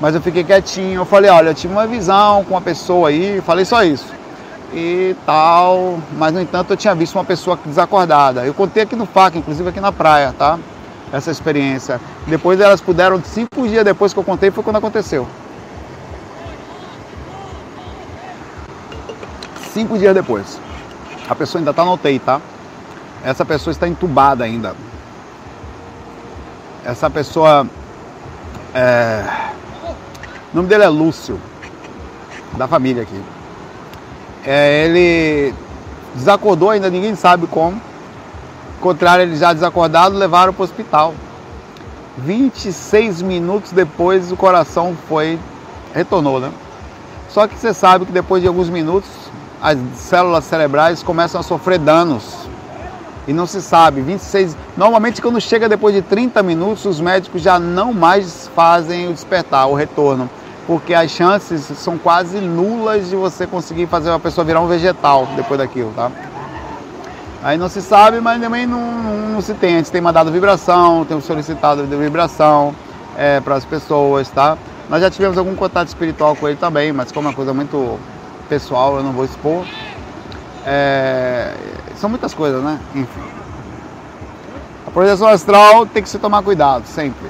Mas 0.00 0.14
eu 0.14 0.22
fiquei 0.22 0.42
quietinho, 0.42 1.02
eu 1.02 1.04
falei, 1.04 1.30
olha, 1.30 1.50
eu 1.50 1.54
tive 1.54 1.72
uma 1.72 1.86
visão 1.86 2.42
com 2.44 2.54
uma 2.54 2.60
pessoa 2.60 3.10
aí, 3.10 3.40
falei 3.42 3.64
só 3.64 3.84
isso. 3.84 4.06
E 4.72 5.14
tal, 5.26 5.98
mas 6.16 6.32
no 6.32 6.40
entanto 6.40 6.72
eu 6.72 6.76
tinha 6.78 6.94
visto 6.94 7.14
uma 7.14 7.24
pessoa 7.24 7.58
desacordada. 7.64 8.44
Eu 8.44 8.54
contei 8.54 8.82
aqui 8.82 8.96
no 8.96 9.04
FAC, 9.04 9.36
inclusive 9.36 9.68
aqui 9.68 9.80
na 9.80 9.92
praia, 9.92 10.34
tá? 10.36 10.58
Essa 11.12 11.30
experiência. 11.30 12.00
Depois 12.26 12.58
elas 12.58 12.80
puderam, 12.80 13.22
cinco 13.22 13.68
dias 13.68 13.84
depois 13.84 14.12
que 14.12 14.18
eu 14.18 14.24
contei, 14.24 14.50
foi 14.50 14.64
quando 14.64 14.76
aconteceu. 14.76 15.26
Cinco 19.72 19.98
dias 19.98 20.14
depois. 20.14 20.58
A 21.28 21.34
pessoa 21.34 21.60
ainda 21.60 21.70
está 21.70 21.84
no 21.84 21.92
UTI, 21.92 22.18
tá? 22.18 22.40
Essa 23.22 23.44
pessoa 23.44 23.72
está 23.72 23.86
entubada 23.86 24.44
ainda. 24.44 24.74
Essa 26.84 27.08
pessoa. 27.08 27.66
É... 28.74 29.24
O 30.52 30.56
nome 30.56 30.68
dele 30.68 30.84
é 30.84 30.88
Lúcio, 30.88 31.40
da 32.56 32.66
família 32.66 33.02
aqui. 33.02 33.22
É, 34.44 34.84
ele 34.84 35.54
desacordou 36.14 36.68
ainda, 36.68 36.90
ninguém 36.90 37.14
sabe 37.14 37.46
como 37.46 37.80
Encontraram 38.82 39.22
ele 39.22 39.36
já 39.36 39.52
desacordado, 39.52 40.18
levaram 40.18 40.52
para 40.52 40.60
o 40.60 40.64
hospital. 40.64 41.14
26 42.18 43.22
minutos 43.22 43.70
depois 43.70 44.32
o 44.32 44.36
coração 44.36 44.96
foi 45.08 45.38
retornou, 45.94 46.40
né? 46.40 46.50
Só 47.28 47.46
que 47.46 47.56
você 47.56 47.72
sabe 47.72 48.06
que 48.06 48.10
depois 48.10 48.42
de 48.42 48.48
alguns 48.48 48.68
minutos 48.68 49.08
as 49.62 49.78
células 49.94 50.42
cerebrais 50.42 51.00
começam 51.00 51.40
a 51.40 51.44
sofrer 51.44 51.78
danos. 51.78 52.24
E 53.28 53.32
não 53.32 53.46
se 53.46 53.62
sabe, 53.62 54.00
26. 54.00 54.56
Normalmente 54.76 55.22
quando 55.22 55.40
chega 55.40 55.68
depois 55.68 55.94
de 55.94 56.02
30 56.02 56.42
minutos, 56.42 56.84
os 56.84 57.00
médicos 57.00 57.40
já 57.40 57.60
não 57.60 57.92
mais 57.92 58.50
fazem 58.52 59.08
o 59.08 59.12
despertar, 59.12 59.68
o 59.68 59.74
retorno, 59.74 60.28
porque 60.66 60.92
as 60.92 61.08
chances 61.12 61.62
são 61.78 61.96
quase 61.96 62.38
nulas 62.40 63.10
de 63.10 63.14
você 63.14 63.46
conseguir 63.46 63.86
fazer 63.86 64.10
uma 64.10 64.18
pessoa 64.18 64.44
virar 64.44 64.60
um 64.60 64.66
vegetal 64.66 65.28
depois 65.36 65.60
daquilo, 65.60 65.92
tá? 65.94 66.10
Aí 67.42 67.58
não 67.58 67.68
se 67.68 67.82
sabe, 67.82 68.20
mas 68.20 68.40
também 68.40 68.66
não, 68.66 68.80
não, 68.80 69.28
não 69.30 69.40
se 69.40 69.52
tem. 69.54 69.74
A 69.74 69.76
gente 69.78 69.90
tem 69.90 70.00
mandado 70.00 70.30
vibração, 70.30 71.04
temos 71.04 71.24
solicitado 71.24 71.86
de 71.86 71.96
vibração 71.96 72.74
é, 73.16 73.40
para 73.40 73.56
as 73.56 73.64
pessoas, 73.64 74.28
tá? 74.28 74.56
Nós 74.88 75.00
já 75.00 75.10
tivemos 75.10 75.36
algum 75.36 75.54
contato 75.56 75.88
espiritual 75.88 76.36
com 76.36 76.48
ele 76.48 76.56
também, 76.56 76.92
mas 76.92 77.10
como 77.10 77.26
é 77.26 77.30
uma 77.30 77.36
coisa 77.36 77.52
muito 77.52 77.98
pessoal, 78.48 78.96
eu 78.96 79.02
não 79.02 79.12
vou 79.12 79.24
expor. 79.24 79.64
É, 80.64 81.52
são 81.96 82.08
muitas 82.08 82.32
coisas, 82.32 82.62
né? 82.62 82.78
Enfim. 82.94 83.22
A 84.86 84.90
projeção 84.90 85.26
astral 85.26 85.86
tem 85.86 86.02
que 86.02 86.08
se 86.08 86.18
tomar 86.18 86.42
cuidado, 86.42 86.86
sempre. 86.86 87.28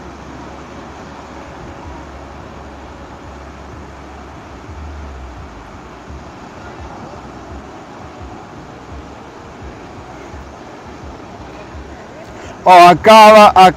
Ó, 12.65 12.89
a 12.89 12.95
Carla, 12.95 13.51
a 13.57 13.73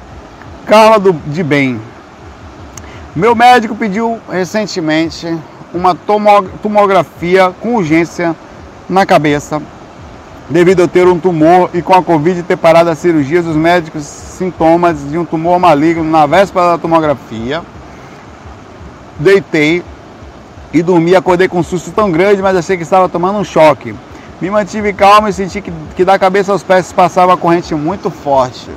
Carla 0.64 1.00
do, 1.00 1.12
de 1.12 1.42
Bem. 1.42 1.80
Meu 3.16 3.34
médico 3.34 3.74
pediu 3.74 4.20
recentemente 4.30 5.36
uma 5.74 5.92
tomografia 6.62 7.52
com 7.60 7.74
urgência 7.74 8.36
na 8.88 9.04
cabeça, 9.04 9.60
devido 10.48 10.84
a 10.84 10.88
ter 10.88 11.08
um 11.08 11.18
tumor 11.18 11.68
e 11.74 11.82
com 11.82 11.94
a 11.94 12.02
Covid 12.02 12.44
ter 12.44 12.56
parado 12.56 12.88
as 12.88 12.98
cirurgias, 12.98 13.44
os 13.44 13.56
médicos 13.56 14.04
sintomas 14.04 14.98
de 15.10 15.18
um 15.18 15.24
tumor 15.24 15.58
maligno 15.58 16.04
na 16.04 16.24
véspera 16.24 16.72
da 16.72 16.78
tomografia. 16.78 17.62
Deitei 19.18 19.82
e 20.72 20.80
dormi, 20.80 21.16
acordei 21.16 21.48
com 21.48 21.58
um 21.58 21.64
susto 21.64 21.90
tão 21.90 22.12
grande, 22.12 22.40
mas 22.40 22.56
achei 22.56 22.76
que 22.76 22.84
estava 22.84 23.08
tomando 23.08 23.38
um 23.38 23.44
choque. 23.44 23.96
Me 24.40 24.50
mantive 24.50 24.92
calmo 24.92 25.28
e 25.28 25.32
senti 25.32 25.62
que, 25.62 25.72
que 25.96 26.04
da 26.04 26.18
cabeça 26.18 26.52
aos 26.52 26.62
pés 26.62 26.92
passava 26.92 27.32
uma 27.32 27.38
corrente 27.38 27.74
muito 27.74 28.10
forte. 28.10 28.70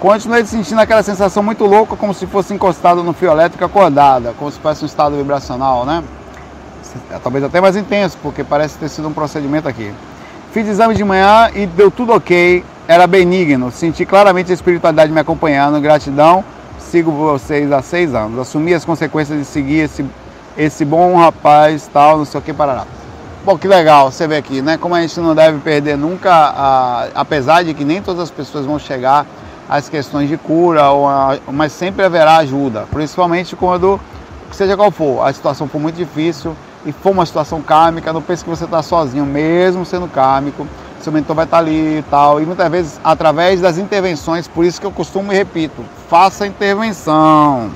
Continuei 0.00 0.46
sentindo 0.46 0.80
aquela 0.80 1.02
sensação 1.02 1.42
muito 1.42 1.66
louca, 1.66 1.96
como 1.96 2.14
se 2.14 2.26
fosse 2.26 2.54
encostado 2.54 3.02
no 3.02 3.12
fio 3.12 3.30
elétrico 3.30 3.64
acordada, 3.64 4.32
como 4.38 4.50
se 4.50 4.58
fosse 4.58 4.84
um 4.84 4.86
estado 4.86 5.16
vibracional, 5.16 5.84
né? 5.84 6.02
É, 7.10 7.18
talvez 7.18 7.44
até 7.44 7.60
mais 7.60 7.76
intenso, 7.76 8.16
porque 8.22 8.42
parece 8.42 8.78
ter 8.78 8.88
sido 8.88 9.08
um 9.08 9.12
procedimento 9.12 9.68
aqui. 9.68 9.92
Fiz 10.52 10.66
exame 10.66 10.94
de 10.94 11.04
manhã 11.04 11.50
e 11.54 11.66
deu 11.66 11.90
tudo 11.90 12.14
ok, 12.14 12.64
era 12.86 13.06
benigno. 13.06 13.70
Senti 13.70 14.06
claramente 14.06 14.50
a 14.50 14.54
espiritualidade 14.54 15.12
me 15.12 15.20
acompanhando, 15.20 15.78
gratidão. 15.80 16.42
Sigo 16.78 17.10
vocês 17.10 17.70
há 17.70 17.82
seis 17.82 18.14
anos. 18.14 18.38
Assumi 18.38 18.72
as 18.72 18.84
consequências 18.84 19.38
de 19.38 19.44
seguir 19.44 19.80
esse, 19.80 20.06
esse 20.56 20.86
bom 20.86 21.16
rapaz, 21.16 21.90
tal, 21.92 22.18
não 22.18 22.24
sei 22.24 22.40
o 22.40 22.42
que, 22.42 22.54
parará. 22.54 22.86
Pô, 23.48 23.56
que 23.56 23.66
legal 23.66 24.12
você 24.12 24.28
vê 24.28 24.36
aqui, 24.36 24.60
né? 24.60 24.76
Como 24.76 24.94
a 24.94 25.00
gente 25.00 25.18
não 25.20 25.34
deve 25.34 25.58
perder 25.60 25.96
nunca, 25.96 26.30
a, 26.30 27.08
apesar 27.14 27.64
de 27.64 27.72
que 27.72 27.82
nem 27.82 28.02
todas 28.02 28.24
as 28.24 28.30
pessoas 28.30 28.66
vão 28.66 28.78
chegar 28.78 29.24
às 29.66 29.88
questões 29.88 30.28
de 30.28 30.36
cura, 30.36 30.82
a, 30.82 31.38
mas 31.50 31.72
sempre 31.72 32.04
haverá 32.04 32.36
ajuda, 32.36 32.84
principalmente 32.90 33.56
quando, 33.56 33.98
seja 34.52 34.76
qual 34.76 34.90
for, 34.90 35.26
a 35.26 35.32
situação 35.32 35.66
for 35.66 35.80
muito 35.80 35.96
difícil 35.96 36.54
e 36.84 36.92
for 36.92 37.12
uma 37.12 37.24
situação 37.24 37.62
kármica, 37.62 38.12
não 38.12 38.20
pense 38.20 38.44
que 38.44 38.50
você 38.50 38.66
está 38.66 38.82
sozinho, 38.82 39.24
mesmo 39.24 39.82
sendo 39.86 40.08
kármico, 40.08 40.66
seu 41.00 41.10
mentor 41.10 41.34
vai 41.34 41.46
estar 41.46 41.56
tá 41.56 41.62
ali 41.62 42.00
e 42.00 42.04
tal, 42.10 42.42
e 42.42 42.44
muitas 42.44 42.70
vezes 42.70 43.00
através 43.02 43.62
das 43.62 43.78
intervenções, 43.78 44.46
por 44.46 44.62
isso 44.62 44.78
que 44.78 44.86
eu 44.86 44.92
costumo 44.92 45.32
e 45.32 45.34
repito, 45.34 45.82
faça 46.10 46.46
intervenção. 46.46 47.70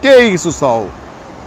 Que 0.00 0.16
isso, 0.20 0.50
Sol? 0.50 0.88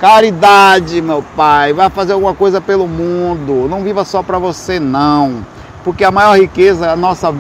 Caridade, 0.03 1.01
meu 1.01 1.23
pai, 1.33 1.71
vai 1.71 1.89
fazer 1.89 2.11
alguma 2.11 2.35
coisa 2.35 2.59
pelo 2.59 2.85
mundo. 2.89 3.69
Não 3.69 3.81
viva 3.83 4.03
só 4.03 4.21
para 4.21 4.37
você, 4.37 4.77
não. 4.77 5.45
Porque 5.81 6.03
a 6.03 6.11
maior 6.11 6.37
riqueza, 6.37 6.91
a 6.91 6.95
nossa, 6.97 7.33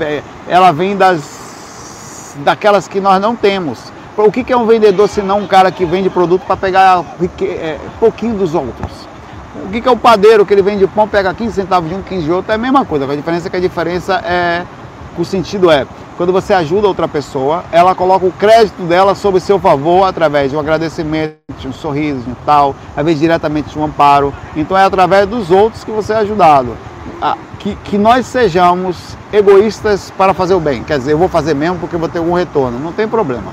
ela 0.47 0.71
vem 0.71 0.95
das 0.95 2.37
daquelas 2.37 2.87
que 2.87 3.01
nós 3.01 3.21
não 3.21 3.35
temos. 3.35 3.91
O 4.15 4.31
que 4.31 4.53
é 4.53 4.55
um 4.55 4.65
vendedor 4.65 5.09
se 5.09 5.21
não 5.21 5.39
um 5.39 5.45
cara 5.45 5.73
que 5.73 5.85
vende 5.85 6.09
produto 6.09 6.43
para 6.45 6.55
pegar 6.55 7.03
é, 7.41 7.77
pouquinho 7.99 8.35
dos 8.35 8.55
outros? 8.55 9.09
O 9.65 9.67
que 9.69 9.85
é 9.85 9.91
o 9.91 9.97
padeiro 9.97 10.45
que 10.45 10.53
ele 10.53 10.61
vende 10.61 10.87
pão, 10.87 11.05
pega 11.05 11.33
15 11.33 11.53
centavos 11.53 11.89
de 11.89 11.95
um, 11.95 12.01
15 12.01 12.23
de 12.23 12.31
outro? 12.31 12.53
É 12.53 12.55
a 12.55 12.57
mesma 12.57 12.85
coisa. 12.85 13.03
A 13.03 13.13
diferença 13.13 13.49
é 13.49 13.51
que 13.51 13.57
a 13.57 13.59
diferença 13.59 14.13
é, 14.19 14.63
o 15.17 15.25
sentido 15.25 15.69
é, 15.69 15.85
quando 16.15 16.31
você 16.31 16.53
ajuda 16.53 16.87
outra 16.87 17.09
pessoa, 17.09 17.65
ela 17.73 17.93
coloca 17.93 18.25
o 18.25 18.31
crédito 18.31 18.83
dela 18.83 19.15
sob 19.15 19.37
seu 19.41 19.59
favor 19.59 20.07
através 20.07 20.49
de 20.49 20.55
um 20.55 20.61
agradecimento, 20.61 21.42
um 21.67 21.73
sorriso, 21.73 22.29
um 22.29 22.35
tal, 22.45 22.75
às 22.95 23.03
vezes 23.03 23.19
diretamente 23.19 23.77
um 23.77 23.83
amparo. 23.83 24.33
Então 24.55 24.77
é 24.77 24.83
através 24.83 25.27
dos 25.27 25.51
outros 25.51 25.83
que 25.83 25.91
você 25.91 26.13
é 26.13 26.17
ajudado. 26.17 26.75
Que, 27.59 27.75
que 27.75 27.97
nós 27.97 28.25
sejamos 28.25 29.17
egoístas 29.31 30.11
para 30.17 30.33
fazer 30.33 30.53
o 30.53 30.59
bem. 30.59 30.83
Quer 30.83 30.97
dizer, 30.97 31.13
eu 31.13 31.17
vou 31.17 31.29
fazer 31.29 31.53
mesmo 31.53 31.79
porque 31.79 31.95
vou 31.95 32.09
ter 32.09 32.19
algum 32.19 32.33
retorno. 32.33 32.79
Não 32.79 32.91
tem 32.91 33.07
problema. 33.07 33.51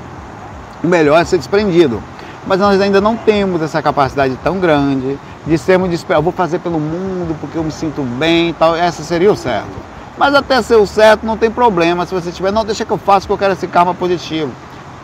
O 0.82 0.86
melhor 0.86 1.20
é 1.20 1.24
ser 1.24 1.38
desprendido. 1.38 2.02
Mas 2.46 2.58
nós 2.58 2.80
ainda 2.80 3.00
não 3.00 3.16
temos 3.16 3.62
essa 3.62 3.82
capacidade 3.82 4.36
tão 4.42 4.58
grande 4.58 5.18
de 5.46 5.58
sermos 5.58 5.90
desprendidos. 5.90 6.18
Eu 6.18 6.22
vou 6.22 6.32
fazer 6.32 6.58
pelo 6.58 6.80
mundo 6.80 7.36
porque 7.40 7.58
eu 7.58 7.62
me 7.62 7.70
sinto 7.70 8.02
bem 8.02 8.50
e 8.50 8.52
tal. 8.52 8.74
Essa 8.74 9.02
seria 9.02 9.30
o 9.30 9.36
certo. 9.36 9.90
Mas 10.18 10.34
até 10.34 10.60
ser 10.60 10.76
o 10.76 10.86
certo 10.86 11.24
não 11.24 11.36
tem 11.36 11.50
problema. 11.50 12.04
Se 12.04 12.12
você 12.12 12.30
tiver, 12.30 12.50
não, 12.50 12.64
deixa 12.64 12.84
que 12.84 12.90
eu 12.90 12.98
faço 12.98 13.26
que 13.26 13.32
eu 13.32 13.38
quero 13.38 13.52
esse 13.52 13.66
karma 13.66 13.94
positivo. 13.94 14.50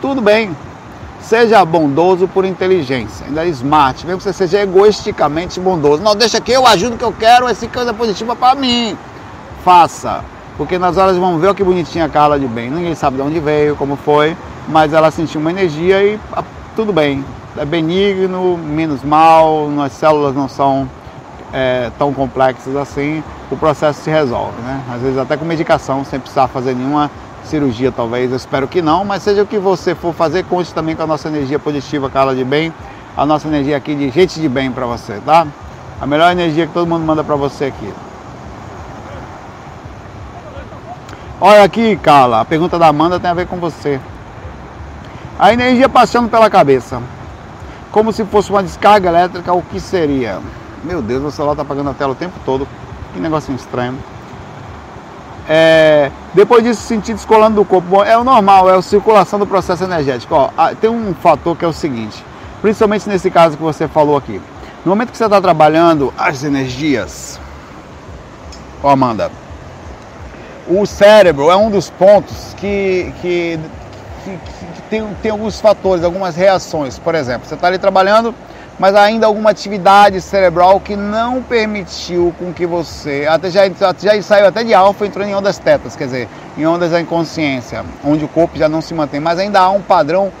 Tudo 0.01 0.21
bem. 0.21 0.55
Seja 1.27 1.65
bondoso 1.65 2.25
por 2.25 2.45
inteligência, 2.45 3.25
ainda 3.25 3.45
é 3.45 3.49
smart, 3.49 4.05
mesmo 4.05 4.19
que 4.19 4.23
você 4.23 4.31
seja 4.31 4.61
egoisticamente 4.61 5.59
bondoso. 5.59 6.01
Não, 6.01 6.15
deixa 6.15 6.39
que 6.39 6.53
eu 6.53 6.65
ajudo 6.65 6.95
que 6.97 7.03
eu 7.03 7.11
quero 7.11 7.49
essa 7.49 7.67
coisa 7.67 7.93
positiva 7.93 8.33
para 8.33 8.55
mim. 8.55 8.97
Faça, 9.61 10.23
porque 10.55 10.77
nas 10.79 10.95
horas 10.95 11.17
vamos 11.17 11.41
ver 11.41 11.49
o 11.49 11.53
que 11.53 11.65
bonitinha 11.65 12.05
a 12.05 12.09
Carla 12.09 12.39
de 12.39 12.47
bem. 12.47 12.69
Ninguém 12.69 12.95
sabe 12.95 13.17
de 13.17 13.23
onde 13.23 13.41
veio, 13.41 13.75
como 13.75 13.97
foi, 13.97 14.37
mas 14.69 14.93
ela 14.93 15.11
sentiu 15.11 15.41
uma 15.41 15.51
energia 15.51 16.01
e 16.01 16.17
ah, 16.31 16.45
tudo 16.77 16.93
bem. 16.93 17.25
É 17.57 17.65
benigno, 17.65 18.57
menos 18.57 19.03
mal, 19.03 19.67
as 19.81 19.91
células 19.91 20.33
não 20.33 20.47
são 20.47 20.89
é, 21.51 21.91
tão 21.99 22.13
complexas 22.13 22.73
assim, 22.77 23.21
o 23.51 23.57
processo 23.57 24.01
se 24.01 24.09
resolve, 24.09 24.61
né? 24.61 24.81
Às 24.89 25.01
vezes 25.01 25.17
até 25.17 25.35
com 25.35 25.43
medicação, 25.43 26.05
sem 26.05 26.21
precisar 26.21 26.47
fazer 26.47 26.73
nenhuma 26.73 27.11
cirurgia, 27.47 27.91
talvez, 27.91 28.29
eu 28.29 28.37
espero 28.37 28.67
que 28.67 28.81
não, 28.81 29.03
mas 29.03 29.23
seja 29.23 29.41
o 29.41 29.47
que 29.47 29.57
você 29.57 29.95
for 29.95 30.13
fazer, 30.13 30.43
conte 30.45 30.73
também 30.73 30.95
com 30.95 31.03
a 31.03 31.07
nossa 31.07 31.27
energia 31.27 31.57
positiva, 31.57 32.09
Carla 32.09 32.35
de 32.35 32.43
Bem, 32.43 32.71
a 33.15 33.25
nossa 33.25 33.47
energia 33.47 33.75
aqui 33.75 33.95
de 33.95 34.09
gente 34.11 34.39
de 34.39 34.47
bem 34.47 34.71
para 34.71 34.85
você, 34.85 35.19
tá? 35.25 35.47
A 35.99 36.05
melhor 36.05 36.31
energia 36.31 36.67
que 36.67 36.73
todo 36.73 36.87
mundo 36.87 37.03
manda 37.03 37.23
para 37.23 37.35
você 37.35 37.65
aqui. 37.65 37.91
Olha 41.41 41.63
aqui, 41.63 41.95
Carla, 41.95 42.41
a 42.41 42.45
pergunta 42.45 42.77
da 42.77 42.87
Amanda 42.87 43.19
tem 43.19 43.29
a 43.29 43.33
ver 43.33 43.47
com 43.47 43.57
você. 43.57 43.99
A 45.39 45.53
energia 45.53 45.87
passando 45.87 46.29
pela 46.29 46.49
cabeça. 46.49 47.01
Como 47.91 48.11
se 48.11 48.25
fosse 48.25 48.49
uma 48.51 48.61
descarga 48.61 49.09
elétrica, 49.09 49.53
o 49.53 49.61
que 49.61 49.79
seria? 49.79 50.39
Meu 50.83 51.01
Deus, 51.01 51.23
o 51.23 51.31
celular 51.31 51.55
tá 51.55 51.61
apagando 51.61 51.89
a 51.89 51.93
tela 51.93 52.11
o 52.11 52.15
tempo 52.15 52.39
todo. 52.45 52.67
Que 53.13 53.19
negocinho 53.19 53.55
estranho. 53.55 53.97
É, 55.49 56.11
depois 56.33 56.63
disso, 56.63 56.81
sentir 56.81 57.13
descolando 57.13 57.55
do 57.55 57.65
corpo. 57.65 57.87
Bom, 57.87 58.03
é 58.03 58.17
o 58.17 58.23
normal, 58.23 58.69
é 58.69 58.75
a 58.75 58.81
circulação 58.81 59.39
do 59.39 59.47
processo 59.47 59.83
energético. 59.83 60.35
Ó, 60.35 60.49
tem 60.75 60.89
um 60.89 61.13
fator 61.13 61.55
que 61.55 61.63
é 61.63 61.67
o 61.67 61.73
seguinte, 61.73 62.23
principalmente 62.61 63.07
nesse 63.07 63.31
caso 63.31 63.55
que 63.55 63.63
você 63.63 63.87
falou 63.87 64.17
aqui. 64.17 64.41
No 64.83 64.91
momento 64.91 65.11
que 65.11 65.17
você 65.17 65.25
está 65.25 65.41
trabalhando 65.41 66.13
as 66.17 66.43
energias, 66.43 67.39
ó 68.83 68.89
Amanda, 68.89 69.31
o 70.67 70.85
cérebro 70.85 71.49
é 71.49 71.55
um 71.55 71.69
dos 71.69 71.89
pontos 71.89 72.53
que, 72.57 73.13
que, 73.21 73.59
que, 74.23 74.31
que 74.75 74.81
tem, 74.89 75.07
tem 75.21 75.31
alguns 75.31 75.61
fatores, 75.61 76.03
algumas 76.03 76.35
reações. 76.35 76.99
Por 76.99 77.15
exemplo, 77.15 77.47
você 77.47 77.55
está 77.55 77.67
ali 77.67 77.77
trabalhando, 77.77 78.35
mas 78.79 78.95
ainda 78.95 79.25
alguma 79.25 79.49
atividade 79.49 80.21
cerebral 80.21 80.79
que 80.79 80.95
não 80.95 81.41
permitiu 81.41 82.33
com 82.37 82.53
que 82.53 82.65
você, 82.65 83.25
até 83.27 83.49
já, 83.49 83.63
já 83.99 84.21
saiu 84.21 84.47
até 84.47 84.63
de 84.63 84.73
alfa, 84.73 85.05
entrou 85.05 85.25
em 85.25 85.33
ondas 85.33 85.57
tetas, 85.57 85.95
quer 85.95 86.05
dizer, 86.05 86.29
em 86.57 86.65
ondas 86.65 86.91
da 86.91 87.01
inconsciência, 87.01 87.83
onde 88.03 88.23
o 88.23 88.27
corpo 88.27 88.57
já 88.57 88.69
não 88.69 88.81
se 88.81 88.93
mantém, 88.93 89.19
mas 89.19 89.39
ainda 89.39 89.59
há 89.59 89.69
um 89.69 89.81
padrão 89.81 90.31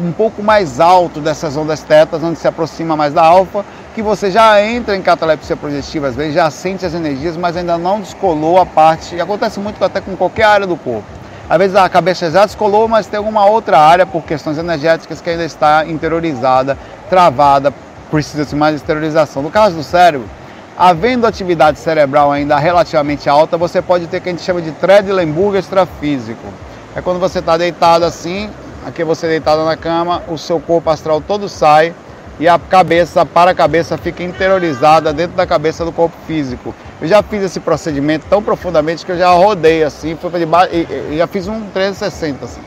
um 0.00 0.12
pouco 0.12 0.42
mais 0.42 0.78
alto 0.78 1.20
dessas 1.20 1.56
ondas 1.56 1.82
tetas, 1.82 2.22
onde 2.22 2.38
se 2.38 2.46
aproxima 2.46 2.94
mais 2.94 3.12
da 3.12 3.22
alfa, 3.22 3.64
que 3.94 4.02
você 4.02 4.30
já 4.30 4.62
entra 4.62 4.94
em 4.94 5.02
catalepsia 5.02 5.56
projetiva, 5.56 6.08
às 6.08 6.14
vezes 6.14 6.34
já 6.34 6.48
sente 6.50 6.86
as 6.86 6.94
energias, 6.94 7.36
mas 7.36 7.56
ainda 7.56 7.76
não 7.76 8.00
descolou 8.00 8.60
a 8.60 8.66
parte, 8.66 9.16
e 9.16 9.20
acontece 9.20 9.58
muito 9.58 9.82
até 9.84 10.00
com 10.00 10.14
qualquer 10.14 10.44
área 10.44 10.66
do 10.66 10.76
corpo. 10.76 11.06
Às 11.48 11.58
vezes 11.58 11.76
a 11.76 11.88
cabeça 11.88 12.30
já 12.30 12.44
descolou, 12.44 12.86
mas 12.86 13.06
tem 13.06 13.16
alguma 13.16 13.46
outra 13.46 13.78
área 13.78 14.04
por 14.04 14.22
questões 14.22 14.58
energéticas 14.58 15.20
que 15.20 15.30
ainda 15.30 15.44
está 15.44 15.86
interiorizada 15.86 16.76
travada, 17.08 17.72
precisa-se 18.10 18.54
mais 18.54 18.74
de 18.74 18.82
esterilização. 18.82 19.42
No 19.42 19.50
caso 19.50 19.76
do 19.76 19.82
cérebro, 19.82 20.28
havendo 20.76 21.26
atividade 21.26 21.78
cerebral 21.78 22.30
ainda 22.30 22.58
relativamente 22.58 23.30
alta, 23.30 23.56
você 23.56 23.80
pode 23.80 24.06
ter 24.08 24.18
o 24.18 24.20
que 24.20 24.28
a 24.28 24.32
gente 24.32 24.44
chama 24.44 24.60
de 24.60 24.72
Trendelenburg 24.72 25.58
extrafísico. 25.58 26.46
É 26.94 27.00
quando 27.00 27.18
você 27.18 27.38
está 27.38 27.56
deitado 27.56 28.04
assim, 28.04 28.50
aqui 28.86 29.02
você 29.02 29.26
deitado 29.26 29.64
na 29.64 29.76
cama, 29.76 30.22
o 30.28 30.36
seu 30.36 30.60
corpo 30.60 30.90
astral 30.90 31.20
todo 31.20 31.48
sai 31.48 31.94
e 32.40 32.48
a 32.48 32.58
cabeça, 32.58 33.26
para 33.26 33.50
a 33.50 33.54
cabeça, 33.54 33.98
fica 33.98 34.22
interiorizada 34.22 35.12
dentro 35.12 35.36
da 35.36 35.46
cabeça 35.46 35.84
do 35.84 35.92
corpo 35.92 36.16
físico. 36.26 36.74
Eu 37.00 37.08
já 37.08 37.22
fiz 37.22 37.42
esse 37.42 37.58
procedimento 37.58 38.26
tão 38.28 38.42
profundamente 38.42 39.04
que 39.04 39.12
eu 39.12 39.18
já 39.18 39.30
rodei 39.30 39.82
assim, 39.82 40.16
fui 40.16 40.30
para 40.30 40.38
debaixo 40.38 40.70
e, 40.74 41.16
já 41.16 41.26
fiz 41.26 41.48
um 41.48 41.62
360 41.70 42.44
assim. 42.44 42.60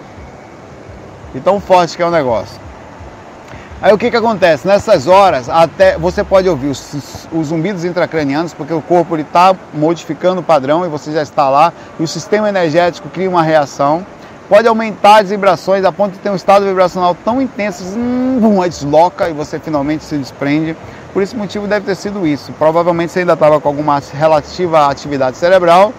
E 1.34 1.39
tão 1.39 1.59
forte 1.59 1.95
que 1.95 2.03
é 2.03 2.05
o 2.05 2.11
negócio. 2.11 2.59
Aí 3.82 3.91
o 3.91 3.97
que, 3.97 4.11
que 4.11 4.17
acontece? 4.17 4.67
Nessas 4.67 5.07
horas, 5.07 5.49
até 5.49 5.97
você 5.97 6.24
pode 6.24 6.47
ouvir 6.47 6.67
os, 6.67 7.28
os 7.32 7.47
zumbidos 7.47 7.84
intracranianos, 7.84 8.53
porque 8.53 8.74
o 8.74 8.82
corpo 8.82 9.17
está 9.17 9.55
modificando 9.74 10.41
o 10.41 10.43
padrão 10.43 10.86
e 10.86 10.89
você 10.89 11.11
já 11.11 11.24
está 11.24 11.49
lá, 11.49 11.74
e 11.99 12.03
o 12.03 12.07
sistema 12.07 12.47
energético 12.47 13.09
cria 13.09 13.30
uma 13.30 13.41
reação. 13.41 14.05
Pode 14.52 14.68
aumentar 14.68 15.22
as 15.22 15.30
vibrações 15.30 15.86
a 15.86 15.93
ponto 15.93 16.12
de 16.12 16.20
ter 16.20 16.30
um 16.30 16.36
estado 16.36 16.66
vibracional 16.66 17.16
tão 17.24 17.41
intenso, 17.41 17.86
hum, 17.97 18.60
desloca 18.68 19.30
e 19.30 19.34
você 19.34 19.58
finalmente 19.58 20.04
se 20.04 20.18
desprende. 20.18 20.76
Por 21.14 21.24
esse 21.24 21.34
motivo 21.38 21.68
deve 21.68 21.86
ter 21.86 21.95
sido 21.95 22.28
isso. 22.28 22.52
Provavelmente 22.60 23.14
você 23.14 23.20
ainda 23.20 23.32
estava 23.32 23.62
com 23.62 23.70
alguma 23.70 24.04
relativa 24.12 24.88
atividade 24.89 25.38
cerebral 25.38 25.93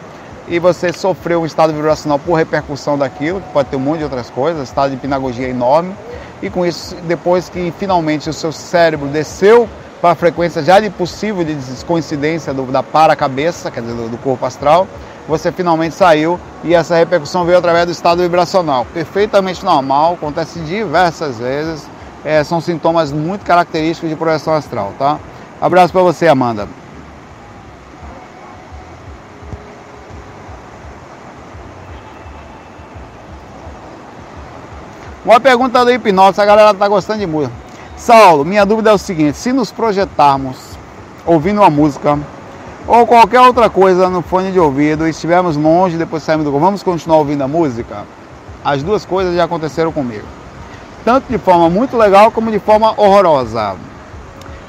e 0.47 0.59
você 0.59 0.93
sofreu 0.93 1.41
um 1.41 1.47
estado 1.47 1.73
vibracional 1.73 2.19
por 2.19 2.35
repercussão 2.35 2.99
daquilo, 2.99 3.41
que 3.41 3.49
pode 3.55 3.71
ter 3.71 3.77
um 3.77 3.81
monte 3.81 4.01
de 4.01 4.05
outras 4.05 4.29
coisas, 4.29 4.69
estado 4.69 4.91
de 4.91 4.97
hipnagogia 4.97 5.49
enorme 5.49 5.95
e 6.43 6.51
com 6.51 6.67
isso, 6.67 6.95
depois 7.05 7.49
que 7.49 7.73
finalmente 7.79 8.29
o 8.29 8.35
seu 8.35 8.53
cérebro 8.53 9.09
desceu 9.09 9.67
para 10.03 10.11
a 10.11 10.15
frequência 10.15 10.63
já 10.63 10.79
de 10.79 10.91
possível 10.91 11.43
de 11.43 11.57
coincidência 11.87 12.53
do, 12.53 12.67
da 12.67 12.83
para-cabeça, 12.83 13.71
quer 13.71 13.81
dizer, 13.81 13.95
do, 13.95 14.11
do 14.11 14.19
corpo 14.19 14.45
astral, 14.45 14.87
você 15.29 15.53
finalmente 15.53 15.95
saiu 15.95 16.39
e 16.65 16.75
essa 16.75 16.97
repercussão 16.97 17.45
veio 17.45 17.59
através 17.59 17.87
do 17.87 17.93
estado 17.93 18.23
vibracional. 18.23 18.87
Perfeitamente 18.93 19.65
normal, 19.65 20.15
acontece 20.15 20.61
diversas 20.61 21.39
vezes, 21.39 21.89
é, 22.25 22.43
são 22.45 22.61
sintomas 22.61 23.13
muito 23.13 23.45
característicos 23.45 24.11
de 24.11 24.17
projeção 24.17 24.55
astral, 24.55 24.93
tá? 24.99 25.19
Abraço 25.61 25.93
para 25.93 26.03
você, 26.03 26.27
Amanda. 26.29 26.69
Uma 35.25 35.39
pergunta 35.39 35.85
do 35.85 35.93
hipnose, 35.93 36.41
a 36.41 36.45
galera 36.45 36.75
tá 36.75 36.89
gostando 36.89 37.21
de 37.21 37.27
música. 37.27 37.55
Saulo, 37.97 38.45
minha 38.45 38.67
dúvida 38.67 38.91
é 38.91 38.93
o 38.93 38.99
seguinte: 38.99 39.39
se 39.39 39.53
nos 39.53 39.71
projetarmos 39.71 40.57
ouvindo 41.25 41.61
uma 41.61 41.71
música 41.71 42.19
ou 42.87 43.07
qualquer 43.07 43.41
outra 43.41 43.71
coisa 43.71 44.11
no 44.11 44.23
fone 44.23 44.51
de 44.51 44.59
ouvido 44.59 45.07
e 45.07 45.11
estivermos 45.11 45.57
longe, 45.57 45.97
depois 45.97 46.23
saímos 46.23 46.45
do 46.45 46.51
corpo, 46.51 46.65
vamos 46.65 46.83
continuar 46.83 47.19
ouvindo 47.19 47.43
a 47.43 47.49
música? 47.49 48.05
As 48.65 48.83
duas 48.83 49.05
coisas 49.05 49.35
já 49.35 49.45
aconteceram 49.45 49.93
comigo. 49.93 50.27
Tanto 51.05 51.27
de 51.29 51.39
forma 51.39 51.69
muito 51.71 51.97
legal 51.97 52.31
como 52.31 52.51
de 52.51 52.59
forma 52.59 52.93
horrorosa. 52.97 53.77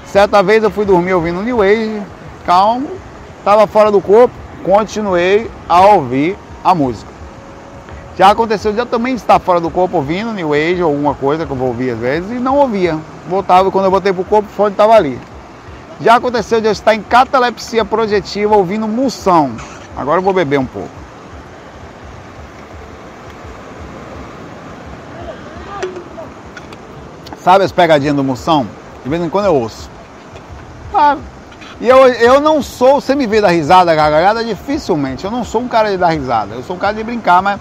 Certa 0.06 0.44
vez 0.44 0.64
eu 0.64 0.70
fui 0.70 0.86
dormir 0.86 1.14
ouvindo 1.14 1.42
New 1.42 1.62
Age, 1.62 2.02
calmo, 2.46 2.88
estava 3.40 3.66
fora 3.66 3.92
do 3.92 4.00
corpo, 4.00 4.34
continuei 4.64 5.50
a 5.68 5.82
ouvir 5.82 6.38
a 6.64 6.76
música. 6.76 7.12
Já 8.16 8.30
aconteceu 8.30 8.72
eu 8.74 8.86
também 8.86 9.16
estar 9.16 9.40
fora 9.40 9.60
do 9.60 9.72
corpo 9.72 9.98
ouvindo 9.98 10.32
New 10.34 10.54
Age 10.54 10.84
ou 10.84 10.92
alguma 10.92 11.16
coisa 11.16 11.48
que 11.48 11.52
eu 11.52 11.58
vou 11.58 11.70
ouvir 11.70 11.92
às 11.92 12.00
vezes 12.00 12.30
e 12.30 12.36
não 12.36 12.58
ouvia. 12.58 12.98
Voltava 13.28 13.72
quando 13.72 13.86
eu 13.86 13.92
voltei 13.92 14.14
pro 14.14 14.24
corpo, 14.24 14.48
o 14.48 14.56
fone 14.56 14.72
estava 14.72 14.94
ali. 14.94 15.20
Já 16.02 16.16
aconteceu 16.16 16.60
de 16.60 16.68
eu 16.68 16.72
estar 16.72 16.94
em 16.96 17.02
catalepsia 17.02 17.86
projetiva 17.86 18.56
ouvindo 18.56 18.88
moção. 18.88 19.56
Agora 19.96 20.20
eu 20.20 20.24
vou 20.24 20.34
beber 20.34 20.60
um 20.60 20.66
pouco. 20.66 20.90
Sabe 27.44 27.66
as 27.66 27.72
pegadinhas 27.72 28.16
do 28.16 28.24
moção? 28.24 28.68
De 29.04 29.10
vez 29.10 29.22
em 29.22 29.30
quando 29.30 29.46
eu 29.46 29.56
ouço. 29.56 29.90
Ah, 30.94 31.18
e 31.82 31.90
eu, 31.90 32.08
eu 32.08 32.40
não 32.40 32.62
sou, 32.62 33.02
você 33.02 33.14
me 33.16 33.28
vê 33.28 33.42
da 33.42 33.50
risada, 33.50 33.94
gargalhada, 33.94 34.44
dificilmente. 34.44 35.26
Eu 35.26 35.32
não 35.32 35.44
sou 35.44 35.62
um 35.62 35.68
cara 35.68 35.92
de 35.92 35.98
dar 35.98 36.10
risada. 36.10 36.56
Eu 36.56 36.64
sou 36.64 36.78
um 36.78 36.80
cara 36.80 36.94
de 36.94 37.04
brincar, 37.04 37.42
mas 37.42 37.60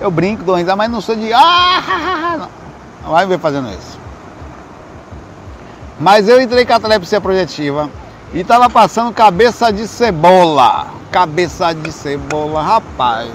eu 0.00 0.10
brinco, 0.10 0.44
dou 0.44 0.54
risada, 0.54 0.76
mas 0.76 0.90
não 0.90 1.00
sou 1.00 1.16
de. 1.16 1.32
Ah, 1.32 2.36
não. 2.38 2.48
não 3.02 3.10
vai 3.10 3.26
me 3.26 3.34
ver 3.34 3.40
fazendo 3.40 3.68
isso. 3.70 4.03
Mas 5.98 6.28
eu 6.28 6.40
entrei 6.40 6.64
a 6.64 6.66
catalepsia 6.66 7.20
projetiva 7.20 7.88
e 8.32 8.42
tava 8.42 8.68
passando 8.68 9.12
cabeça 9.12 9.72
de 9.72 9.86
cebola. 9.86 10.88
Cabeça 11.10 11.72
de 11.72 11.92
cebola, 11.92 12.62
rapaz. 12.62 13.30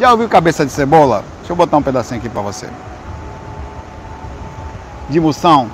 Já 0.00 0.10
ouviu 0.12 0.28
cabeça 0.28 0.66
de 0.66 0.72
cebola? 0.72 1.24
Deixa 1.38 1.52
eu 1.52 1.56
botar 1.56 1.76
um 1.76 1.82
pedacinho 1.82 2.18
aqui 2.18 2.28
para 2.28 2.42
você. 2.42 2.68
De 5.08 5.20
moção. 5.20 5.70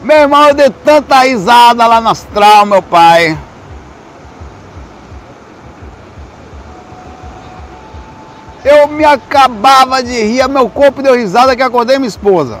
Meu 0.00 0.16
irmão, 0.16 0.48
eu 0.48 0.54
dei 0.54 0.70
tanta 0.70 1.20
risada 1.20 1.86
lá 1.86 2.00
no 2.00 2.10
astral, 2.10 2.66
meu 2.66 2.82
pai. 2.82 3.38
Eu 8.64 8.88
me 8.88 9.04
acabava 9.04 10.02
de 10.02 10.12
rir, 10.12 10.48
meu 10.48 10.70
corpo 10.70 11.02
deu 11.02 11.14
risada 11.14 11.54
que 11.54 11.62
acordei 11.62 11.98
minha 11.98 12.08
esposa. 12.08 12.60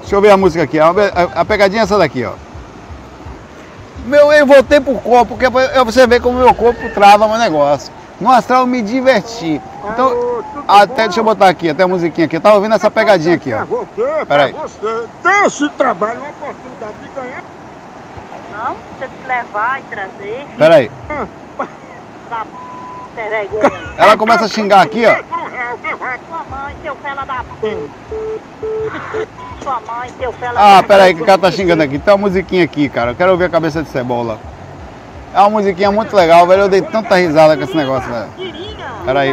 Deixa 0.00 0.14
eu 0.14 0.20
ver 0.20 0.30
a 0.30 0.36
música 0.36 0.64
aqui, 0.64 0.78
a, 0.78 1.44
pegadinha 1.44 1.82
é 1.82 1.84
essa 1.84 1.98
daqui, 1.98 2.24
ó. 2.24 2.32
Meu, 4.04 4.32
eu 4.32 4.46
voltei 4.46 4.80
pro 4.80 4.94
corpo, 4.94 5.36
porque 5.36 5.48
você 5.84 6.06
vê 6.06 6.20
como 6.20 6.38
meu 6.38 6.54
corpo 6.54 6.88
trava 6.90 7.26
meu 7.26 7.38
negócio. 7.38 7.92
No 8.20 8.30
astral 8.30 8.60
eu 8.62 8.66
me 8.66 8.80
diverti. 8.82 9.60
Então, 9.92 10.44
até 10.66 11.04
deixa 11.04 11.20
eu 11.20 11.24
botar 11.24 11.48
aqui, 11.48 11.70
até 11.70 11.82
a 11.82 11.88
musiquinha 11.88 12.26
aqui. 12.26 12.36
Eu 12.36 12.40
tava 12.40 12.56
ouvindo 12.56 12.74
essa 12.74 12.90
pegadinha 12.90 13.34
aqui, 13.34 13.52
ó. 13.52 13.64
Você, 13.64 14.26
Peraí. 14.26 14.52
Você. 14.52 15.08
Desse 15.22 15.68
trabalho, 15.70 16.20
uma 16.20 16.30
oportunidade 16.30 16.94
de 17.02 17.08
ganhar. 17.20 17.44
Não, 18.52 18.76
você 18.98 19.08
te 19.08 19.26
levar 19.26 19.80
e 19.80 19.82
trazer. 19.84 20.46
Peraí. 20.56 20.90
Da 22.36 24.04
Ela 24.04 24.16
começa 24.16 24.44
a 24.44 24.48
xingar 24.48 24.82
aqui, 24.82 25.04
ó. 25.06 25.14
Sua 26.28 26.44
mãe, 26.50 26.76
seu 26.82 26.96
fela 26.96 27.24
da 27.24 27.44
Sua 29.62 29.80
mãe, 29.80 30.10
seu 30.18 30.32
fela 30.34 30.60
Ah, 30.78 30.82
peraí, 30.82 31.14
que 31.14 31.22
o 31.22 31.26
cara 31.26 31.38
tá 31.38 31.50
xingando 31.50 31.82
aqui. 31.82 31.98
Tem 31.98 32.12
uma 32.12 32.28
musiquinha 32.28 32.64
aqui, 32.64 32.88
cara. 32.90 33.12
Eu 33.12 33.14
quero 33.14 33.32
ouvir 33.32 33.44
a 33.44 33.48
cabeça 33.48 33.82
de 33.82 33.88
cebola. 33.88 34.38
É 35.32 35.40
uma 35.40 35.50
musiquinha 35.50 35.90
muito 35.90 36.14
legal, 36.14 36.46
velho. 36.46 36.62
Eu 36.62 36.68
dei 36.68 36.82
tanta 36.82 37.16
risada 37.16 37.56
com 37.56 37.64
esse 37.64 37.76
negócio, 37.76 38.10
velho. 38.10 38.28
Peraí. 39.04 39.32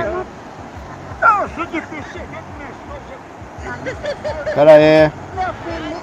acho 1.21 1.65
difícil 1.67 2.03
chegar 2.13 2.43
começou. 3.83 4.55
Pera 4.55 4.71
aí. 4.71 5.11
Meu 5.35 5.53
filho, 5.65 5.93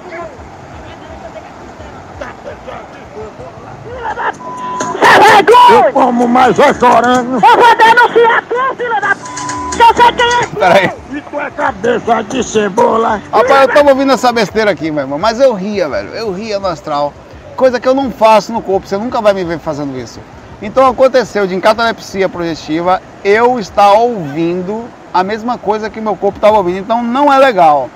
vergonha! 5.43 5.87
eu 5.87 5.93
como 5.93 6.27
mais 6.27 6.55
vai 6.57 6.73
chorando. 6.73 7.33
Eu 7.35 7.39
vou 7.39 7.75
denunciar 7.75 8.43
tu, 8.47 8.75
filha 8.75 9.01
da 9.01 9.15
p. 9.15 9.51
Que 9.75 9.81
eu 9.81 9.95
sei 9.95 10.11
quem 10.11 10.33
é. 10.33 10.47
Pera 10.47 10.79
aí. 10.79 10.91
E 11.17 11.21
tua 11.21 11.51
cabeça 11.51 12.23
de 12.23 12.43
cebola. 12.43 13.21
Rapaz, 13.31 13.61
eu 13.61 13.67
tava 13.73 13.89
ouvindo 13.89 14.11
essa 14.11 14.31
besteira 14.31 14.71
aqui, 14.71 14.91
meu 14.91 15.03
irmão, 15.03 15.17
mas 15.17 15.39
eu 15.39 15.53
ria, 15.53 15.87
velho. 15.87 16.09
Eu 16.09 16.31
ria 16.31 16.59
no 16.59 16.67
astral. 16.67 17.13
Coisa 17.55 17.79
que 17.79 17.87
eu 17.87 17.93
não 17.93 18.11
faço 18.11 18.51
no 18.51 18.61
corpo, 18.61 18.87
você 18.87 18.97
nunca 18.97 19.21
vai 19.21 19.33
me 19.33 19.43
ver 19.43 19.59
fazendo 19.59 19.97
isso. 19.97 20.19
Então 20.61 20.85
aconteceu 20.85 21.47
de 21.47 21.55
em 21.55 21.59
catalepsia 21.59 22.29
projetiva 22.29 23.01
eu 23.23 23.59
estar 23.59 23.93
ouvindo 23.93 24.85
a 25.13 25.23
mesma 25.23 25.57
coisa 25.57 25.89
que 25.89 25.99
meu 25.99 26.15
corpo 26.15 26.37
estava 26.37 26.57
ouvindo. 26.57 26.79
Então 26.79 27.03
não 27.03 27.31
é 27.31 27.37
legal. 27.37 27.89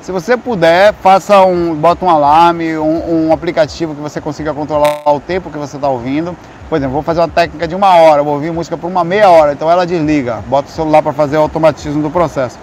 Se 0.00 0.12
você 0.12 0.36
puder, 0.36 0.92
faça 0.94 1.44
um, 1.44 1.74
bota 1.74 2.04
um 2.04 2.10
alarme, 2.10 2.76
um, 2.76 3.28
um 3.28 3.32
aplicativo 3.32 3.94
que 3.94 4.00
você 4.02 4.20
consiga 4.20 4.52
controlar 4.52 5.02
o 5.06 5.18
tempo 5.18 5.50
que 5.50 5.56
você 5.56 5.76
está 5.76 5.88
ouvindo. 5.88 6.36
Por 6.74 6.78
exemplo, 6.78 6.94
vou 6.94 7.04
fazer 7.04 7.20
uma 7.20 7.28
técnica 7.28 7.68
de 7.68 7.74
uma 7.76 7.94
hora, 7.94 8.20
vou 8.20 8.34
ouvir 8.34 8.50
música 8.50 8.76
por 8.76 8.88
uma 8.88 9.04
meia 9.04 9.30
hora, 9.30 9.52
então 9.52 9.70
ela 9.70 9.86
desliga, 9.86 10.42
bota 10.48 10.68
o 10.68 10.72
celular 10.72 11.04
para 11.04 11.12
fazer 11.12 11.36
o 11.36 11.40
automatismo 11.42 12.02
do 12.02 12.10
processo. 12.10 12.58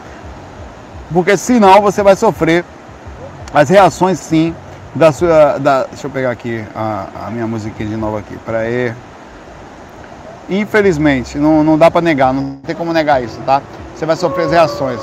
Porque 1.13 1.37
senão 1.37 1.81
você 1.81 2.03
vai 2.03 2.13
sofrer 2.17 2.65
as 3.53 3.69
reações 3.69 4.19
sim 4.19 4.53
da 4.93 5.13
sua. 5.13 5.57
Da, 5.59 5.85
deixa 5.85 6.07
eu 6.07 6.11
pegar 6.11 6.29
aqui 6.29 6.61
a, 6.75 7.07
a 7.27 7.31
minha 7.31 7.47
musiquinha 7.47 7.87
de 7.87 7.95
novo 7.95 8.17
aqui. 8.17 8.35
Para 8.45 8.57
aí. 8.57 8.93
Infelizmente, 10.49 11.37
não, 11.37 11.63
não 11.63 11.77
dá 11.77 11.89
para 11.89 12.01
negar, 12.01 12.33
não 12.33 12.57
tem 12.57 12.75
como 12.75 12.91
negar 12.91 13.23
isso, 13.23 13.39
tá? 13.45 13.61
Você 13.95 14.05
vai 14.05 14.17
sofrer 14.17 14.47
as 14.47 14.51
reações. 14.51 14.99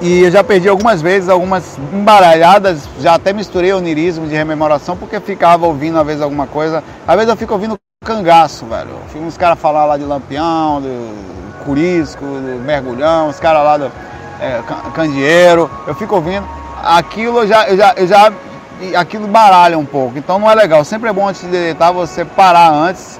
E 0.00 0.22
eu 0.24 0.30
já 0.30 0.44
perdi 0.44 0.68
algumas 0.68 1.00
vezes, 1.00 1.28
algumas 1.28 1.78
embaralhadas, 1.92 2.86
já 3.00 3.14
até 3.14 3.32
misturei 3.32 3.72
onirismo 3.72 4.26
de 4.26 4.34
rememoração, 4.34 4.96
porque 4.96 5.18
ficava 5.20 5.66
ouvindo 5.66 5.98
às 5.98 6.06
vezes 6.06 6.22
alguma 6.22 6.46
coisa. 6.46 6.84
Às 7.06 7.14
vezes 7.14 7.30
eu 7.30 7.36
fico 7.36 7.54
ouvindo 7.54 7.76
cangaço, 8.04 8.66
velho. 8.66 8.90
Fico 9.08 9.24
uns 9.24 9.36
caras 9.38 9.58
falar 9.58 9.86
lá 9.86 9.96
de 9.96 10.04
lampião, 10.04 10.80
do 10.82 11.64
curisco, 11.64 12.24
do 12.24 12.62
mergulhão, 12.64 13.28
os 13.28 13.40
caras 13.40 13.64
lá 13.64 13.76
do 13.78 13.92
é, 14.40 14.62
can- 14.66 14.90
candeeiro. 14.92 15.70
Eu 15.86 15.94
fico 15.94 16.14
ouvindo. 16.14 16.46
Aquilo 16.84 17.46
já, 17.46 17.66
eu 17.66 17.76
já, 17.76 17.94
eu 17.96 18.06
já. 18.06 18.32
Aquilo 18.96 19.26
baralha 19.26 19.78
um 19.78 19.86
pouco. 19.86 20.18
Então 20.18 20.38
não 20.38 20.50
é 20.50 20.54
legal. 20.54 20.84
Sempre 20.84 21.08
é 21.08 21.12
bom 21.12 21.26
antes 21.26 21.40
de 21.40 21.48
deitar 21.48 21.90
você 21.90 22.22
parar 22.22 22.70
antes. 22.70 23.18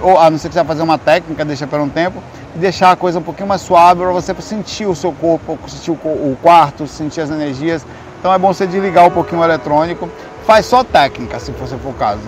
Ou 0.00 0.18
a 0.18 0.30
não 0.30 0.38
ser 0.38 0.48
que 0.48 0.54
você 0.54 0.60
vai 0.60 0.66
fazer 0.66 0.82
uma 0.82 0.98
técnica, 0.98 1.44
deixa 1.44 1.66
por 1.66 1.78
um 1.78 1.88
tempo, 1.88 2.20
e 2.56 2.58
deixar 2.58 2.90
a 2.90 2.96
coisa 2.96 3.18
um 3.18 3.22
pouquinho 3.22 3.46
mais 3.46 3.60
suave 3.60 4.00
para 4.00 4.10
você 4.10 4.34
sentir 4.40 4.86
o 4.86 4.94
seu 4.94 5.12
corpo, 5.12 5.58
sentir 5.68 5.90
o 5.90 6.38
quarto, 6.42 6.86
sentir 6.86 7.20
as 7.20 7.30
energias. 7.30 7.86
Então 8.18 8.32
é 8.32 8.38
bom 8.38 8.52
você 8.52 8.66
desligar 8.66 9.06
um 9.06 9.10
pouquinho 9.10 9.42
o 9.42 9.44
eletrônico. 9.44 10.08
Faz 10.46 10.64
só 10.64 10.82
técnica, 10.82 11.38
se 11.38 11.52
se 11.52 11.76
for 11.76 11.90
o 11.90 11.92
caso. 11.92 12.22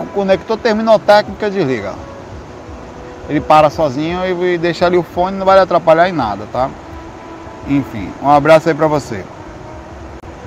O 0.00 0.06
conector 0.06 0.56
terminou 0.56 0.94
a 0.94 0.98
técnica, 0.98 1.50
desliga. 1.50 1.92
Ele 3.28 3.40
para 3.40 3.68
sozinho 3.68 4.20
e 4.24 4.56
deixa 4.56 4.86
ali 4.86 4.96
o 4.96 5.02
fone, 5.02 5.36
não 5.36 5.44
vai 5.44 5.58
atrapalhar 5.58 6.08
em 6.08 6.12
nada, 6.12 6.46
tá? 6.50 6.70
Enfim, 7.68 8.10
um 8.22 8.30
abraço 8.30 8.68
aí 8.70 8.74
pra 8.74 8.86
você. 8.86 9.24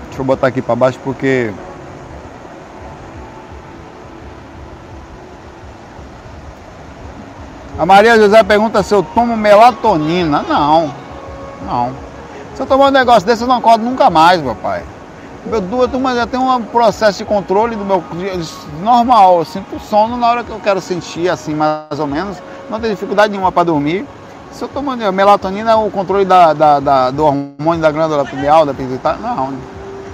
Deixa 0.08 0.20
eu 0.20 0.24
botar 0.26 0.48
aqui 0.48 0.62
pra 0.62 0.76
baixo 0.76 1.00
porque 1.04 1.52
A 7.80 7.86
Maria 7.86 8.18
José 8.18 8.44
pergunta 8.44 8.84
se 8.84 8.94
eu 8.94 9.02
tomo 9.02 9.38
melatonina. 9.38 10.44
Não, 10.50 10.94
não. 11.66 11.94
Se 12.54 12.62
eu 12.62 12.66
tomar 12.66 12.88
um 12.88 12.92
negócio 12.92 13.26
desse, 13.26 13.42
eu 13.44 13.48
não 13.48 13.56
acordo 13.56 13.86
nunca 13.86 14.10
mais, 14.10 14.42
meu 14.42 14.54
pai. 14.54 14.84
Eu, 15.50 15.62
du- 15.62 15.84
eu, 15.84 16.28
tenho 16.28 16.44
um 16.44 16.62
processo 16.64 17.20
de 17.20 17.24
controle 17.24 17.78
do 17.78 17.86
meu 17.86 18.04
normal. 18.84 19.40
Eu 19.40 19.46
sinto 19.46 19.80
sono 19.80 20.18
na 20.18 20.28
hora 20.30 20.44
que 20.44 20.50
eu 20.50 20.60
quero 20.60 20.82
sentir, 20.82 21.30
assim, 21.30 21.56
mais 21.56 21.98
ou 21.98 22.06
menos. 22.06 22.36
Não 22.70 22.82
tenho 22.82 22.94
dificuldade 22.94 23.32
nenhuma 23.32 23.50
para 23.50 23.64
dormir. 23.64 24.06
Se 24.52 24.62
eu 24.62 24.68
tomo 24.68 24.94
melatonina, 25.14 25.78
o 25.78 25.90
controle 25.90 26.26
da, 26.26 26.52
da- 26.52 26.80
da- 26.82 27.12
do 27.12 27.24
hormônio 27.26 27.82
da 27.82 27.92
glândula 27.92 28.26
pineal, 28.26 28.66
da 28.66 28.74
pituitária. 28.74 29.20
Não. 29.22 29.54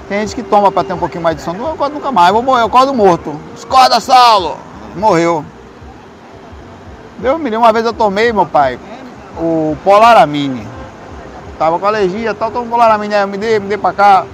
Tem 0.07 0.19
gente 0.19 0.35
que 0.35 0.43
toma 0.43 0.71
para 0.71 0.83
ter 0.83 0.93
um 0.93 0.99
pouquinho 0.99 1.23
mais 1.23 1.35
de 1.37 1.41
sono. 1.41 1.57
Eu 1.63 1.71
acordo 1.71 1.93
nunca 1.95 2.11
mais. 2.11 2.31
Vou 2.31 2.43
morrer, 2.43 2.61
eu 2.61 2.67
acordo 2.67 2.93
morto. 2.93 3.33
Escorda, 3.55 3.99
Saulo! 3.99 4.55
Morreu. 4.95 5.43
Deu 7.19 7.37
me 7.39 7.55
Uma 7.55 7.71
vez 7.71 7.85
eu 7.85 7.93
tomei, 7.93 8.31
meu 8.33 8.45
pai, 8.45 8.79
o 9.37 9.77
Polaramine. 9.83 10.67
Tava 11.57 11.79
com 11.79 11.85
alergia, 11.85 12.33
tal, 12.33 12.51
tomei 12.51 12.67
um 12.67 12.71
Polaramine, 12.71 13.15
aí 13.15 13.25
me 13.25 13.37
dê, 13.37 13.59
me 13.59 13.67
dê 13.67 13.77
pra 13.77 13.93
cá. 13.93 14.25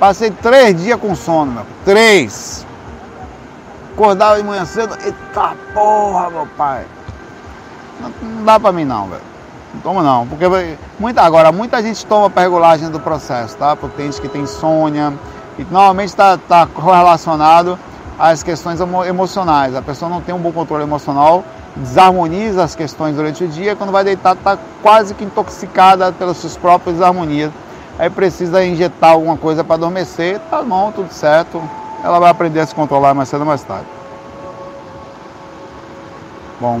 Passei 0.00 0.30
três 0.30 0.80
dias 0.80 0.98
com 0.98 1.14
sono, 1.14 1.52
meu. 1.52 1.66
Três. 1.84 2.66
Acordava 3.92 4.36
de 4.36 4.42
manhã 4.42 4.64
cedo, 4.64 4.96
eita 5.04 5.52
porra, 5.72 6.30
meu 6.30 6.46
pai. 6.56 6.84
Não, 8.00 8.10
não 8.28 8.44
dá 8.44 8.58
pra 8.58 8.72
mim 8.72 8.84
não, 8.84 9.08
velho. 9.08 9.22
Não 9.74 9.80
toma 9.80 10.02
não, 10.02 10.26
porque 10.26 10.46
muita, 10.98 11.22
agora 11.22 11.50
muita 11.52 11.82
gente 11.82 12.04
toma 12.06 12.30
para 12.30 12.42
regulagem 12.42 12.90
do 12.90 13.00
processo, 13.00 13.56
tá? 13.56 13.74
Porque 13.76 13.96
tem 13.96 14.06
gente 14.06 14.20
que 14.20 14.28
tem 14.28 14.42
insônia 14.42 15.12
e 15.58 15.64
normalmente 15.64 16.08
está 16.08 16.36
tá 16.36 16.66
correlacionado 16.66 17.78
às 18.18 18.42
questões 18.42 18.80
emo- 18.80 19.04
emocionais. 19.04 19.74
A 19.74 19.82
pessoa 19.82 20.08
não 20.08 20.20
tem 20.20 20.34
um 20.34 20.38
bom 20.38 20.52
controle 20.52 20.82
emocional, 20.84 21.44
desarmoniza 21.76 22.62
as 22.62 22.74
questões 22.74 23.16
durante 23.16 23.44
o 23.44 23.48
dia, 23.48 23.74
quando 23.74 23.90
vai 23.90 24.04
deitar 24.04 24.34
está 24.34 24.58
quase 24.82 25.14
que 25.14 25.24
intoxicada 25.24 26.12
pelas 26.12 26.36
suas 26.36 26.56
próprias 26.56 26.96
desarmonias. 26.96 27.50
Aí 27.98 28.10
precisa 28.10 28.64
injetar 28.64 29.12
alguma 29.12 29.36
coisa 29.36 29.62
para 29.62 29.76
adormecer, 29.76 30.40
tá 30.50 30.62
bom, 30.62 30.90
tudo 30.92 31.12
certo. 31.12 31.62
Ela 32.02 32.18
vai 32.18 32.30
aprender 32.30 32.60
a 32.60 32.66
se 32.66 32.74
controlar 32.74 33.14
mais 33.14 33.28
cedo 33.28 33.40
ou 33.40 33.46
mais 33.46 33.62
tarde. 33.62 33.86
Bom. 36.60 36.80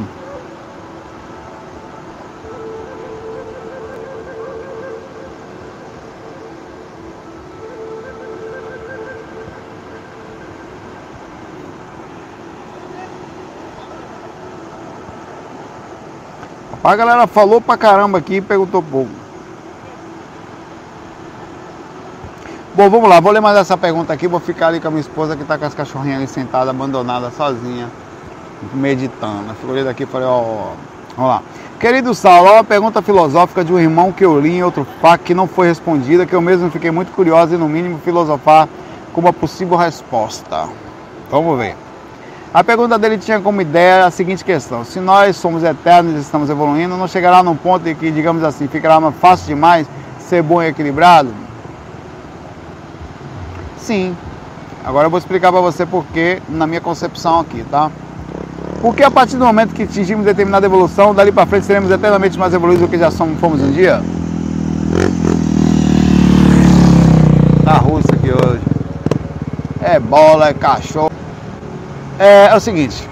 A 16.84 16.94
galera 16.94 17.26
falou 17.26 17.62
pra 17.62 17.78
caramba 17.78 18.18
aqui 18.18 18.34
e 18.34 18.40
perguntou 18.42 18.82
pouco. 18.82 19.10
Bom, 22.74 22.90
vamos 22.90 23.08
lá, 23.08 23.20
vou 23.20 23.32
ler 23.32 23.40
mais 23.40 23.56
essa 23.56 23.74
pergunta 23.74 24.12
aqui, 24.12 24.28
vou 24.28 24.38
ficar 24.38 24.66
ali 24.66 24.80
com 24.80 24.88
a 24.88 24.90
minha 24.90 25.00
esposa 25.00 25.34
que 25.34 25.44
tá 25.44 25.56
com 25.56 25.64
as 25.64 25.72
cachorrinhas 25.72 26.18
ali 26.18 26.26
sentada, 26.26 26.70
abandonada, 26.70 27.30
sozinha, 27.30 27.88
meditando. 28.74 29.54
Eu 29.62 29.70
olhei 29.70 29.84
daqui 29.84 30.02
e 30.02 30.06
falei, 30.06 30.26
ó, 30.26 30.40
ó, 30.40 30.72
vamos 31.16 31.30
lá. 31.30 31.42
Querido 31.80 32.14
Saulo, 32.14 32.52
uma 32.52 32.64
pergunta 32.64 33.00
filosófica 33.00 33.64
de 33.64 33.72
um 33.72 33.78
irmão 33.78 34.12
que 34.12 34.24
eu 34.24 34.38
li 34.38 34.56
em 34.56 34.62
outro 34.62 34.86
FAQ 35.00 35.24
que 35.24 35.34
não 35.34 35.46
foi 35.46 35.68
respondida, 35.68 36.26
que 36.26 36.34
eu 36.34 36.42
mesmo 36.42 36.70
fiquei 36.70 36.90
muito 36.90 37.12
curioso 37.12 37.54
e 37.54 37.56
no 37.56 37.68
mínimo 37.68 37.98
filosofar 38.04 38.68
com 39.12 39.22
uma 39.22 39.32
possível 39.32 39.76
resposta. 39.76 40.68
Vamos 41.30 41.58
ver. 41.58 41.83
A 42.54 42.62
pergunta 42.62 42.96
dele 42.96 43.18
tinha 43.18 43.40
como 43.40 43.60
ideia 43.60 44.06
a 44.06 44.12
seguinte 44.12 44.44
questão: 44.44 44.84
se 44.84 45.00
nós 45.00 45.36
somos 45.36 45.64
eternos 45.64 46.14
e 46.14 46.20
estamos 46.20 46.48
evoluindo, 46.48 46.96
não 46.96 47.08
chegará 47.08 47.42
num 47.42 47.56
ponto 47.56 47.88
em 47.88 47.96
que, 47.96 48.12
digamos 48.12 48.44
assim, 48.44 48.68
ficará 48.68 49.00
fácil 49.10 49.48
demais 49.48 49.88
ser 50.20 50.40
bom 50.40 50.62
e 50.62 50.68
equilibrado? 50.68 51.30
Sim. 53.76 54.16
Agora 54.84 55.06
eu 55.06 55.10
vou 55.10 55.18
explicar 55.18 55.50
para 55.50 55.60
você 55.60 55.84
por 55.84 56.04
que 56.06 56.40
na 56.48 56.64
minha 56.64 56.80
concepção 56.80 57.40
aqui, 57.40 57.64
tá? 57.68 57.90
Porque 58.80 59.02
a 59.02 59.10
partir 59.10 59.36
do 59.36 59.44
momento 59.44 59.74
que 59.74 59.82
atingimos 59.82 60.24
determinada 60.24 60.64
evolução, 60.64 61.12
dali 61.12 61.32
para 61.32 61.46
frente 61.46 61.66
seremos 61.66 61.90
eternamente 61.90 62.38
mais 62.38 62.54
evoluídos 62.54 62.86
do 62.86 62.88
que 62.88 62.98
já 62.98 63.10
somos, 63.10 63.40
fomos 63.40 63.60
um 63.62 63.72
dia? 63.72 64.00
Tá 67.64 67.78
ruim 67.78 67.98
isso 67.98 68.14
aqui 68.14 68.30
hoje. 68.30 68.62
É 69.82 69.98
bola, 69.98 70.50
é 70.50 70.54
cachorro. 70.54 71.23
É, 72.18 72.46
é 72.46 72.56
o 72.56 72.60
seguinte, 72.60 73.08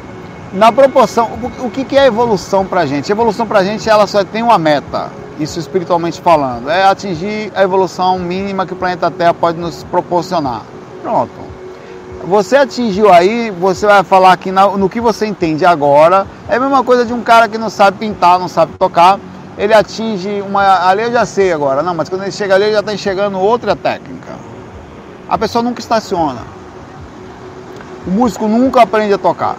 na 0.53 0.71
proporção, 0.71 1.31
o, 1.61 1.67
o 1.67 1.71
que, 1.71 1.85
que 1.85 1.97
é 1.97 2.07
evolução 2.07 2.65
pra 2.65 2.87
gente? 2.87 3.11
Evolução 3.11 3.47
pra 3.47 3.65
gente, 3.65 3.89
ela 3.89 4.07
só 4.07 4.23
tem 4.25 4.43
uma 4.43 4.59
meta, 4.59 5.11
isso 5.41 5.59
espiritualmente 5.59 6.21
falando, 6.21 6.71
é 6.71 6.85
atingir 6.85 7.51
a 7.55 7.63
evolução 7.63 8.19
mínima 8.19 8.65
que 8.67 8.73
o 8.73 8.77
planeta 8.77 9.11
Terra 9.11 9.35
pode 9.35 9.59
nos 9.59 9.83
proporcionar. 9.85 10.63
Pronto. 11.03 11.33
Você 12.25 12.55
atingiu 12.55 13.13
aí, 13.13 13.51
você 13.51 13.85
vai 13.85 14.05
falar 14.05 14.37
que 14.37 14.53
na- 14.53 14.69
no 14.69 14.89
que 14.89 15.01
você 15.01 15.27
entende 15.27 15.65
agora, 15.65 16.25
é 16.49 16.55
a 16.55 16.61
mesma 16.61 16.85
coisa 16.85 17.05
de 17.05 17.13
um 17.13 17.21
cara 17.23 17.49
que 17.49 17.59
não 17.59 17.69
sabe 17.69 17.99
pintar, 17.99 18.39
não 18.39 18.47
sabe 18.47 18.75
tocar, 18.79 19.19
ele 19.59 19.75
atinge 19.75 20.41
uma. 20.41 20.87
Ali 20.89 21.03
eu 21.03 21.11
já 21.13 21.27
sei 21.27 21.53
agora, 21.53 21.83
não, 21.83 21.93
mas 21.95 22.09
quando 22.09 22.23
ele 22.23 22.31
chega 22.31 22.55
ali, 22.55 22.65
ele 22.67 22.75
já 22.75 22.79
está 22.81 22.95
enxergando 22.95 23.41
outra 23.41 23.75
técnica. 23.75 24.35
A 25.29 25.37
pessoa 25.37 25.65
nunca 25.65 25.81
estaciona. 25.81 26.62
O 28.07 28.11
músico 28.11 28.49
nunca 28.49 28.83
aprende 28.83 29.15
a 29.15 29.19
tocar. 29.19 29.57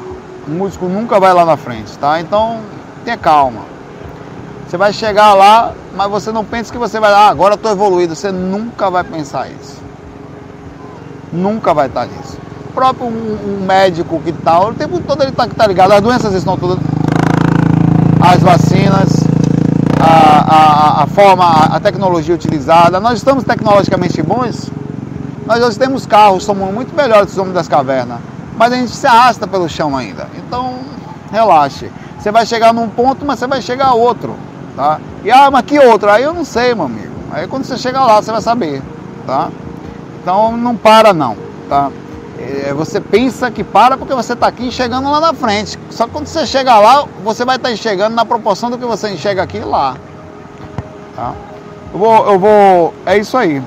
O 0.47 0.51
músico 0.51 0.85
nunca 0.85 1.19
vai 1.19 1.33
lá 1.33 1.45
na 1.45 1.55
frente, 1.55 1.97
tá? 1.97 2.19
Então, 2.19 2.59
tenha 3.05 3.17
calma. 3.17 3.61
Você 4.67 4.75
vai 4.75 4.91
chegar 4.91 5.33
lá, 5.33 5.71
mas 5.95 6.09
você 6.09 6.31
não 6.31 6.43
pensa 6.43 6.71
que 6.71 6.77
você 6.77 6.99
vai, 6.99 7.13
ah, 7.13 7.29
agora 7.29 7.55
estou 7.55 7.71
evoluído. 7.71 8.15
Você 8.15 8.31
nunca 8.31 8.89
vai 8.89 9.03
pensar 9.03 9.47
isso. 9.49 9.81
Nunca 11.31 11.73
vai 11.73 11.87
estar 11.87 12.05
nisso. 12.05 12.37
O 12.69 12.73
próprio 12.73 13.07
um, 13.07 13.61
um 13.61 13.65
médico 13.65 14.19
que 14.19 14.31
tal, 14.31 14.71
o 14.71 14.73
tempo 14.73 14.99
todo 14.99 15.21
ele 15.21 15.31
está 15.31 15.47
tá 15.47 15.67
ligado, 15.67 15.91
as 15.91 16.01
doenças 16.01 16.33
estão 16.33 16.57
todas, 16.57 16.79
as 18.19 18.41
vacinas, 18.41 19.23
a, 20.01 20.99
a, 20.99 21.03
a 21.03 21.07
forma, 21.07 21.45
a 21.45 21.79
tecnologia 21.79 22.35
utilizada. 22.35 22.99
Nós 22.99 23.19
estamos 23.19 23.43
tecnologicamente 23.43 24.21
bons, 24.21 24.71
nós 25.45 25.63
hoje 25.63 25.77
temos 25.77 26.05
carros, 26.05 26.43
somos 26.43 26.73
muito 26.73 26.95
melhores 26.95 27.27
que 27.27 27.31
os 27.33 27.37
homens 27.37 27.53
das 27.53 27.67
cavernas, 27.67 28.17
mas 28.57 28.71
a 28.71 28.75
gente 28.75 28.91
se 28.91 29.07
arrasta 29.07 29.47
pelo 29.47 29.67
chão 29.67 29.95
ainda. 29.95 30.27
Então, 30.35 30.79
relaxe. 31.31 31.91
Você 32.17 32.31
vai 32.31 32.45
chegar 32.45 32.73
num 32.73 32.87
ponto, 32.87 33.25
mas 33.25 33.39
você 33.39 33.47
vai 33.47 33.61
chegar 33.61 33.87
a 33.87 33.93
outro, 33.93 34.35
tá? 34.75 34.99
E 35.23 35.31
ah, 35.31 35.51
mas 35.51 35.65
que 35.65 35.77
outro? 35.79 36.09
Aí 36.09 36.23
eu 36.23 36.33
não 36.33 36.45
sei, 36.45 36.73
meu 36.73 36.85
amigo. 36.85 37.13
Aí 37.31 37.47
quando 37.47 37.65
você 37.65 37.77
chegar 37.77 38.05
lá, 38.05 38.21
você 38.21 38.31
vai 38.31 38.41
saber, 38.41 38.81
tá? 39.25 39.49
Então 40.21 40.55
não 40.55 40.75
para 40.75 41.13
não, 41.13 41.35
tá? 41.67 41.91
É, 42.39 42.73
você 42.73 42.99
pensa 42.99 43.49
que 43.51 43.63
para 43.63 43.97
porque 43.97 44.13
você 44.13 44.33
está 44.33 44.47
aqui 44.47 44.67
enxergando 44.67 45.09
lá 45.09 45.19
na 45.19 45.33
frente. 45.33 45.77
Só 45.89 46.05
que 46.05 46.11
quando 46.11 46.27
você 46.27 46.45
chegar 46.45 46.79
lá, 46.79 47.05
você 47.23 47.43
vai 47.43 47.57
estar 47.57 47.69
tá 47.69 47.73
enxergando 47.73 48.15
na 48.15 48.25
proporção 48.25 48.69
do 48.69 48.77
que 48.77 48.85
você 48.85 49.09
enxerga 49.09 49.43
aqui 49.43 49.59
lá. 49.59 49.95
Tá? 51.15 51.33
Eu 51.93 51.99
vou, 51.99 52.31
eu 52.31 52.39
vou. 52.39 52.93
É 53.05 53.17
isso 53.17 53.37
aí. 53.37 53.61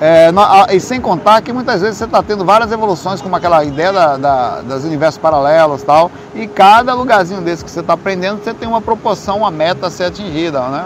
É, 0.00 0.30
e 0.70 0.78
sem 0.78 1.00
contar 1.00 1.42
que 1.42 1.52
muitas 1.52 1.80
vezes 1.80 1.98
você 1.98 2.04
está 2.04 2.22
tendo 2.22 2.44
várias 2.44 2.70
evoluções, 2.70 3.20
como 3.20 3.34
aquela 3.34 3.64
ideia 3.64 3.92
da, 3.92 4.16
da, 4.16 4.60
das 4.60 4.84
universos 4.84 5.18
paralelos 5.18 5.82
tal, 5.82 6.08
e 6.34 6.46
cada 6.46 6.94
lugarzinho 6.94 7.40
desse 7.40 7.64
que 7.64 7.70
você 7.70 7.80
está 7.80 7.94
aprendendo, 7.94 8.42
você 8.42 8.54
tem 8.54 8.68
uma 8.68 8.80
proporção, 8.80 9.38
uma 9.38 9.50
meta 9.50 9.88
a 9.88 9.90
ser 9.90 10.04
atingida, 10.04 10.60
né? 10.68 10.84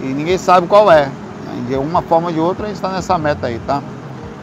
E, 0.00 0.06
e 0.06 0.06
ninguém 0.06 0.36
sabe 0.36 0.66
qual 0.66 0.90
é. 0.90 1.08
De 1.68 1.76
uma 1.76 2.02
forma 2.02 2.28
ou 2.28 2.32
de 2.32 2.40
outra, 2.40 2.64
a 2.64 2.68
gente 2.68 2.76
está 2.76 2.88
nessa 2.88 3.16
meta 3.16 3.46
aí, 3.46 3.60
tá? 3.64 3.80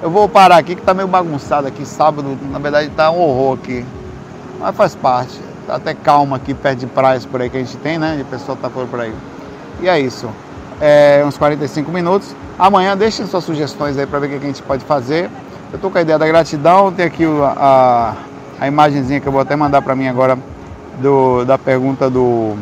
Eu 0.02 0.10
vou 0.10 0.28
parar 0.30 0.58
aqui 0.58 0.74
que 0.74 0.82
tá 0.82 0.94
meio 0.94 1.08
bagunçado 1.08 1.68
aqui, 1.68 1.86
sábado, 1.86 2.38
na 2.50 2.60
verdade 2.60 2.90
tá 2.90 3.12
um 3.12 3.20
horror 3.20 3.58
aqui. 3.62 3.86
Mas 4.58 4.76
faz 4.76 4.96
parte. 4.96 5.38
Tá 5.68 5.76
até 5.76 5.94
calma 5.94 6.38
aqui 6.38 6.54
perto 6.54 6.80
de 6.80 6.88
praias 6.88 7.26
por 7.26 7.42
aí 7.42 7.50
que 7.50 7.58
a 7.58 7.60
gente 7.60 7.78
tem, 7.78 8.00
né? 8.00 8.16
De 8.16 8.24
pessoa 8.24 8.58
tá 8.60 8.70
por 8.70 9.00
aí. 9.00 9.14
E 9.82 9.90
é 9.90 10.00
isso. 10.00 10.30
É, 10.82 11.24
uns 11.26 11.38
45 11.38 11.92
minutos. 11.92 12.36
Amanhã 12.58 12.98
deixem 12.98 13.26
suas 13.28 13.44
sugestões 13.44 13.98
aí 13.98 14.06
para 14.06 14.20
ver 14.20 14.28
o 14.28 14.30
que 14.32 14.36
a 14.38 14.48
gente 14.48 14.64
pode 14.64 14.84
fazer. 14.84 15.30
Eu 15.72 15.80
tô 15.80 15.90
com 15.90 15.98
a 15.98 16.02
ideia 16.02 16.18
da 16.18 16.28
gratidão, 16.28 16.92
tem 16.92 17.06
aqui 17.06 17.24
a, 17.24 18.16
a, 18.60 18.66
a 18.66 18.68
imagenzinha 18.68 19.22
que 19.22 19.28
eu 19.28 19.32
vou 19.32 19.42
até 19.42 19.56
mandar 19.56 19.82
para 19.82 19.96
mim 19.96 20.08
agora 20.08 20.38
do, 21.00 21.46
da 21.46 21.58
pergunta 21.58 22.10
do. 22.10 22.56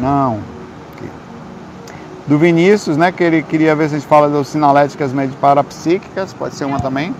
Não 0.00 0.50
do 2.30 2.38
Vinícius, 2.38 2.96
né? 2.96 3.10
Que 3.10 3.24
ele 3.24 3.42
queria 3.42 3.74
ver 3.74 3.88
se 3.88 3.96
a 3.96 3.98
gente 3.98 4.08
fala 4.08 4.28
das 4.28 4.46
sinaléticas 4.46 5.10
parapsíquicas, 5.40 6.32
pode 6.32 6.54
ser 6.54 6.64
uma 6.64 6.78
também, 6.78 7.12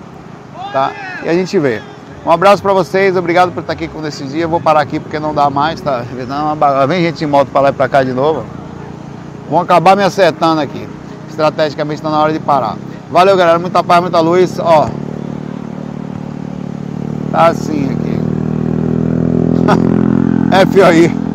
tá? 0.72 0.92
E 1.24 1.28
a 1.28 1.34
gente 1.34 1.58
vê. 1.58 1.82
Um 2.24 2.30
abraço 2.30 2.62
para 2.62 2.72
vocês, 2.72 3.16
obrigado 3.16 3.50
por 3.50 3.60
estar 3.60 3.72
aqui 3.72 3.88
com 3.88 4.06
esse 4.06 4.22
dia. 4.24 4.42
Eu 4.42 4.48
vou 4.48 4.60
parar 4.60 4.80
aqui 4.80 5.00
porque 5.00 5.18
não 5.18 5.34
dá 5.34 5.50
mais, 5.50 5.80
tá? 5.80 6.04
Vem 6.86 7.02
gente 7.02 7.24
em 7.24 7.26
moto 7.26 7.48
para 7.48 7.62
lá 7.62 7.68
e 7.70 7.72
para 7.72 7.88
cá 7.88 8.04
de 8.04 8.12
novo. 8.12 8.44
Vão 9.50 9.60
acabar 9.60 9.96
me 9.96 10.04
acertando 10.04 10.60
aqui. 10.60 10.88
Estrategicamente 11.28 11.96
está 11.96 12.08
na 12.08 12.20
hora 12.20 12.32
de 12.32 12.38
parar. 12.38 12.76
Valeu, 13.10 13.36
galera. 13.36 13.58
Muita 13.58 13.82
paz, 13.82 14.00
muita 14.00 14.20
luz. 14.20 14.60
Ó. 14.60 14.88
Tá 17.32 17.48
assim 17.48 17.90
aqui. 17.90 18.20
FOI. 20.72 21.29